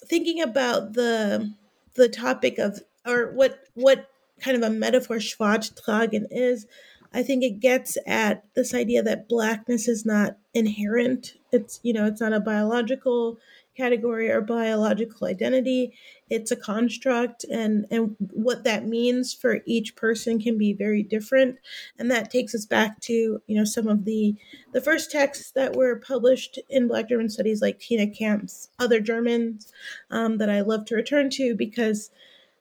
thinking 0.06 0.42
about 0.42 0.94
the 0.94 1.54
the 1.96 2.10
topic 2.10 2.58
of 2.58 2.82
or 3.06 3.32
what 3.34 3.60
what 3.74 4.10
kind 4.42 4.56
of 4.56 4.64
a 4.64 4.74
metaphor 4.74 5.18
Schwarztragen 5.18 6.26
is 6.32 6.66
i 7.14 7.22
think 7.24 7.44
it 7.44 7.60
gets 7.60 7.98
at 8.06 8.44
this 8.56 8.74
idea 8.74 9.04
that 9.04 9.28
blackness 9.28 9.88
is 9.88 10.06
not 10.06 10.38
inherent. 10.54 11.36
It's 11.52 11.80
you 11.84 11.94
know 11.94 12.06
it's 12.06 12.22
not 12.22 12.34
a 12.34 12.40
biological 12.40 13.38
category 13.76 14.30
or 14.30 14.42
biological 14.42 15.28
identity 15.28 15.94
it's 16.30 16.52
a 16.52 16.56
construct 16.56 17.44
and 17.46 17.86
and 17.90 18.16
what 18.20 18.64
that 18.64 18.86
means 18.86 19.34
for 19.34 19.60
each 19.66 19.96
person 19.96 20.40
can 20.40 20.58
be 20.58 20.74
very 20.74 21.04
different. 21.04 21.58
And 21.98 22.12
that 22.12 22.32
takes 22.32 22.54
us 22.54 22.66
back 22.66 23.00
to 23.02 23.42
you 23.48 23.58
know 23.58 23.66
some 23.66 23.88
of 23.88 24.06
the 24.06 24.36
the 24.72 24.82
first 24.82 25.12
texts 25.12 25.52
that 25.52 25.76
were 25.76 25.96
published 25.96 26.60
in 26.70 26.88
black 26.88 27.10
german 27.10 27.30
studies 27.30 27.62
like 27.62 27.80
tina 27.80 28.08
Campt's 28.08 28.70
other 28.78 29.00
germans 29.00 29.72
um, 30.12 30.38
that 30.38 30.50
i 30.50 30.62
love 30.62 30.86
to 30.86 30.96
return 30.96 31.30
to 31.32 31.56
because 31.56 32.12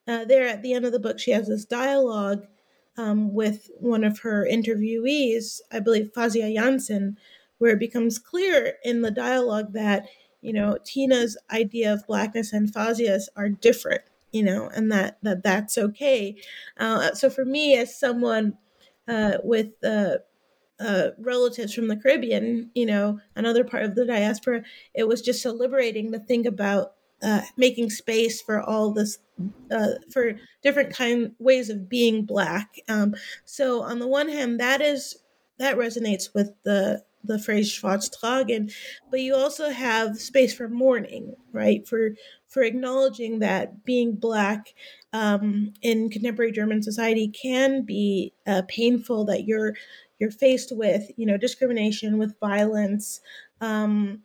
uh, 0.06 0.24
there 0.24 0.46
at 0.46 0.62
the 0.62 0.72
end 0.72 0.84
of 0.84 0.92
the 0.92 0.98
book 0.98 1.18
she 1.18 1.30
has 1.30 1.48
this 1.48 1.64
dialogue 1.64 2.46
um, 2.96 3.32
with 3.32 3.70
one 3.78 4.04
of 4.04 4.20
her 4.20 4.46
interviewees 4.50 5.60
i 5.72 5.78
believe 5.78 6.12
Fasia 6.14 6.54
Jansen 6.54 7.16
where 7.58 7.72
it 7.72 7.80
becomes 7.80 8.18
clear 8.18 8.74
in 8.84 9.02
the 9.02 9.10
dialogue 9.10 9.72
that 9.72 10.06
you 10.40 10.52
know 10.52 10.78
tina's 10.84 11.36
idea 11.50 11.92
of 11.92 12.06
blackness 12.06 12.52
and 12.52 12.72
Fasia's 12.72 13.28
are 13.36 13.48
different 13.48 14.02
you 14.32 14.42
know 14.42 14.68
and 14.74 14.90
that 14.92 15.18
that 15.22 15.42
that's 15.42 15.78
okay. 15.78 16.36
Uh, 16.78 17.12
so 17.14 17.30
for 17.30 17.44
me 17.44 17.76
as 17.76 17.98
someone 17.98 18.56
uh, 19.06 19.38
with 19.42 19.72
uh, 19.84 20.16
uh, 20.80 21.08
relatives 21.18 21.74
from 21.74 21.88
the 21.88 21.96
caribbean 21.96 22.70
you 22.74 22.86
know 22.86 23.18
another 23.34 23.64
part 23.64 23.82
of 23.82 23.94
the 23.96 24.04
diaspora 24.04 24.62
it 24.94 25.08
was 25.08 25.20
just 25.22 25.42
so 25.42 25.50
liberating 25.50 26.12
to 26.12 26.18
think 26.20 26.46
about 26.46 26.94
uh, 27.22 27.42
making 27.56 27.90
space 27.90 28.40
for 28.40 28.60
all 28.60 28.92
this 28.92 29.18
uh, 29.70 29.88
for 30.12 30.34
different 30.62 30.94
kind 30.94 31.32
ways 31.38 31.68
of 31.68 31.88
being 31.88 32.24
black. 32.24 32.76
Um, 32.88 33.14
so 33.44 33.82
on 33.82 33.98
the 33.98 34.06
one 34.06 34.28
hand 34.28 34.60
that 34.60 34.80
is 34.80 35.16
that 35.58 35.76
resonates 35.76 36.32
with 36.34 36.52
the 36.64 37.02
the 37.24 37.38
phrase 37.38 37.70
Schwarztragen, 37.70 38.72
but 39.10 39.20
you 39.20 39.34
also 39.34 39.70
have 39.70 40.18
space 40.18 40.54
for 40.54 40.68
mourning, 40.68 41.34
right? 41.52 41.86
For 41.86 42.14
for 42.46 42.62
acknowledging 42.62 43.40
that 43.40 43.84
being 43.84 44.14
black 44.14 44.74
um, 45.12 45.74
in 45.82 46.10
contemporary 46.10 46.52
German 46.52 46.82
society 46.82 47.28
can 47.28 47.82
be 47.82 48.32
uh, 48.46 48.62
painful. 48.68 49.24
That 49.26 49.44
you're 49.44 49.74
you're 50.18 50.30
faced 50.30 50.72
with, 50.74 51.10
you 51.16 51.26
know, 51.26 51.36
discrimination, 51.36 52.18
with 52.18 52.38
violence, 52.40 53.20
um, 53.60 54.22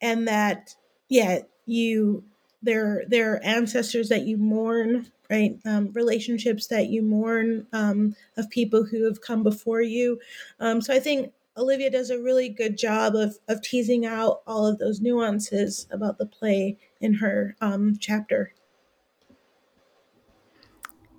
and 0.00 0.28
that 0.28 0.74
yeah, 1.08 1.40
you 1.66 2.24
there 2.62 3.04
there 3.08 3.34
are 3.34 3.44
ancestors 3.44 4.08
that 4.08 4.26
you 4.26 4.36
mourn 4.36 5.10
right 5.30 5.58
um, 5.64 5.90
relationships 5.92 6.66
that 6.66 6.88
you 6.88 7.02
mourn 7.02 7.66
um, 7.72 8.16
of 8.36 8.50
people 8.50 8.84
who 8.84 9.04
have 9.04 9.20
come 9.20 9.42
before 9.42 9.82
you 9.82 10.18
um, 10.60 10.80
so 10.80 10.92
i 10.92 10.98
think 10.98 11.32
Olivia 11.56 11.90
does 11.90 12.10
a 12.10 12.20
really 12.20 12.48
good 12.48 12.76
job 12.76 13.14
of, 13.14 13.38
of 13.48 13.62
teasing 13.62 14.04
out 14.04 14.42
all 14.46 14.66
of 14.66 14.78
those 14.78 15.00
nuances 15.00 15.86
about 15.90 16.18
the 16.18 16.26
play 16.26 16.78
in 17.00 17.14
her 17.14 17.56
um, 17.60 17.96
chapter. 17.98 18.52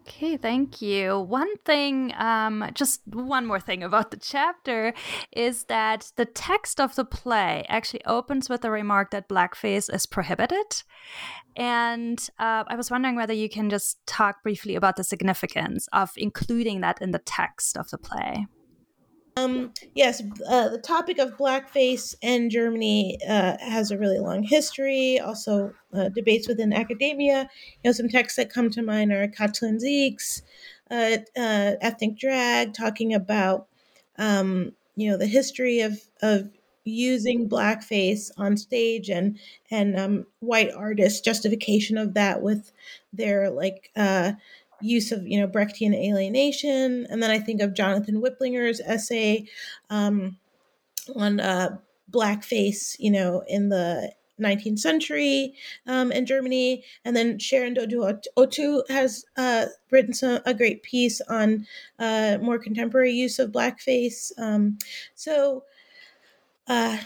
Okay, 0.07 0.37
thank 0.37 0.83
you. 0.83 1.19
One 1.19 1.57
thing, 1.65 2.13
um, 2.15 2.69
just 2.75 3.01
one 3.07 3.45
more 3.45 3.59
thing 3.59 3.81
about 3.81 4.11
the 4.11 4.17
chapter 4.17 4.93
is 5.31 5.63
that 5.63 6.11
the 6.15 6.25
text 6.25 6.79
of 6.79 6.95
the 6.95 7.03
play 7.03 7.65
actually 7.67 8.05
opens 8.05 8.47
with 8.47 8.63
a 8.63 8.69
remark 8.69 9.09
that 9.11 9.27
blackface 9.27 9.91
is 9.93 10.05
prohibited. 10.05 10.83
And 11.55 12.19
uh, 12.37 12.65
I 12.67 12.75
was 12.75 12.91
wondering 12.91 13.15
whether 13.15 13.33
you 13.33 13.49
can 13.49 13.69
just 13.69 13.97
talk 14.05 14.43
briefly 14.43 14.75
about 14.75 14.95
the 14.95 15.03
significance 15.03 15.87
of 15.91 16.11
including 16.17 16.81
that 16.81 17.01
in 17.01 17.11
the 17.11 17.19
text 17.19 17.75
of 17.75 17.89
the 17.89 17.97
play. 17.97 18.45
Um, 19.37 19.73
yes, 19.93 20.23
uh, 20.47 20.69
the 20.69 20.77
topic 20.77 21.17
of 21.17 21.35
blackface 21.35 22.15
in 22.21 22.49
Germany 22.49 23.17
uh, 23.27 23.57
has 23.59 23.91
a 23.91 23.97
really 23.97 24.19
long 24.19 24.43
history. 24.43 25.19
Also, 25.19 25.73
uh, 25.93 26.07
debates 26.07 26.47
within 26.47 26.71
academia. 26.71 27.49
You 27.83 27.89
know, 27.89 27.91
some 27.91 28.07
texts 28.07 28.37
that 28.37 28.49
come 28.49 28.69
to 28.69 28.81
mind 28.81 29.11
are 29.11 29.27
Katrin 29.27 29.81
Sieg's 29.81 30.41
uh, 30.89 31.17
uh, 31.35 31.73
ethnic 31.81 32.17
drag, 32.17 32.73
talking 32.73 33.13
about 33.13 33.67
um, 34.17 34.71
you 34.95 35.11
know 35.11 35.17
the 35.17 35.27
history 35.27 35.81
of 35.81 35.99
of 36.21 36.49
using 36.85 37.49
blackface 37.49 38.31
on 38.37 38.55
stage 38.55 39.09
and 39.09 39.37
and 39.69 39.99
um, 39.99 40.25
white 40.39 40.71
artists' 40.71 41.19
justification 41.19 41.97
of 41.97 42.13
that 42.13 42.41
with 42.41 42.71
their 43.11 43.49
like 43.49 43.91
uh, 43.97 44.31
use 44.85 45.11
of 45.11 45.27
you 45.27 45.39
know 45.39 45.47
Brechtian 45.47 45.93
alienation, 45.93 47.07
and 47.09 47.21
then 47.21 47.31
I 47.31 47.39
think 47.39 47.61
of 47.61 47.73
Jonathan 47.73 48.21
Wipplinger's 48.21 48.79
essay 48.81 49.45
um, 49.89 50.37
on 51.15 51.39
uh, 51.39 51.77
blackface, 52.11 52.95
you 52.99 53.11
know, 53.11 53.43
in 53.47 53.69
the 53.69 54.11
19th 54.39 54.79
century 54.79 55.53
um, 55.87 56.11
in 56.11 56.25
Germany, 56.25 56.83
and 57.03 57.15
then 57.15 57.39
Sharon 57.39 57.75
Dodua 57.75 58.21
Otoo 58.37 58.83
has 58.89 59.25
uh, 59.37 59.67
written 59.91 60.13
some, 60.13 60.39
a 60.45 60.53
great 60.53 60.83
piece 60.83 61.21
on 61.21 61.65
uh, 61.99 62.37
more 62.41 62.59
contemporary 62.59 63.13
use 63.13 63.39
of 63.39 63.51
blackface. 63.51 64.31
Um, 64.37 64.77
so, 65.15 65.63
uh, 66.67 66.97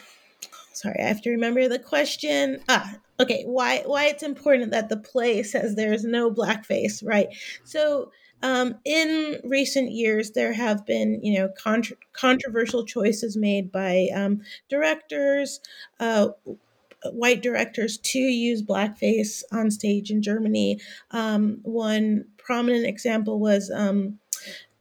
sorry, 0.73 0.99
I 0.99 1.07
have 1.07 1.21
to 1.23 1.31
remember 1.31 1.67
the 1.67 1.79
question. 1.79 2.61
Ah, 2.67 2.95
okay, 3.19 3.43
why 3.45 3.83
why 3.85 4.05
it's 4.05 4.23
important 4.23 4.71
that 4.71 4.89
the 4.89 4.97
play 4.97 5.43
says 5.43 5.75
there 5.75 5.93
is 5.93 6.03
no 6.03 6.31
blackface, 6.31 7.05
right? 7.05 7.27
So 7.63 8.11
um, 8.41 8.75
in 8.85 9.39
recent 9.43 9.91
years, 9.91 10.31
there 10.31 10.53
have 10.53 10.85
been, 10.85 11.19
you 11.23 11.37
know, 11.37 11.49
contra- 11.57 11.97
controversial 12.13 12.85
choices 12.85 13.35
made 13.35 13.71
by 13.71 14.07
um, 14.15 14.41
directors, 14.69 15.59
uh, 15.99 16.29
white 17.11 17.41
directors, 17.41 17.97
to 17.97 18.19
use 18.19 18.61
blackface 18.61 19.43
on 19.51 19.71
stage 19.71 20.09
in 20.09 20.21
Germany. 20.21 20.79
Um, 21.11 21.59
one 21.63 22.25
prominent 22.37 22.85
example 22.85 23.39
was 23.39 23.69
um, 23.69 24.19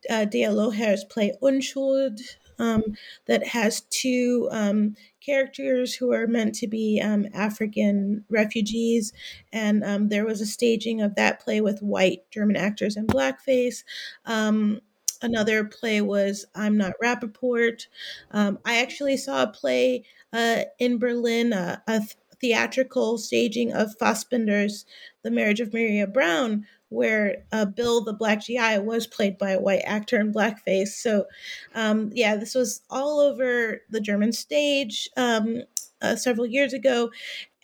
uh, 0.09 0.24
Dea 0.24 0.49
Loher's 0.49 1.05
play 1.05 1.32
Unschuld, 1.43 2.20
um, 2.59 2.83
that 3.27 3.47
has 3.49 3.83
two 3.91 4.49
um, 4.51 4.97
characters 5.21 5.95
who 5.95 6.13
are 6.13 6.27
meant 6.27 6.55
to 6.57 6.67
be 6.67 7.01
um, 7.01 7.27
African 7.35 8.25
refugees. 8.29 9.13
And 9.53 9.85
um, 9.85 10.09
there 10.09 10.25
was 10.25 10.41
a 10.41 10.47
staging 10.47 11.01
of 11.01 11.15
that 11.17 11.41
play 11.41 11.61
with 11.61 11.83
white 11.83 12.31
German 12.31 12.57
actors 12.57 12.97
in 12.97 13.07
blackface. 13.07 13.85
Um, 14.25 14.81
another 15.23 15.65
play 15.65 16.01
was 16.01 16.47
I'm 16.55 16.77
Not 16.77 16.95
Rappaport. 17.03 17.87
I 18.33 18.57
actually 18.65 19.17
saw 19.17 19.43
a 19.43 19.49
play 19.49 20.05
uh, 20.33 20.63
in 20.79 20.99
Berlin, 20.99 21.53
uh, 21.53 21.81
a 21.87 22.03
theatrical 22.41 23.19
staging 23.19 23.73
of 23.73 23.97
Fassbinder's 23.99 24.85
The 25.23 25.31
Marriage 25.31 25.61
of 25.61 25.73
Maria 25.73 26.07
Braun, 26.07 26.67
where 26.91 27.45
uh, 27.53 27.66
Bill 27.66 28.03
the 28.03 28.12
Black 28.12 28.43
GI 28.43 28.78
was 28.78 29.07
played 29.07 29.39
by 29.39 29.51
a 29.51 29.61
white 29.61 29.82
actor 29.84 30.18
in 30.20 30.32
blackface. 30.32 30.89
So, 30.89 31.26
um, 31.74 32.11
yeah, 32.14 32.36
this 32.36 32.55
was 32.55 32.82
all 32.91 33.20
over 33.20 33.82
the 33.91 34.01
German 34.01 34.32
stage 34.32 35.09
um, 35.16 35.62
uh, 36.01 36.16
several 36.16 36.47
years 36.47 36.72
ago, 36.72 37.11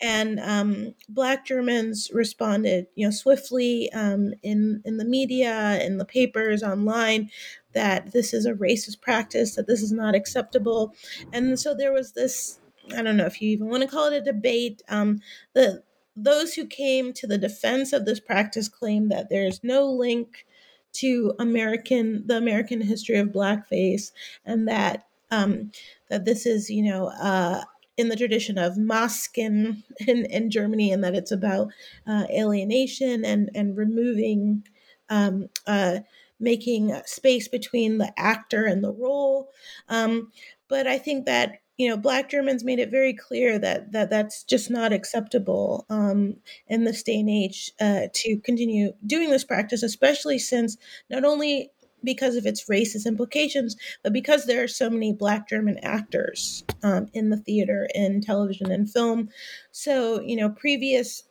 and 0.01 0.39
um, 0.39 0.93
Black 1.07 1.45
Germans 1.45 2.11
responded, 2.13 2.87
you 2.95 3.07
know, 3.07 3.11
swiftly 3.11 3.91
um, 3.93 4.33
in 4.43 4.81
in 4.85 4.97
the 4.97 5.05
media, 5.05 5.79
in 5.83 5.97
the 5.97 6.05
papers, 6.05 6.61
online, 6.61 7.29
that 7.73 8.11
this 8.11 8.33
is 8.33 8.45
a 8.45 8.53
racist 8.53 9.01
practice, 9.01 9.55
that 9.55 9.67
this 9.67 9.81
is 9.81 9.91
not 9.91 10.15
acceptable, 10.15 10.93
and 11.33 11.59
so 11.59 11.73
there 11.73 11.93
was 11.93 12.11
this. 12.11 12.59
I 12.95 13.01
don't 13.01 13.17
know 13.17 13.25
if 13.25 13.41
you 13.41 13.49
even 13.49 13.67
want 13.69 13.81
to 13.81 13.89
call 13.89 14.11
it 14.11 14.17
a 14.17 14.21
debate. 14.21 14.83
Um, 14.89 15.19
the 15.53 15.81
those 16.15 16.53
who 16.53 16.65
came 16.65 17.13
to 17.13 17.27
the 17.27 17.37
defense 17.37 17.93
of 17.93 18.05
this 18.05 18.19
practice 18.19 18.67
claim 18.69 19.09
that 19.09 19.29
there 19.29 19.45
is 19.45 19.63
no 19.63 19.85
link 19.85 20.45
to 20.93 21.33
American 21.39 22.25
the 22.25 22.37
American 22.37 22.81
history 22.81 23.17
of 23.17 23.29
blackface, 23.29 24.11
and 24.45 24.67
that 24.67 25.07
um, 25.31 25.71
that 26.09 26.25
this 26.25 26.45
is 26.45 26.69
you 26.69 26.83
know 26.83 27.07
uh, 27.07 27.63
in 27.97 28.09
the 28.09 28.15
tradition 28.15 28.57
of 28.57 28.77
Masken 28.77 29.83
in, 30.07 30.25
in 30.25 30.49
Germany, 30.49 30.91
and 30.91 31.03
that 31.03 31.15
it's 31.15 31.31
about 31.31 31.69
uh, 32.07 32.25
alienation 32.29 33.25
and 33.25 33.49
and 33.53 33.77
removing. 33.77 34.63
Um, 35.09 35.49
uh, 35.67 35.99
making 36.39 36.93
space 37.05 37.47
between 37.47 37.97
the 37.97 38.11
actor 38.19 38.65
and 38.65 38.83
the 38.83 38.91
role. 38.91 39.49
Um, 39.87 40.31
but 40.67 40.87
I 40.87 40.97
think 40.97 41.25
that 41.25 41.59
you 41.77 41.89
know, 41.89 41.97
Black 41.97 42.29
Germans 42.29 42.63
made 42.63 42.79
it 42.79 42.89
very 42.89 43.13
clear 43.13 43.59
that 43.59 43.91
that 43.91 44.09
that's 44.09 44.43
just 44.43 44.69
not 44.69 44.93
acceptable 44.93 45.85
um, 45.89 46.37
in 46.67 46.85
this 46.85 47.03
day 47.03 47.19
and 47.19 47.29
age 47.29 47.71
uh, 47.81 48.07
to 48.13 48.37
continue 48.39 48.93
doing 49.05 49.29
this 49.29 49.43
practice, 49.43 49.83
especially 49.83 50.39
since 50.39 50.77
not 51.09 51.25
only 51.25 51.71
because 52.03 52.35
of 52.35 52.45
its 52.45 52.69
racist 52.69 53.05
implications, 53.05 53.75
but 54.03 54.13
because 54.13 54.45
there 54.45 54.63
are 54.63 54.67
so 54.67 54.89
many 54.89 55.11
Black 55.11 55.49
German 55.49 55.79
actors 55.79 56.63
um, 56.83 57.07
in 57.13 57.29
the 57.29 57.37
theater, 57.37 57.87
in 57.93 58.21
television, 58.21 58.71
and 58.71 58.89
film. 58.89 59.29
So, 59.71 60.21
you 60.21 60.35
know, 60.35 60.49
previous 60.49 61.23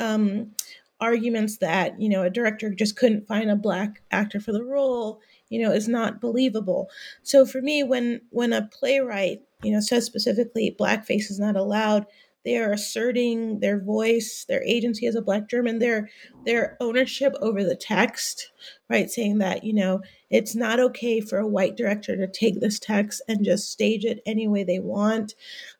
um, 0.00 0.52
arguments 1.00 1.58
that 1.58 2.00
you 2.00 2.08
know 2.08 2.22
a 2.22 2.30
director 2.30 2.70
just 2.70 2.96
couldn't 2.96 3.26
find 3.28 3.50
a 3.50 3.56
Black 3.56 4.02
actor 4.10 4.40
for 4.40 4.52
the 4.52 4.64
role, 4.64 5.20
you 5.48 5.62
know, 5.62 5.70
is 5.70 5.86
not 5.86 6.20
believable. 6.20 6.88
So, 7.22 7.46
for 7.46 7.60
me, 7.60 7.84
when 7.84 8.22
when 8.30 8.52
a 8.52 8.68
playwright 8.72 9.42
you 9.62 9.72
know, 9.72 9.80
says 9.80 10.04
specifically 10.04 10.76
blackface 10.78 11.30
is 11.30 11.38
not 11.38 11.56
allowed. 11.56 12.06
They 12.44 12.56
are 12.58 12.72
asserting 12.72 13.60
their 13.60 13.78
voice, 13.78 14.44
their 14.48 14.64
agency 14.64 15.06
as 15.06 15.14
a 15.14 15.22
black 15.22 15.48
German, 15.48 15.78
their 15.78 16.10
their 16.44 16.76
ownership 16.80 17.34
over 17.40 17.62
the 17.62 17.76
text, 17.76 18.50
right? 18.88 19.08
Saying 19.08 19.38
that, 19.38 19.62
you 19.62 19.72
know, 19.72 20.00
it's 20.28 20.54
not 20.54 20.80
okay 20.80 21.20
for 21.20 21.38
a 21.38 21.46
white 21.46 21.76
director 21.76 22.16
to 22.16 22.26
take 22.26 22.60
this 22.60 22.80
text 22.80 23.22
and 23.28 23.44
just 23.44 23.70
stage 23.70 24.04
it 24.04 24.22
any 24.26 24.48
way 24.48 24.64
they 24.64 24.80
want. 24.80 25.34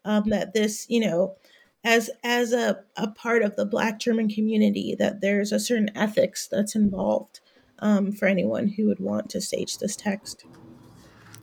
Um, 0.04 0.28
that 0.28 0.54
this, 0.54 0.86
you 0.88 1.00
know, 1.00 1.34
as 1.82 2.10
as 2.22 2.52
a, 2.52 2.84
a 2.96 3.08
part 3.08 3.42
of 3.42 3.56
the 3.56 3.66
black 3.66 3.98
German 3.98 4.28
community, 4.28 4.94
that 4.98 5.20
there's 5.20 5.50
a 5.50 5.58
certain 5.58 5.90
ethics 5.96 6.46
that's 6.46 6.76
involved 6.76 7.40
um, 7.80 8.12
for 8.12 8.26
anyone 8.26 8.68
who 8.68 8.86
would 8.86 9.00
want 9.00 9.28
to 9.30 9.40
stage 9.40 9.78
this 9.78 9.96
text. 9.96 10.44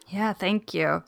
Yeah, 0.07 0.31
thank 0.31 0.73
you. 0.73 1.03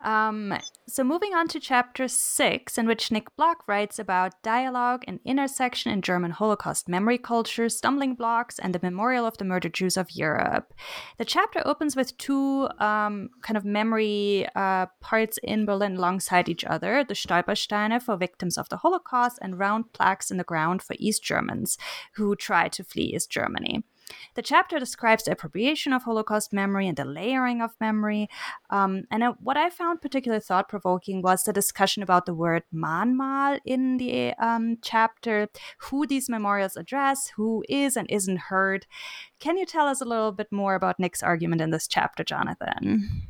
Um, 0.00 0.54
so, 0.86 1.02
moving 1.02 1.34
on 1.34 1.48
to 1.48 1.60
chapter 1.60 2.06
six, 2.08 2.78
in 2.78 2.86
which 2.86 3.10
Nick 3.10 3.34
Block 3.36 3.66
writes 3.66 3.98
about 3.98 4.40
dialogue 4.42 5.04
and 5.08 5.18
intersection 5.24 5.92
in 5.92 6.02
German 6.02 6.30
Holocaust 6.30 6.88
memory 6.88 7.18
culture, 7.18 7.68
stumbling 7.68 8.14
blocks, 8.14 8.58
and 8.58 8.74
the 8.74 8.80
memorial 8.82 9.26
of 9.26 9.38
the 9.38 9.44
murdered 9.44 9.74
Jews 9.74 9.96
of 9.96 10.12
Europe. 10.12 10.72
The 11.18 11.24
chapter 11.24 11.62
opens 11.64 11.96
with 11.96 12.16
two 12.16 12.68
um, 12.78 13.30
kind 13.42 13.56
of 13.56 13.64
memory 13.64 14.46
uh, 14.54 14.86
parts 15.00 15.38
in 15.42 15.66
Berlin 15.66 15.96
alongside 15.96 16.48
each 16.48 16.64
other 16.64 17.04
the 17.04 17.14
Stolpersteine 17.14 18.00
for 18.00 18.16
victims 18.16 18.56
of 18.56 18.68
the 18.68 18.78
Holocaust, 18.78 19.38
and 19.42 19.58
round 19.58 19.92
plaques 19.92 20.30
in 20.30 20.36
the 20.36 20.44
ground 20.44 20.82
for 20.82 20.94
East 20.98 21.24
Germans 21.24 21.76
who 22.14 22.36
tried 22.36 22.72
to 22.72 22.84
flee 22.84 23.14
East 23.14 23.30
Germany. 23.30 23.82
The 24.34 24.42
chapter 24.42 24.78
describes 24.78 25.24
the 25.24 25.32
appropriation 25.32 25.92
of 25.92 26.02
Holocaust 26.02 26.52
memory 26.52 26.88
and 26.88 26.96
the 26.96 27.04
layering 27.04 27.60
of 27.60 27.72
memory. 27.80 28.28
Um, 28.70 29.04
and 29.10 29.22
uh, 29.22 29.34
what 29.40 29.56
I 29.56 29.70
found 29.70 30.00
particularly 30.00 30.40
thought 30.40 30.68
provoking 30.68 31.22
was 31.22 31.44
the 31.44 31.52
discussion 31.52 32.02
about 32.02 32.26
the 32.26 32.34
word 32.34 32.62
Mahnmal 32.74 33.60
in 33.64 33.96
the 33.98 34.34
um, 34.34 34.78
chapter, 34.82 35.48
who 35.78 36.06
these 36.06 36.28
memorials 36.28 36.76
address, 36.76 37.28
who 37.36 37.64
is 37.68 37.96
and 37.96 38.10
isn't 38.10 38.38
heard. 38.38 38.86
Can 39.40 39.56
you 39.56 39.66
tell 39.66 39.86
us 39.86 40.00
a 40.00 40.04
little 40.04 40.32
bit 40.32 40.50
more 40.50 40.74
about 40.74 40.98
Nick's 40.98 41.22
argument 41.22 41.60
in 41.60 41.70
this 41.70 41.88
chapter, 41.88 42.24
Jonathan? 42.24 43.26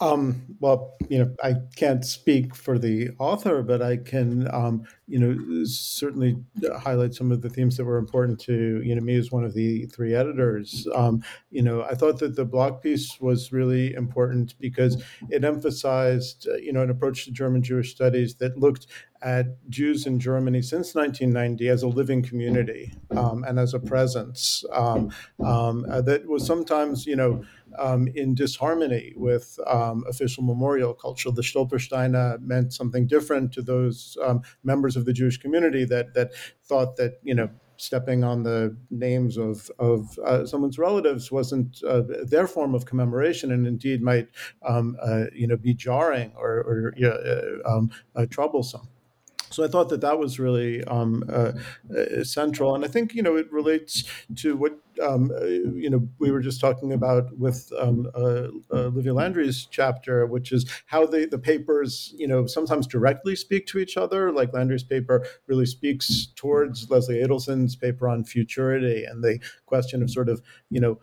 Um, 0.00 0.56
well, 0.58 0.96
you 1.08 1.18
know, 1.18 1.34
I 1.44 1.56
can't 1.76 2.04
speak 2.04 2.54
for 2.56 2.78
the 2.78 3.10
author, 3.18 3.62
but 3.62 3.82
I 3.82 3.98
can, 3.98 4.52
um, 4.52 4.84
you 5.06 5.18
know, 5.18 5.64
certainly 5.64 6.36
highlight 6.78 7.14
some 7.14 7.30
of 7.30 7.42
the 7.42 7.50
themes 7.50 7.76
that 7.76 7.84
were 7.84 7.98
important 7.98 8.40
to, 8.40 8.80
you 8.82 8.94
know, 8.94 9.02
me 9.02 9.16
as 9.16 9.30
one 9.30 9.44
of 9.44 9.52
the 9.54 9.86
three 9.86 10.14
editors. 10.14 10.88
Um, 10.94 11.22
you 11.50 11.62
know, 11.62 11.82
I 11.82 11.94
thought 11.94 12.18
that 12.20 12.36
the 12.36 12.44
Block 12.44 12.82
piece 12.82 13.20
was 13.20 13.52
really 13.52 13.92
important 13.94 14.54
because 14.58 15.02
it 15.28 15.44
emphasized, 15.44 16.48
uh, 16.48 16.56
you 16.56 16.72
know, 16.72 16.82
an 16.82 16.90
approach 16.90 17.24
to 17.26 17.30
German 17.30 17.62
Jewish 17.62 17.94
studies 17.94 18.34
that 18.36 18.58
looked 18.58 18.86
at 19.22 19.46
Jews 19.70 20.06
in 20.06 20.18
Germany 20.18 20.62
since 20.62 20.94
1990 20.94 21.68
as 21.68 21.82
a 21.82 21.88
living 21.88 22.22
community 22.22 22.92
um, 23.16 23.44
and 23.44 23.58
as 23.58 23.72
a 23.72 23.78
presence 23.78 24.64
um, 24.72 25.12
um, 25.44 25.86
uh, 25.88 26.00
that 26.02 26.26
was 26.26 26.44
sometimes, 26.44 27.06
you 27.06 27.16
know, 27.16 27.44
um, 27.78 28.08
in 28.14 28.34
disharmony 28.34 29.12
with 29.16 29.58
um, 29.66 30.04
official 30.08 30.42
memorial 30.42 30.94
culture. 30.94 31.30
The 31.30 31.42
Stolpersteine 31.42 32.40
meant 32.40 32.72
something 32.72 33.06
different 33.06 33.52
to 33.52 33.62
those 33.62 34.16
um, 34.24 34.42
members 34.62 34.96
of 34.96 35.04
the 35.04 35.12
Jewish 35.12 35.38
community 35.38 35.84
that 35.84 36.14
that 36.14 36.32
thought 36.64 36.96
that 36.96 37.18
you 37.22 37.34
know 37.34 37.50
stepping 37.82 38.22
on 38.22 38.44
the 38.44 38.76
names 38.90 39.36
of 39.36 39.70
of 39.78 40.18
uh, 40.24 40.46
someone's 40.46 40.78
relatives 40.78 41.32
wasn't 41.32 41.82
uh, 41.82 42.02
their 42.24 42.46
form 42.46 42.74
of 42.74 42.86
commemoration, 42.86 43.50
and 43.50 43.66
indeed 43.66 44.02
might 44.02 44.28
um, 44.66 44.96
uh, 45.02 45.24
you 45.34 45.46
know 45.46 45.56
be 45.56 45.74
jarring 45.74 46.32
or, 46.36 46.58
or 46.58 46.94
uh, 47.04 47.68
um, 47.68 47.90
uh, 48.14 48.26
troublesome. 48.26 48.88
So 49.52 49.64
I 49.64 49.68
thought 49.68 49.88
that 49.90 50.00
that 50.00 50.18
was 50.18 50.38
really 50.38 50.82
um, 50.84 51.24
uh, 51.28 51.52
uh, 51.96 52.24
central, 52.24 52.74
and 52.74 52.84
I 52.84 52.88
think 52.88 53.14
you 53.14 53.22
know 53.22 53.36
it 53.36 53.52
relates 53.52 54.04
to 54.36 54.56
what 54.56 54.78
um, 55.02 55.30
uh, 55.30 55.44
you 55.44 55.90
know 55.90 56.08
we 56.18 56.30
were 56.30 56.40
just 56.40 56.60
talking 56.60 56.92
about 56.92 57.36
with 57.38 57.72
um, 57.78 58.10
uh, 58.14 58.48
uh, 58.72 58.86
Olivia 58.88 59.14
Landry's 59.14 59.66
chapter, 59.70 60.26
which 60.26 60.52
is 60.52 60.70
how 60.86 61.06
the 61.06 61.26
the 61.26 61.38
papers 61.38 62.14
you 62.16 62.26
know 62.26 62.46
sometimes 62.46 62.86
directly 62.86 63.36
speak 63.36 63.66
to 63.66 63.78
each 63.78 63.96
other. 63.96 64.32
Like 64.32 64.52
Landry's 64.52 64.84
paper 64.84 65.26
really 65.46 65.66
speaks 65.66 66.28
towards 66.34 66.90
Leslie 66.90 67.22
Adelson's 67.22 67.76
paper 67.76 68.08
on 68.08 68.24
futurity 68.24 69.04
and 69.04 69.22
the 69.22 69.38
question 69.66 70.02
of 70.02 70.10
sort 70.10 70.28
of 70.28 70.42
you 70.70 70.80
know 70.80 70.98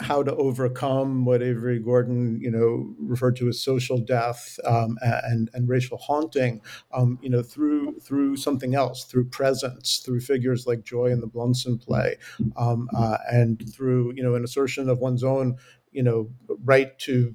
how 0.00 0.22
to 0.22 0.34
overcome 0.36 1.24
what 1.24 1.42
Avery 1.42 1.80
Gordon, 1.80 2.40
you 2.40 2.50
know, 2.50 2.94
referred 3.00 3.36
to 3.36 3.48
as 3.48 3.60
social 3.60 3.98
death 3.98 4.58
um, 4.64 4.96
and 5.02 5.50
and 5.54 5.68
racial 5.68 5.98
haunting, 5.98 6.60
um, 6.92 7.18
you 7.20 7.28
know, 7.28 7.42
through 7.42 7.98
through 8.00 8.36
something 8.36 8.74
else, 8.74 9.04
through 9.04 9.24
presence, 9.28 9.98
through 9.98 10.20
figures 10.20 10.66
like 10.66 10.84
Joy 10.84 11.06
in 11.06 11.20
the 11.20 11.26
Blunsen 11.26 11.78
play, 11.78 12.16
um, 12.56 12.88
uh, 12.96 13.18
and 13.30 13.62
through 13.72 14.12
you 14.14 14.22
know 14.22 14.34
an 14.34 14.44
assertion 14.44 14.88
of 14.88 14.98
one's 14.98 15.24
own, 15.24 15.56
you 15.90 16.02
know, 16.02 16.30
right 16.64 16.96
to 17.00 17.34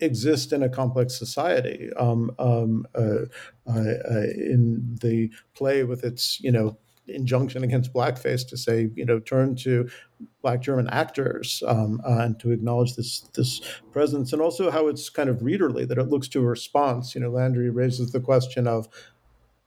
exist 0.00 0.52
in 0.52 0.62
a 0.62 0.68
complex 0.68 1.18
society. 1.18 1.90
Um, 1.96 2.30
um, 2.38 2.86
uh, 2.94 3.26
uh, 3.66 3.94
uh, 4.10 4.26
in 4.36 4.96
the 5.00 5.30
play, 5.54 5.84
with 5.84 6.04
its 6.04 6.40
you 6.40 6.52
know 6.52 6.78
injunction 7.08 7.64
against 7.64 7.92
blackface 7.92 8.46
to 8.46 8.56
say 8.56 8.90
you 8.94 9.04
know 9.04 9.18
turn 9.18 9.56
to 9.56 9.88
black 10.48 10.62
German 10.62 10.88
actors 10.88 11.62
um, 11.66 12.00
uh, 12.08 12.20
and 12.20 12.40
to 12.40 12.50
acknowledge 12.50 12.96
this 12.96 13.20
this 13.34 13.60
presence, 13.92 14.32
and 14.32 14.40
also 14.40 14.70
how 14.70 14.88
it's 14.88 15.10
kind 15.10 15.28
of 15.28 15.40
readerly 15.40 15.86
that 15.86 15.98
it 15.98 16.08
looks 16.08 16.26
to 16.28 16.40
a 16.40 16.46
response. 16.46 17.14
You 17.14 17.20
know, 17.20 17.30
Landry 17.30 17.68
raises 17.68 18.12
the 18.12 18.20
question 18.20 18.66
of 18.66 18.88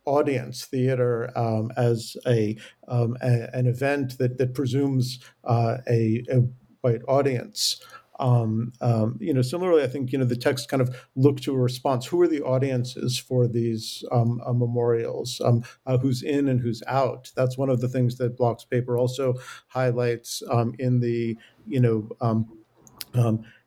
audience 0.05 0.65
theater 0.65 1.31
um, 1.37 1.71
as 1.77 2.17
a, 2.25 2.57
um, 2.87 3.15
a, 3.21 3.55
an 3.55 3.67
event 3.67 4.17
that 4.17 4.39
that 4.39 4.55
presumes 4.55 5.19
uh, 5.43 5.77
a, 5.87 6.23
a 6.31 6.39
white 6.81 7.03
audience. 7.07 7.79
Um, 8.21 8.71
um, 8.81 9.17
you 9.19 9.33
know, 9.33 9.41
similarly, 9.41 9.83
I 9.83 9.87
think 9.87 10.11
you 10.11 10.19
know 10.19 10.25
the 10.25 10.35
text 10.35 10.69
kind 10.69 10.81
of 10.81 10.95
look 11.15 11.41
to 11.41 11.53
a 11.53 11.57
response. 11.57 12.05
Who 12.05 12.21
are 12.21 12.27
the 12.27 12.41
audiences 12.41 13.17
for 13.17 13.47
these 13.47 14.03
um, 14.11 14.39
uh, 14.45 14.53
memorials? 14.53 15.41
Um, 15.43 15.63
uh, 15.85 15.97
who's 15.97 16.21
in 16.21 16.47
and 16.47 16.61
who's 16.61 16.83
out? 16.87 17.31
That's 17.35 17.57
one 17.57 17.69
of 17.69 17.81
the 17.81 17.89
things 17.89 18.17
that 18.17 18.37
Bloch's 18.37 18.65
paper 18.65 18.97
also 18.97 19.35
highlights 19.67 20.43
um, 20.49 20.75
in 20.79 20.99
the 20.99 21.37
you 21.67 21.79
know 21.79 22.09
um, 22.21 22.47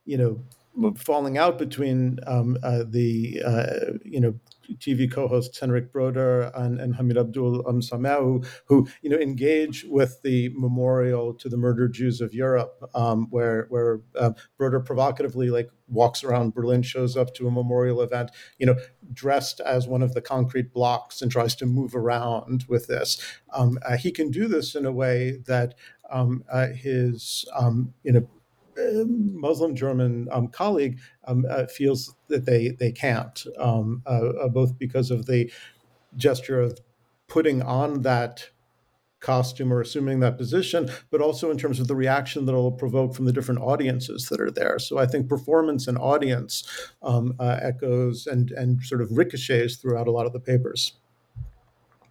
you 0.04 0.16
know 0.16 0.94
falling 0.96 1.38
out 1.38 1.58
between 1.58 2.18
um, 2.26 2.56
uh, 2.62 2.84
the 2.88 3.42
uh, 3.44 3.92
you 4.04 4.20
know 4.20 4.34
TV 4.78 5.10
co-hosts 5.10 5.58
Henryk 5.58 5.92
Broder 5.92 6.50
and, 6.54 6.80
and 6.80 6.94
Hamid 6.94 7.18
Abdul 7.18 7.66
um, 7.68 7.80
who, 7.80 8.42
who, 8.66 8.88
you 9.02 9.10
know 9.10 9.16
engage 9.16 9.84
with 9.88 10.20
the 10.22 10.50
memorial 10.54 11.34
to 11.34 11.48
the 11.48 11.56
murdered 11.56 11.92
Jews 11.92 12.20
of 12.20 12.34
Europe, 12.34 12.90
um, 12.94 13.28
where 13.30 13.66
where 13.68 14.00
uh, 14.18 14.32
Broder 14.56 14.80
provocatively 14.80 15.50
like 15.50 15.70
walks 15.88 16.24
around 16.24 16.54
Berlin, 16.54 16.82
shows 16.82 17.16
up 17.16 17.34
to 17.34 17.46
a 17.46 17.50
memorial 17.50 18.00
event, 18.00 18.30
you 18.58 18.66
know, 18.66 18.76
dressed 19.12 19.60
as 19.60 19.86
one 19.86 20.02
of 20.02 20.14
the 20.14 20.22
concrete 20.22 20.72
blocks 20.72 21.20
and 21.20 21.30
tries 21.30 21.54
to 21.56 21.66
move 21.66 21.94
around 21.94 22.64
with 22.68 22.86
this. 22.86 23.20
Um, 23.52 23.78
uh, 23.84 23.96
he 23.96 24.10
can 24.10 24.30
do 24.30 24.48
this 24.48 24.74
in 24.74 24.86
a 24.86 24.92
way 24.92 25.42
that 25.46 25.74
um, 26.10 26.44
uh, 26.50 26.68
his 26.68 27.44
um, 27.54 27.94
you 28.02 28.12
know 28.12 28.28
Muslim 28.76 29.74
German 29.74 30.28
um, 30.30 30.48
colleague 30.48 30.98
um, 31.26 31.44
uh, 31.48 31.66
feels 31.66 32.14
that 32.28 32.46
they 32.46 32.70
they 32.70 32.92
can't, 32.92 33.44
um, 33.58 34.02
uh, 34.06 34.28
uh, 34.42 34.48
both 34.48 34.78
because 34.78 35.10
of 35.10 35.26
the 35.26 35.50
gesture 36.16 36.60
of 36.60 36.78
putting 37.28 37.62
on 37.62 38.02
that 38.02 38.50
costume 39.20 39.72
or 39.72 39.80
assuming 39.80 40.20
that 40.20 40.36
position, 40.36 40.88
but 41.10 41.22
also 41.22 41.50
in 41.50 41.56
terms 41.56 41.80
of 41.80 41.88
the 41.88 41.96
reaction 41.96 42.44
that 42.44 42.52
it'll 42.52 42.70
provoke 42.70 43.14
from 43.14 43.24
the 43.24 43.32
different 43.32 43.60
audiences 43.60 44.28
that 44.28 44.38
are 44.40 44.50
there. 44.50 44.78
So 44.78 44.98
I 44.98 45.06
think 45.06 45.28
performance 45.28 45.88
and 45.88 45.96
audience 45.96 46.62
um, 47.02 47.34
uh, 47.40 47.58
echoes 47.62 48.26
and 48.26 48.50
and 48.50 48.82
sort 48.82 49.00
of 49.00 49.16
ricochets 49.16 49.76
throughout 49.76 50.08
a 50.08 50.12
lot 50.12 50.26
of 50.26 50.32
the 50.32 50.40
papers. 50.40 50.98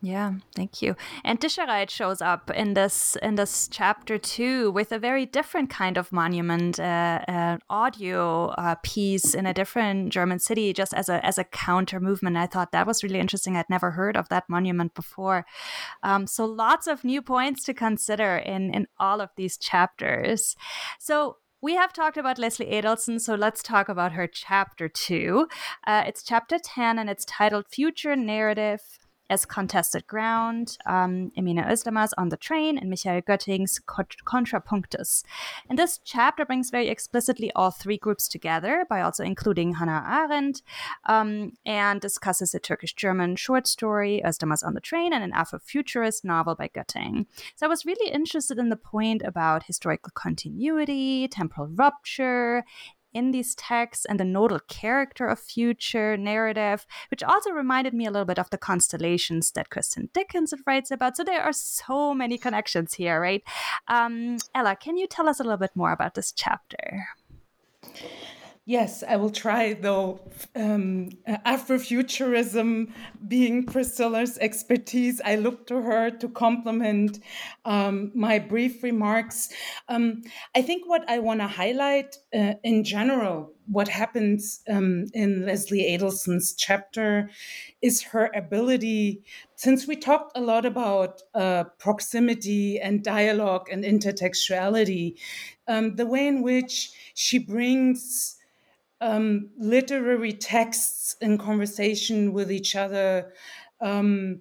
Yeah, 0.05 0.33
thank 0.53 0.81
you. 0.81 0.97
And 1.23 1.39
Dischereit 1.39 1.89
shows 1.89 2.21
up 2.21 2.51
in 2.51 2.73
this 2.73 3.15
in 3.23 3.35
this 3.35 3.69
chapter 3.71 4.17
too, 4.17 4.69
with 4.71 4.91
a 4.91 4.99
very 4.99 5.25
different 5.25 5.69
kind 5.69 5.97
of 5.97 6.11
monument, 6.11 6.77
uh, 6.77 7.21
uh, 7.25 7.57
audio 7.69 8.47
uh, 8.47 8.75
piece 8.83 9.33
in 9.33 9.45
a 9.45 9.53
different 9.53 10.11
German 10.11 10.39
city, 10.39 10.73
just 10.73 10.93
as 10.93 11.07
a 11.07 11.25
as 11.25 11.37
a 11.37 11.45
counter 11.45 12.01
movement. 12.01 12.35
I 12.35 12.47
thought 12.47 12.73
that 12.73 12.85
was 12.85 13.01
really 13.01 13.17
interesting. 13.17 13.55
I'd 13.55 13.69
never 13.69 13.91
heard 13.91 14.17
of 14.17 14.27
that 14.27 14.49
monument 14.49 14.93
before. 14.93 15.45
Um, 16.03 16.27
so 16.27 16.43
lots 16.43 16.85
of 16.85 17.05
new 17.05 17.21
points 17.21 17.63
to 17.63 17.73
consider 17.73 18.35
in 18.35 18.73
in 18.73 18.87
all 18.99 19.21
of 19.21 19.29
these 19.37 19.57
chapters. 19.57 20.57
So 20.99 21.37
we 21.61 21.75
have 21.75 21.93
talked 21.93 22.17
about 22.17 22.37
Leslie 22.37 22.73
Adelson, 22.73 23.21
so 23.21 23.35
let's 23.35 23.63
talk 23.63 23.87
about 23.87 24.11
her 24.11 24.27
chapter 24.27 24.89
two. 24.89 25.47
Uh, 25.87 26.03
it's 26.05 26.23
chapter 26.23 26.59
10 26.61 26.99
and 26.99 27.09
it's 27.09 27.23
titled 27.23 27.67
Future 27.69 28.17
Narrative 28.17 28.81
as 29.33 29.45
contested 29.45 30.05
ground, 30.05 30.77
um, 30.85 31.31
Özdamar 31.35 32.09
on 32.17 32.29
the 32.29 32.37
train, 32.37 32.77
and 32.77 32.89
Michael 32.89 33.21
Götting's 33.21 33.79
Contrapunctus. 34.25 35.23
And 35.67 35.79
this 35.79 35.99
chapter 36.03 36.45
brings 36.45 36.69
very 36.69 36.87
explicitly 36.87 37.51
all 37.55 37.71
three 37.71 37.97
groups 37.97 38.27
together 38.27 38.85
by 38.87 39.01
also 39.01 39.23
including 39.23 39.73
Hannah 39.73 40.03
Arendt 40.07 40.61
um, 41.05 41.53
and 41.65 41.99
discusses 41.99 42.53
a 42.53 42.59
Turkish 42.59 42.93
German 42.93 43.35
short 43.35 43.65
story, 43.67 44.21
Özdamar 44.23 44.53
on 44.63 44.75
the 44.75 44.81
train, 44.81 45.13
and 45.13 45.23
an 45.23 45.31
Afrofuturist 45.31 46.23
novel 46.23 46.53
by 46.55 46.67
Götting. 46.67 47.25
So 47.55 47.65
I 47.65 47.69
was 47.69 47.85
really 47.85 48.11
interested 48.11 48.59
in 48.59 48.69
the 48.69 48.75
point 48.75 49.23
about 49.25 49.63
historical 49.63 50.11
continuity, 50.13 51.27
temporal 51.27 51.69
rupture, 51.73 52.63
in 53.13 53.31
these 53.31 53.55
texts 53.55 54.05
and 54.05 54.19
the 54.19 54.25
nodal 54.25 54.59
character 54.67 55.27
of 55.27 55.39
future 55.39 56.17
narrative, 56.17 56.85
which 57.11 57.23
also 57.23 57.51
reminded 57.51 57.93
me 57.93 58.05
a 58.05 58.11
little 58.11 58.25
bit 58.25 58.39
of 58.39 58.49
the 58.49 58.57
constellations 58.57 59.51
that 59.51 59.69
Kristin 59.69 60.11
Dickinson 60.13 60.59
writes 60.65 60.91
about. 60.91 61.17
So 61.17 61.23
there 61.23 61.43
are 61.43 61.53
so 61.53 62.13
many 62.13 62.37
connections 62.37 62.93
here, 62.93 63.19
right? 63.21 63.43
Um, 63.87 64.37
Ela, 64.55 64.75
can 64.75 64.97
you 64.97 65.07
tell 65.07 65.29
us 65.29 65.39
a 65.39 65.43
little 65.43 65.57
bit 65.57 65.75
more 65.75 65.91
about 65.91 66.15
this 66.15 66.31
chapter? 66.31 67.05
Yes, 68.65 69.03
I 69.05 69.17
will 69.17 69.29
try, 69.29 69.73
though. 69.73 70.21
Um, 70.55 71.09
Afrofuturism 71.27 72.93
being 73.27 73.65
Priscilla's 73.65 74.37
expertise, 74.37 75.19
I 75.25 75.35
look 75.35 75.67
to 75.67 75.81
her 75.81 76.09
to 76.09 76.29
complement 76.29 77.19
um, 77.65 78.13
my 78.15 78.39
brief 78.39 78.81
remarks. 78.81 79.49
Um, 79.89 80.21
I 80.55 80.61
think 80.61 80.87
what 80.87 81.03
I 81.09 81.19
want 81.19 81.41
to 81.41 81.47
highlight 81.47 82.15
uh, 82.33 82.53
in 82.63 82.85
general, 82.85 83.51
what 83.65 83.89
happens 83.89 84.61
um, 84.69 85.07
in 85.13 85.45
Leslie 85.45 85.97
Adelson's 85.97 86.53
chapter, 86.53 87.29
is 87.81 88.01
her 88.01 88.31
ability, 88.33 89.23
since 89.55 89.87
we 89.87 89.97
talked 89.97 90.37
a 90.37 90.41
lot 90.41 90.65
about 90.65 91.21
uh, 91.35 91.65
proximity 91.79 92.79
and 92.79 93.03
dialogue 93.03 93.67
and 93.69 93.83
intertextuality, 93.83 95.19
um, 95.67 95.97
the 95.97 96.05
way 96.05 96.25
in 96.27 96.41
which 96.41 96.93
she 97.13 97.39
brings 97.39 98.39
um, 99.03 99.49
literary 99.57 100.31
texts 100.33 101.15
in 101.19 101.37
conversation 101.37 102.31
with 102.31 102.51
each 102.51 102.75
other 102.75 103.33
um, 103.81 104.39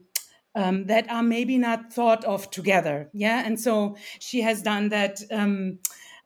um, 0.54 0.86
that 0.86 1.10
are 1.10 1.22
maybe 1.22 1.58
not 1.58 1.92
thought 1.92 2.24
of 2.24 2.48
together. 2.50 3.10
Yeah, 3.12 3.44
and 3.44 3.58
so 3.58 3.96
she 4.20 4.40
has 4.42 4.62
done 4.62 4.88
that. 4.90 5.20
Um, 5.30 5.78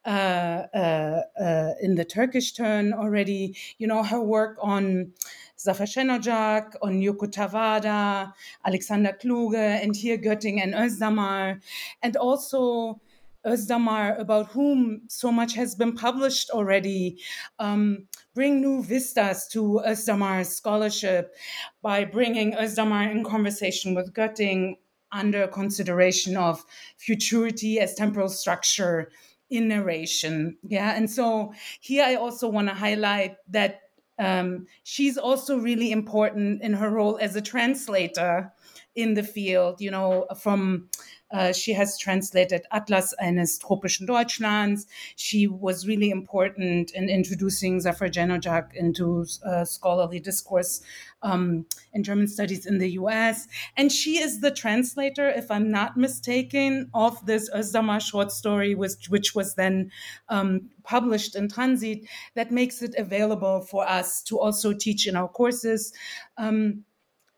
uh, 0.05 0.63
uh, 0.73 1.23
uh, 1.41 1.73
in 1.83 1.97
the 1.97 2.05
Turkish 2.05 2.53
turn 2.53 2.93
already, 2.93 3.57
you 3.79 3.89
know, 3.89 4.05
her 4.05 4.23
work 4.23 4.57
on 4.63 5.13
Zafer 5.59 5.85
Şenocak, 5.85 6.75
on 6.81 7.01
Yoko 7.01 7.27
Tawada, 7.27 8.33
Alexander 8.65 9.13
Kluge, 9.21 9.83
and 9.83 9.97
here 9.97 10.17
Götting 10.17 10.63
and 10.63 10.75
Özdamar, 10.75 11.61
and 12.03 12.17
also 12.17 13.01
Özdamar, 13.45 14.17
about 14.21 14.47
whom 14.53 15.01
so 15.09 15.33
much 15.33 15.55
has 15.55 15.75
been 15.75 15.97
published 15.97 16.51
already, 16.51 17.19
um, 17.59 18.07
bring 18.37 18.61
new 18.61 18.83
vistas 18.83 19.49
to 19.49 19.81
Özdamar's 19.87 20.55
scholarship 20.55 21.35
by 21.81 22.05
bringing 22.05 22.53
Özdamar 22.53 23.11
in 23.11 23.25
conversation 23.25 23.95
with 23.95 24.13
Götting 24.13 24.77
under 25.11 25.49
consideration 25.49 26.37
of 26.37 26.63
futurity 26.99 27.81
as 27.81 27.95
temporal 27.95 28.29
structure 28.29 29.11
in 29.49 29.69
narration. 29.69 30.59
Yeah, 30.63 30.95
and 30.95 31.11
so 31.11 31.55
here 31.81 32.05
I 32.05 32.17
also 32.17 32.47
want 32.47 32.69
to 32.69 32.75
highlight 32.75 33.37
that 33.49 33.81
um, 34.19 34.67
she's 34.83 35.17
also 35.17 35.57
really 35.57 35.91
important 35.91 36.61
in 36.61 36.75
her 36.75 36.91
role 36.91 37.19
as 37.19 37.37
a 37.37 37.41
translator 37.41 38.53
in 38.95 39.15
the 39.15 39.23
field, 39.23 39.81
you 39.81 39.91
know, 39.91 40.27
from 40.39 40.91
uh, 41.31 41.53
she 41.53 41.73
has 41.73 41.99
translated 41.99 42.63
Atlas 42.73 43.13
eines 43.21 43.59
tropischen 43.59 44.07
Deutschlands. 44.07 44.87
She 45.17 45.47
was 45.47 45.87
really 45.87 46.11
important 46.11 46.93
in 46.93 47.09
introducing 47.09 47.81
Zafer 47.81 48.11
Şenocak 48.11 48.75
into 48.75 49.27
uh, 49.45 49.65
scholarly 49.65 50.21
discourse 50.21 50.83
um, 51.23 51.67
in 51.93 52.05
German 52.05 52.29
studies 52.29 52.67
in 52.67 52.79
the 52.79 52.93
US. 52.93 53.49
And 53.77 53.91
she 53.91 54.19
is 54.19 54.41
the 54.41 54.51
translator, 54.51 55.29
if 55.29 55.51
I'm 55.51 55.71
not 55.71 55.97
mistaken, 55.97 56.91
of 56.95 57.25
this 57.27 57.51
Özdamar 57.51 58.01
short 58.01 58.31
story, 58.31 58.75
which, 58.75 59.09
which 59.09 59.35
was 59.35 59.55
then 59.57 59.91
um, 60.29 60.71
published 60.85 61.35
in 61.35 61.49
Transit, 61.49 62.07
that 62.35 62.53
makes 62.53 62.83
it 62.83 62.95
available 62.97 63.63
for 63.63 63.89
us 63.89 64.23
to 64.23 64.39
also 64.39 64.73
teach 64.73 65.09
in 65.09 65.17
our 65.17 65.29
courses. 65.29 65.93
Um, 66.39 66.85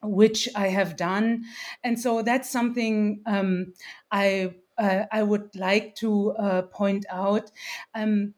which 0.03 0.49
I 0.55 0.69
have 0.69 0.97
done. 0.97 1.45
And 1.83 2.01
so 2.01 2.23
that's 2.23 2.51
something 2.51 3.23
um, 3.27 3.73
I 4.11 4.55
uh, 4.77 5.05
I 5.11 5.23
would 5.23 5.55
like 5.57 5.97
to 5.97 6.33
uh, 6.33 6.63
point 6.63 7.05
out. 7.11 7.51
Um, 7.95 8.35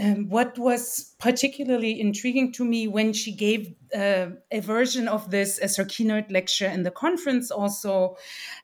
um, 0.00 0.28
what 0.28 0.56
was 0.56 1.14
particularly 1.18 2.00
intriguing 2.00 2.52
to 2.52 2.64
me 2.64 2.86
when 2.86 3.12
she 3.12 3.32
gave 3.32 3.74
uh, 3.94 4.28
a 4.50 4.60
version 4.60 5.08
of 5.08 5.30
this 5.30 5.58
as 5.58 5.76
her 5.76 5.84
keynote 5.84 6.30
lecture 6.30 6.66
in 6.66 6.84
the 6.84 6.92
conference 6.92 7.50
also 7.50 8.16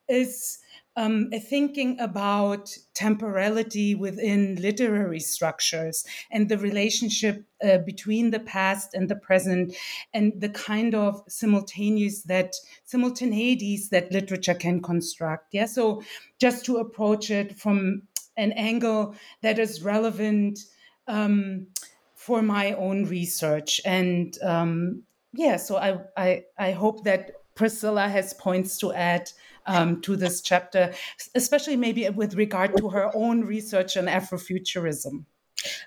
is 0.08 0.58
um, 0.96 1.30
thinking 1.30 1.98
about 2.00 2.76
temporality 2.94 3.94
within 3.94 4.56
literary 4.56 5.20
structures 5.20 6.04
and 6.30 6.48
the 6.48 6.58
relationship 6.58 7.44
uh, 7.62 7.78
between 7.78 8.30
the 8.30 8.40
past 8.40 8.94
and 8.94 9.08
the 9.08 9.16
present 9.16 9.74
and 10.14 10.32
the 10.40 10.48
kind 10.48 10.94
of 10.94 11.22
simultaneous 11.28 12.22
that 12.22 12.54
simultaneities 12.90 13.90
that 13.90 14.10
literature 14.10 14.54
can 14.54 14.80
construct. 14.80 15.52
Yeah 15.52 15.66
so 15.66 16.02
just 16.38 16.64
to 16.66 16.78
approach 16.78 17.30
it 17.30 17.58
from 17.58 18.02
an 18.36 18.52
angle 18.52 19.14
that 19.42 19.58
is 19.58 19.82
relevant 19.82 20.58
um, 21.08 21.66
for 22.14 22.42
my 22.42 22.72
own 22.72 23.04
research. 23.04 23.80
And 23.84 24.36
um, 24.42 25.02
yeah 25.36 25.56
so 25.56 25.76
I, 25.76 25.98
I 26.16 26.44
i 26.58 26.72
hope 26.72 27.04
that 27.04 27.32
priscilla 27.54 28.08
has 28.08 28.34
points 28.34 28.78
to 28.78 28.92
add 28.92 29.30
um, 29.66 30.00
to 30.02 30.16
this 30.16 30.40
chapter, 30.40 30.92
especially 31.34 31.76
maybe 31.76 32.08
with 32.08 32.34
regard 32.34 32.76
to 32.78 32.88
her 32.90 33.10
own 33.14 33.42
research 33.42 33.96
on 33.96 34.06
Afrofuturism? 34.06 35.24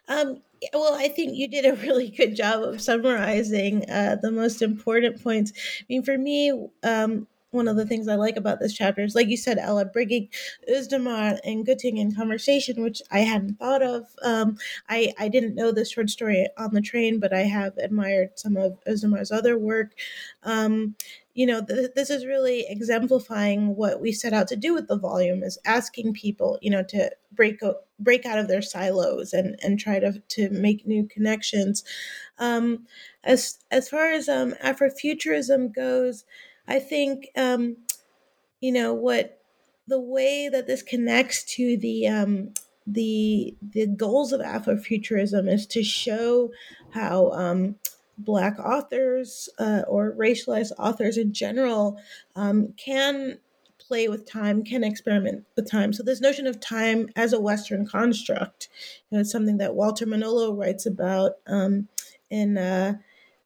Um, 0.07 0.41
well, 0.73 0.95
I 0.95 1.07
think 1.07 1.35
you 1.35 1.47
did 1.47 1.65
a 1.65 1.75
really 1.75 2.09
good 2.09 2.35
job 2.35 2.63
of 2.63 2.81
summarizing 2.81 3.89
uh, 3.89 4.17
the 4.21 4.31
most 4.31 4.61
important 4.61 5.23
points. 5.23 5.53
I 5.81 5.85
mean, 5.89 6.03
for 6.03 6.17
me, 6.17 6.51
um, 6.83 7.27
one 7.51 7.67
of 7.67 7.75
the 7.75 7.85
things 7.85 8.07
I 8.07 8.15
like 8.15 8.37
about 8.37 8.59
this 8.59 8.73
chapter 8.73 9.01
is, 9.01 9.15
like 9.15 9.27
you 9.27 9.37
said, 9.37 9.57
Ela, 9.57 9.85
bringing 9.85 10.29
Özdamar 10.69 11.39
and 11.43 11.65
Götting 11.65 11.97
in 11.97 12.13
conversation, 12.13 12.81
which 12.81 13.01
I 13.11 13.19
hadn't 13.19 13.59
thought 13.59 13.81
of. 13.81 14.05
Um, 14.23 14.57
I, 14.87 15.13
I 15.17 15.29
didn't 15.29 15.55
know 15.55 15.71
this 15.71 15.91
short 15.91 16.09
story 16.09 16.47
on 16.57 16.73
the 16.73 16.81
train, 16.81 17.19
but 17.19 17.33
I 17.33 17.41
have 17.41 17.77
admired 17.77 18.37
some 18.37 18.57
of 18.57 18.79
Özdamar's 18.87 19.31
other 19.31 19.57
work. 19.57 19.93
Um, 20.43 20.95
you 21.33 21.45
know, 21.45 21.63
th- 21.63 21.91
this 21.95 22.09
is 22.09 22.25
really 22.25 22.65
exemplifying 22.67 23.75
what 23.75 24.01
we 24.01 24.11
set 24.11 24.33
out 24.33 24.47
to 24.49 24.55
do 24.55 24.73
with 24.73 24.87
the 24.87 24.97
volume 24.97 25.41
is 25.41 25.57
asking 25.65 26.13
people, 26.13 26.59
you 26.61 26.69
know, 26.69 26.83
to 26.83 27.11
break 27.31 27.61
break 27.99 28.25
out 28.25 28.39
of 28.39 28.47
their 28.47 28.61
silos 28.61 29.31
and 29.33 29.57
and 29.63 29.79
try 29.79 29.99
to 29.99 30.19
to 30.27 30.49
make 30.49 30.85
new 30.85 31.07
connections. 31.07 31.83
Um, 32.39 32.85
as 33.23 33.59
as 33.71 33.87
far 33.89 34.11
as 34.11 34.27
um, 34.27 34.53
Afrofuturism 34.63 35.73
goes, 35.73 36.25
I 36.69 36.79
think, 36.79 37.29
um, 37.35 37.77
you 38.61 38.71
know, 38.71 38.93
what 38.93 39.41
the 39.87 39.99
way 39.99 40.49
that 40.49 40.67
this 40.67 40.83
connects 40.83 41.43
to 41.55 41.77
the 41.77 42.07
um, 42.07 42.53
the 42.87 43.55
the 43.61 43.87
goals 43.87 44.31
of 44.33 44.41
Afrofuturism 44.41 45.51
is 45.51 45.65
to 45.67 45.83
show 45.83 46.51
how 46.91 47.31
um, 47.31 47.75
Black 48.17 48.59
authors 48.59 49.49
uh, 49.59 49.83
or 49.87 50.15
racialized 50.17 50.71
authors 50.77 51.17
in 51.17 51.33
general 51.33 51.97
um, 52.35 52.73
can 52.77 53.39
play 53.79 54.07
with 54.07 54.29
time, 54.29 54.63
can 54.63 54.83
experiment 54.83 55.45
with 55.55 55.69
time. 55.69 55.93
So 55.93 56.03
this 56.03 56.21
notion 56.21 56.45
of 56.45 56.59
time 56.59 57.09
as 57.15 57.33
a 57.33 57.39
Western 57.39 57.87
construct, 57.87 58.69
you 59.09 59.15
know, 59.15 59.21
it's 59.21 59.31
something 59.31 59.57
that 59.57 59.73
Walter 59.75 60.05
Mignolo 60.05 60.55
writes 60.55 60.85
about 60.85 61.33
um, 61.47 61.87
in 62.29 62.57
uh, 62.57 62.93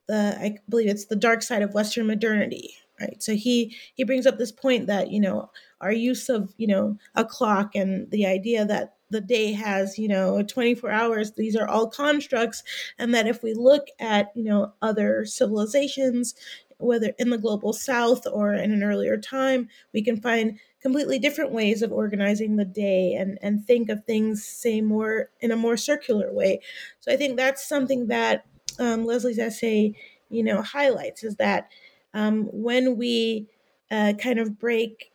the 0.08 0.38
I 0.40 0.58
believe 0.68 0.90
it's 0.90 1.06
the 1.06 1.16
dark 1.16 1.42
side 1.42 1.62
of 1.62 1.74
Western 1.74 2.08
modernity, 2.08 2.76
right? 3.04 3.22
So 3.22 3.36
he 3.36 3.76
he 3.93 4.04
brings 4.04 4.26
up 4.26 4.38
this 4.38 4.51
point 4.51 4.88
that 4.88 5.12
you 5.12 5.20
know 5.20 5.51
our 5.82 5.91
use 5.91 6.30
of 6.30 6.54
you 6.58 6.68
know 6.68 6.97
a 7.16 7.26
clock 7.26 7.76
and 7.76 8.10
the 8.12 8.26
idea 8.26 8.66
that 8.66 8.95
the 9.10 9.22
day 9.22 9.51
has 9.51 9.99
you 9.99 10.08
know 10.08 10.41
24 10.41 10.89
hours 10.89 11.34
these 11.34 11.56
are 11.56 11.68
all 11.68 11.88
constructs 11.88 12.64
and 12.97 13.14
that 13.14 13.28
if 13.28 13.43
we 13.43 13.54
look 13.54 13.88
at 13.99 14.32
you 14.36 14.43
know 14.43 14.74
other 14.82 15.24
civilizations 15.26 16.34
whether 16.78 17.14
in 17.20 17.30
the 17.30 17.38
global 17.38 17.72
south 17.74 18.26
or 18.32 18.54
in 18.54 18.72
an 18.72 18.84
earlier 18.84 19.18
time 19.18 19.70
we 19.93 20.01
can 20.01 20.20
find 20.20 20.60
completely 20.82 21.20
different 21.20 21.51
ways 21.51 21.82
of 21.82 21.91
organizing 21.91 22.56
the 22.56 22.66
day 22.66 23.14
and 23.14 23.38
and 23.41 23.66
think 23.66 23.89
of 23.89 24.04
things 24.06 24.43
say 24.43 24.82
more 24.82 25.30
in 25.39 25.51
a 25.51 25.56
more 25.56 25.78
circular 25.78 26.34
way. 26.34 26.60
So 26.99 27.12
i 27.12 27.16
think 27.16 27.38
that's 27.38 27.68
something 27.68 28.08
that 28.08 28.45
um, 28.80 29.06
leslie's 29.06 29.39
essay 29.39 29.93
you 30.30 30.43
know 30.43 30.62
highlights 30.62 31.24
is 31.24 31.36
that 31.36 31.70
um, 32.14 32.49
when 32.51 32.97
we 32.97 33.47
uh, 33.91 34.14
kind 34.14 34.39
of 34.39 34.59
break 34.59 35.11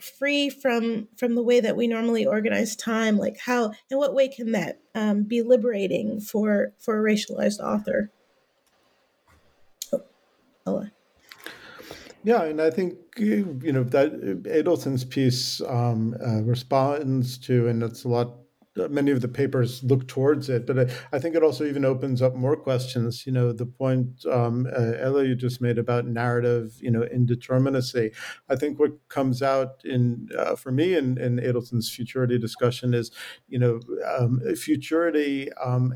free 0.00 0.50
from 0.50 1.06
from 1.16 1.34
the 1.34 1.42
way 1.42 1.60
that 1.60 1.76
we 1.76 1.86
normally 1.86 2.26
organize 2.26 2.74
time 2.74 3.16
like 3.16 3.38
how 3.38 3.72
in 3.90 3.98
what 3.98 4.14
way 4.14 4.26
can 4.26 4.50
that 4.52 4.80
um, 4.94 5.22
be 5.22 5.42
liberating 5.42 6.20
for 6.20 6.72
for 6.78 6.98
a 6.98 7.12
racialized 7.12 7.60
author 7.60 8.10
oh, 9.92 10.02
Ela. 10.66 10.90
yeah 12.24 12.42
and 12.42 12.60
i 12.60 12.68
think 12.68 12.96
you 13.16 13.44
know 13.72 13.84
that 13.84 14.12
adelson's 14.44 15.04
piece 15.04 15.60
um, 15.68 16.16
uh, 16.24 16.42
responds 16.42 17.38
to 17.38 17.68
and 17.68 17.82
it's 17.82 18.02
a 18.02 18.08
lot 18.08 18.41
many 18.76 19.10
of 19.10 19.20
the 19.20 19.28
papers 19.28 19.82
look 19.82 20.08
towards 20.08 20.48
it, 20.48 20.66
but 20.66 20.78
I, 20.78 20.86
I, 21.12 21.18
think 21.18 21.34
it 21.34 21.42
also 21.42 21.64
even 21.64 21.84
opens 21.84 22.22
up 22.22 22.34
more 22.34 22.56
questions. 22.56 23.26
You 23.26 23.32
know, 23.32 23.52
the 23.52 23.66
point 23.66 24.24
um, 24.30 24.66
uh, 24.66 24.92
Ela 24.98 25.24
you 25.24 25.34
just 25.34 25.60
made 25.60 25.78
about 25.78 26.06
narrative, 26.06 26.78
you 26.80 26.90
know, 26.90 27.02
indeterminacy. 27.02 28.14
I 28.48 28.56
think 28.56 28.78
what 28.78 28.92
comes 29.08 29.42
out 29.42 29.82
in 29.84 30.28
uh, 30.36 30.56
for 30.56 30.72
me 30.72 30.94
in, 30.94 31.18
in 31.18 31.38
Adelson's 31.38 31.90
futurity 31.90 32.38
discussion 32.38 32.94
is, 32.94 33.10
you 33.48 33.58
know, 33.58 33.80
um, 34.18 34.40
futurity 34.56 35.52
um, 35.54 35.92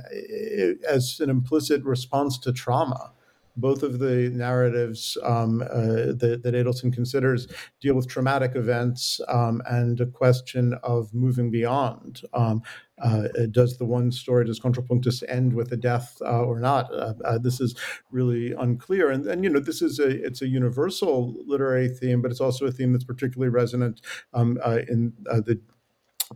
as 0.89 1.19
an 1.21 1.31
implicit 1.31 1.83
response 1.85 2.39
to 2.39 2.53
trauma 2.53 3.13
both 3.57 3.83
of 3.83 3.99
the 3.99 4.31
narratives 4.35 5.17
um, 5.23 5.63
uh, 5.63 6.13
that, 6.13 6.41
that, 6.43 6.55
Adelson 6.55 6.93
considers 6.93 7.49
deal 7.81 7.95
with 7.95 8.09
traumatic 8.09 8.53
events 8.55 9.21
um, 9.29 9.63
and 9.67 10.01
a 10.01 10.07
question 10.07 10.75
of 10.83 11.13
moving 11.15 11.51
beyond. 11.51 12.23
Um, 12.33 12.63
uh, 13.03 13.29
does 13.51 13.77
the 13.77 13.85
one 13.85 14.11
story, 14.11 14.45
does 14.45 14.59
Contrapunctus 14.59 15.23
end 15.29 15.53
with 15.53 15.73
a 15.73 15.77
death 15.77 16.17
uh, 16.23 16.43
or 16.43 16.59
not? 16.59 16.93
Uh, 16.93 17.15
uh, 17.25 17.39
this 17.39 17.61
is 17.61 17.75
really 18.11 18.53
unclear. 18.53 19.11
And, 19.11 19.27
and, 19.27 19.45
you 19.45 19.51
know, 19.51 19.61
this 19.61 19.83
is 19.83 19.99
a, 19.99 20.25
it's 20.25 20.41
a 20.41 20.49
universal 20.49 21.35
literary 21.47 21.89
theme, 21.89 22.23
but 22.23 22.31
it's 22.31 22.41
also 22.41 22.67
a 22.67 22.73
theme 22.73 22.93
that's 22.93 23.05
particularly 23.05 23.51
resonant 23.51 24.01
um, 24.33 24.59
uh, 24.65 24.79
in 24.89 25.13
the 25.25 25.61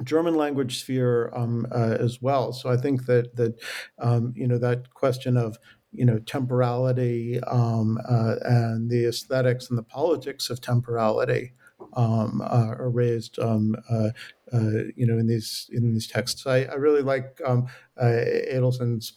German 0.04 0.36
language 0.36 0.80
sphere 0.80 1.30
um, 1.34 1.66
uh, 1.72 1.96
as 1.98 2.22
well. 2.22 2.52
So 2.52 2.70
I 2.70 2.76
think 2.76 3.06
that 3.06 3.36
that 3.36 3.60
um, 3.98 4.32
you 4.36 4.46
know 4.46 4.58
that 4.58 4.94
question 4.94 5.36
of 5.36 5.58
you 5.92 6.04
know 6.04 6.18
temporality 6.20 7.40
um, 7.44 7.98
uh, 8.08 8.36
and 8.42 8.90
the 8.90 9.06
aesthetics 9.06 9.68
and 9.68 9.78
the 9.78 9.82
politics 9.82 10.50
of 10.50 10.60
temporality 10.60 11.52
um, 11.94 12.40
uh, 12.42 12.74
are 12.78 12.90
raised 12.90 13.38
um, 13.38 13.74
uh, 13.90 14.10
uh 14.52 14.84
you 14.96 15.06
know 15.06 15.18
in 15.18 15.26
these 15.26 15.68
in 15.72 15.92
these 15.92 16.06
texts. 16.06 16.46
I, 16.46 16.64
I 16.64 16.74
really 16.74 17.02
like 17.02 17.40
um, 17.44 17.66
uh, 18.00 18.24
Adelson's 18.52 19.14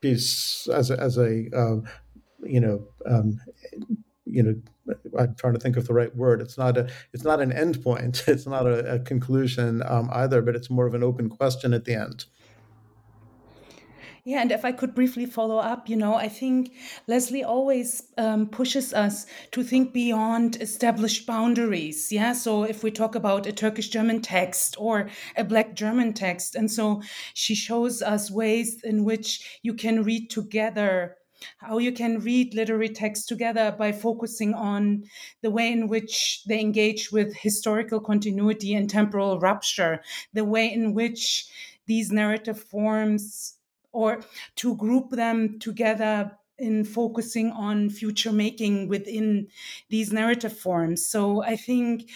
piece 0.00 0.68
as 0.68 0.90
a, 0.90 1.00
as 1.00 1.16
a 1.18 1.46
uh, 1.56 1.76
you 2.42 2.60
know 2.60 2.84
um, 3.06 3.40
you 4.24 4.42
know 4.42 4.54
I'm 5.18 5.34
trying 5.36 5.54
to 5.54 5.60
think 5.60 5.76
of 5.76 5.86
the 5.86 5.94
right 5.94 6.14
word. 6.16 6.40
It's 6.40 6.58
not 6.58 6.76
a 6.76 6.88
it's 7.12 7.24
not 7.24 7.40
an 7.40 7.52
end 7.52 7.82
point. 7.82 8.24
It's 8.28 8.46
not 8.46 8.66
a, 8.66 8.94
a 8.94 8.98
conclusion 8.98 9.82
um, 9.86 10.10
either, 10.12 10.42
but 10.42 10.56
it's 10.56 10.70
more 10.70 10.86
of 10.86 10.94
an 10.94 11.04
open 11.04 11.28
question 11.28 11.72
at 11.72 11.84
the 11.84 11.94
end. 11.94 12.24
Yeah, 14.24 14.40
and 14.40 14.52
if 14.52 14.64
I 14.64 14.70
could 14.70 14.94
briefly 14.94 15.26
follow 15.26 15.58
up, 15.58 15.88
you 15.88 15.96
know, 15.96 16.14
I 16.14 16.28
think 16.28 16.72
Leslie 17.08 17.42
always 17.42 18.04
um, 18.16 18.46
pushes 18.48 18.94
us 18.94 19.26
to 19.50 19.64
think 19.64 19.92
beyond 19.92 20.62
established 20.62 21.26
boundaries. 21.26 22.12
Yeah, 22.12 22.32
so 22.32 22.62
if 22.62 22.84
we 22.84 22.92
talk 22.92 23.16
about 23.16 23.48
a 23.48 23.52
Turkish 23.52 23.88
German 23.88 24.20
text 24.22 24.76
or 24.78 25.08
a 25.36 25.42
Black 25.42 25.74
German 25.74 26.12
text, 26.12 26.54
and 26.54 26.70
so 26.70 27.02
she 27.34 27.56
shows 27.56 28.00
us 28.00 28.30
ways 28.30 28.80
in 28.84 29.04
which 29.04 29.58
you 29.62 29.74
can 29.74 30.04
read 30.04 30.30
together 30.30 31.16
how 31.58 31.78
you 31.78 31.90
can 31.90 32.20
read 32.20 32.54
literary 32.54 32.88
texts 32.88 33.26
together 33.26 33.74
by 33.76 33.90
focusing 33.90 34.54
on 34.54 35.02
the 35.42 35.50
way 35.50 35.72
in 35.72 35.88
which 35.88 36.44
they 36.46 36.60
engage 36.60 37.10
with 37.10 37.34
historical 37.34 37.98
continuity 37.98 38.72
and 38.74 38.88
temporal 38.88 39.40
rupture, 39.40 40.00
the 40.32 40.44
way 40.44 40.72
in 40.72 40.94
which 40.94 41.46
these 41.86 42.12
narrative 42.12 42.62
forms 42.62 43.54
or 43.92 44.20
to 44.56 44.76
group 44.76 45.10
them 45.10 45.58
together 45.58 46.32
in 46.58 46.84
focusing 46.84 47.50
on 47.50 47.90
future 47.90 48.32
making 48.32 48.88
within 48.88 49.48
these 49.88 50.12
narrative 50.12 50.56
forms. 50.56 51.04
So 51.04 51.42
I 51.42 51.56
think 51.56 52.08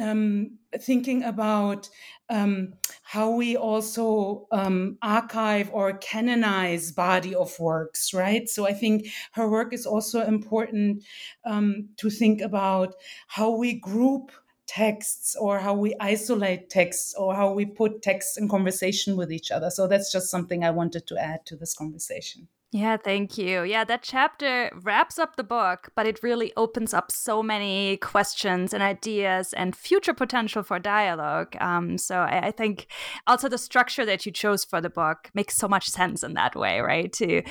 um, 0.00 0.58
thinking 0.78 1.24
about 1.24 1.88
um, 2.28 2.74
how 3.02 3.30
we 3.30 3.56
also 3.56 4.46
um, 4.50 4.98
archive 5.00 5.70
or 5.72 5.94
canonize 5.98 6.92
body 6.92 7.34
of 7.34 7.58
works, 7.58 8.12
right? 8.12 8.48
So 8.48 8.66
I 8.66 8.72
think 8.72 9.06
her 9.32 9.48
work 9.48 9.72
is 9.72 9.86
also 9.86 10.22
important 10.22 11.04
um, 11.44 11.90
to 11.98 12.10
think 12.10 12.40
about 12.40 12.94
how 13.28 13.50
we 13.50 13.74
group 13.74 14.32
texts 14.66 15.36
or 15.36 15.58
how 15.58 15.74
we 15.74 15.94
isolate 16.00 16.70
texts 16.70 17.14
or 17.14 17.34
how 17.34 17.52
we 17.52 17.64
put 17.64 18.02
texts 18.02 18.36
in 18.36 18.48
conversation 18.48 19.16
with 19.16 19.32
each 19.32 19.50
other. 19.50 19.70
So 19.70 19.86
that's 19.86 20.12
just 20.12 20.30
something 20.30 20.64
I 20.64 20.70
wanted 20.70 21.06
to 21.08 21.18
add 21.18 21.46
to 21.46 21.56
this 21.56 21.74
conversation. 21.74 22.48
Yeah, 22.76 22.98
thank 22.98 23.38
you. 23.38 23.62
Yeah, 23.62 23.84
that 23.84 24.02
chapter 24.02 24.70
wraps 24.82 25.18
up 25.18 25.36
the 25.36 25.42
book, 25.42 25.88
but 25.96 26.06
it 26.06 26.22
really 26.22 26.52
opens 26.58 26.92
up 26.92 27.10
so 27.10 27.42
many 27.42 27.96
questions 27.96 28.74
and 28.74 28.82
ideas 28.82 29.54
and 29.54 29.74
future 29.74 30.12
potential 30.12 30.62
for 30.62 30.78
dialogue. 30.78 31.56
Um, 31.58 31.96
so 31.96 32.18
I, 32.18 32.48
I, 32.48 32.50
think 32.50 32.88
also 33.26 33.48
the 33.48 33.56
structure 33.56 34.04
that 34.04 34.26
you 34.26 34.32
chose 34.32 34.62
for 34.62 34.82
the 34.82 34.90
book 34.90 35.30
makes 35.32 35.56
so 35.56 35.68
much 35.68 35.88
sense 35.88 36.22
in 36.22 36.34
that 36.34 36.54
way, 36.54 36.80
right? 36.80 37.10
To 37.14 37.42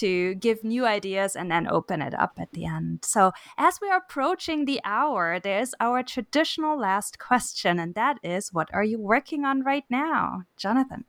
to 0.00 0.34
give 0.34 0.64
new 0.64 0.84
ideas 0.84 1.36
and 1.36 1.48
then 1.48 1.68
open 1.68 2.02
it 2.02 2.14
up 2.18 2.32
at 2.40 2.50
the 2.50 2.64
end. 2.64 3.04
So 3.04 3.30
as 3.56 3.78
we 3.80 3.88
are 3.88 3.98
approaching 3.98 4.64
the 4.64 4.80
hour, 4.84 5.38
there's 5.38 5.74
our 5.78 6.02
traditional 6.02 6.76
last 6.76 7.20
question, 7.20 7.78
and 7.78 7.94
that 7.94 8.18
is, 8.24 8.52
what 8.52 8.68
are 8.74 8.84
you 8.84 9.00
working 9.00 9.44
on 9.44 9.62
right 9.62 9.84
now, 9.88 10.42
Jonathan? 10.56 11.04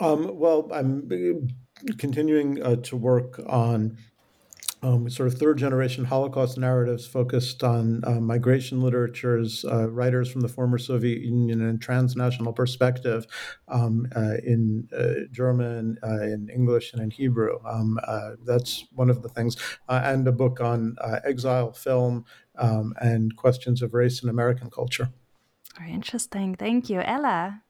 Um, 0.00 0.38
well, 0.38 0.68
I'm 0.72 1.08
uh, 1.12 1.92
continuing 1.98 2.62
uh, 2.62 2.76
to 2.76 2.96
work 2.96 3.40
on 3.46 3.98
um, 4.82 5.10
sort 5.10 5.26
of 5.26 5.38
third 5.38 5.58
generation 5.58 6.06
Holocaust 6.06 6.56
narratives 6.56 7.06
focused 7.06 7.62
on 7.62 8.02
uh, 8.04 8.12
migration 8.12 8.80
literatures, 8.80 9.62
uh, 9.66 9.90
writers 9.90 10.30
from 10.30 10.40
the 10.40 10.48
former 10.48 10.78
Soviet 10.78 11.20
Union, 11.20 11.60
and 11.60 11.82
transnational 11.82 12.54
perspective 12.54 13.26
um, 13.68 14.08
uh, 14.16 14.36
in 14.42 14.88
uh, 14.96 15.26
German, 15.30 15.98
in 16.02 16.48
English, 16.48 16.94
and 16.94 17.02
in 17.02 17.10
Hebrew. 17.10 17.58
Um, 17.66 17.98
that's 18.46 18.86
one 18.94 19.10
of 19.10 19.22
the 19.22 19.28
things. 19.28 19.56
and 19.88 20.26
a 20.26 20.32
book 20.32 20.62
on 20.62 20.96
exile 21.24 21.72
film 21.72 22.24
um, 22.56 22.94
and 23.00 23.36
questions 23.36 23.82
of 23.82 23.92
race 23.92 24.22
in 24.22 24.30
American 24.30 24.70
culture. 24.70 25.10
Very 25.78 25.92
interesting. 25.92 26.54
Thank 26.56 26.88
you. 26.88 27.00
Ella. 27.00 27.62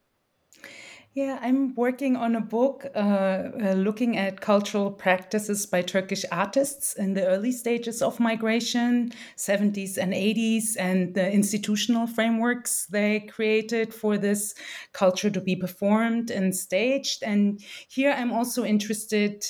Yeah, 1.12 1.40
I'm 1.42 1.74
working 1.74 2.14
on 2.14 2.36
a 2.36 2.40
book 2.40 2.86
uh, 2.94 2.98
uh, 2.98 3.72
looking 3.76 4.16
at 4.16 4.40
cultural 4.40 4.92
practices 4.92 5.66
by 5.66 5.82
Turkish 5.82 6.24
artists 6.30 6.94
in 6.94 7.14
the 7.14 7.26
early 7.26 7.50
stages 7.50 8.00
of 8.00 8.20
migration, 8.20 9.11
70s 9.34 9.98
and 9.98 10.14
80s, 10.14 10.76
and 10.78 11.12
the 11.14 11.28
institutional 11.28 12.06
frameworks 12.06 12.86
they 12.86 13.20
created 13.20 13.92
for 13.92 14.18
this 14.18 14.54
culture 14.92 15.30
to 15.30 15.40
be 15.40 15.56
performed 15.56 16.30
and 16.30 16.54
staged. 16.56 17.24
And 17.24 17.61
here 17.88 18.12
I'm 18.12 18.30
also 18.32 18.64
interested 18.64 19.44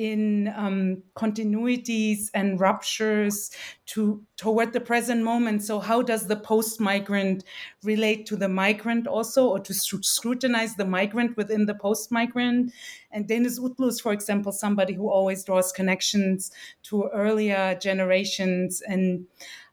in 0.00 0.50
um, 0.56 1.02
continuities 1.14 2.30
and 2.32 2.58
ruptures 2.58 3.50
to 3.84 4.24
toward 4.38 4.72
the 4.72 4.80
present 4.80 5.22
moment. 5.22 5.62
So, 5.62 5.78
how 5.78 6.00
does 6.00 6.26
the 6.26 6.36
post-migrant 6.36 7.44
relate 7.84 8.24
to 8.26 8.36
the 8.36 8.48
migrant 8.48 9.06
also, 9.06 9.48
or 9.48 9.60
to 9.60 9.74
scrutinize 9.74 10.74
the 10.76 10.86
migrant 10.86 11.36
within 11.36 11.66
the 11.66 11.74
post-migrant? 11.74 12.72
And 13.12 13.28
Deniz 13.28 13.60
Utlu 13.60 13.88
is, 13.88 14.00
for 14.00 14.14
example, 14.14 14.52
somebody 14.52 14.94
who 14.94 15.10
always 15.10 15.44
draws 15.44 15.70
connections 15.70 16.50
to 16.84 17.10
earlier 17.12 17.78
generations 17.80 18.80
and. 18.80 19.26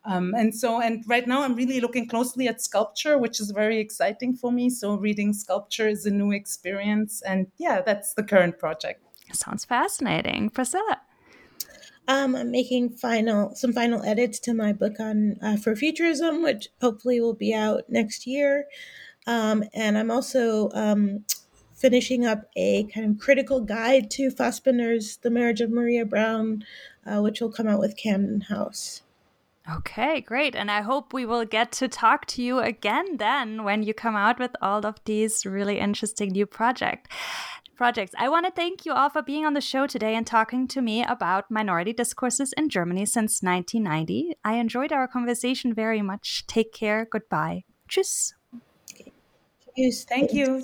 Um, 0.06 0.34
and 0.38 0.56
so, 0.56 0.82
and 0.82 1.04
right 1.06 1.28
now 1.28 1.44
I'm 1.44 1.54
really 1.54 1.82
looking 1.82 2.08
closely 2.08 2.48
at 2.48 2.62
sculpture, 2.62 3.18
which 3.18 3.42
is 3.42 3.52
very 3.52 3.78
exciting 3.78 4.38
for 4.38 4.54
me. 4.54 4.70
So, 4.70 4.96
reading 4.96 5.34
sculpture 5.34 5.90
is 5.90 6.06
a 6.06 6.12
new 6.12 6.32
experience. 6.32 7.22
And 7.24 7.48
yeah, 7.58 7.82
that's 7.82 8.14
the 8.14 8.24
current 8.24 8.58
project. 8.58 9.07
Sounds 9.34 9.66
fascinating. 9.66 10.50
Priscilla. 10.50 11.02
Um, 12.08 12.36
I'm 12.36 12.52
making 12.52 12.92
final 12.92 13.54
some 13.56 13.74
final 13.74 14.02
edits 14.04 14.40
to 14.40 14.54
my 14.54 14.72
book 14.72 15.00
on 15.00 15.38
uh, 15.42 15.58
Afrofuturism, 15.58 16.42
which 16.42 16.70
hopefully 16.80 17.20
will 17.20 17.34
be 17.34 17.54
out 17.54 17.84
next 17.90 18.26
year. 18.26 18.66
Um, 19.26 19.66
and 19.74 19.98
I'm 19.98 20.10
also 20.10 20.70
um, 20.74 21.26
finishing 21.76 22.26
up 22.26 22.50
a 22.56 22.86
kind 22.86 23.12
of 23.12 23.20
critical 23.20 23.60
guide 23.60 24.10
to 24.12 24.32
Fassbinder's 24.32 25.18
The 25.18 25.30
Marriage 25.30 25.60
of 25.60 25.70
Maria 25.70 26.06
Braun, 26.06 26.64
uh, 27.06 27.20
which 27.20 27.42
will 27.42 27.52
come 27.52 27.68
out 27.68 27.80
with 27.80 27.98
Camden 27.98 28.42
House. 28.42 29.02
Okay, 29.70 30.22
great. 30.22 30.56
And 30.56 30.72
I 30.72 30.82
hope 30.82 31.12
we 31.12 31.26
will 31.26 31.44
get 31.44 31.74
to 31.74 31.90
talk 31.90 32.26
to 32.28 32.42
you 32.42 32.60
again 32.60 33.18
then 33.18 33.66
when 33.66 33.84
you 33.84 33.94
come 33.94 34.16
out 34.16 34.40
with 34.40 34.52
all 34.62 34.86
of 34.86 34.96
these 35.04 35.46
really 35.46 35.78
interesting 35.78 36.32
new 36.32 36.46
projects 36.46 37.10
projects. 37.78 38.14
I 38.18 38.28
want 38.30 38.46
to 38.46 38.52
thank 38.52 38.86
you 38.86 38.92
all 38.92 39.10
for 39.10 39.22
being 39.22 39.46
on 39.46 39.54
the 39.54 39.62
show 39.62 39.88
today 39.88 40.16
and 40.16 40.26
talking 40.26 40.68
to 40.70 40.82
me 40.82 41.04
about 41.04 41.50
minority 41.50 41.94
discourses 41.94 42.54
in 42.58 42.70
Germany 42.70 43.06
since 43.06 43.42
1990. 43.42 44.36
I 44.44 44.56
enjoyed 44.56 44.92
our 44.92 45.08
conversation 45.08 45.74
very 45.74 46.02
much. 46.02 46.46
Take 46.48 46.74
care. 46.74 47.08
Goodbye. 47.10 47.64
Tschüss. 47.88 48.34
Tschüss. 49.78 50.06
Thank 50.06 50.34
you. 50.34 50.64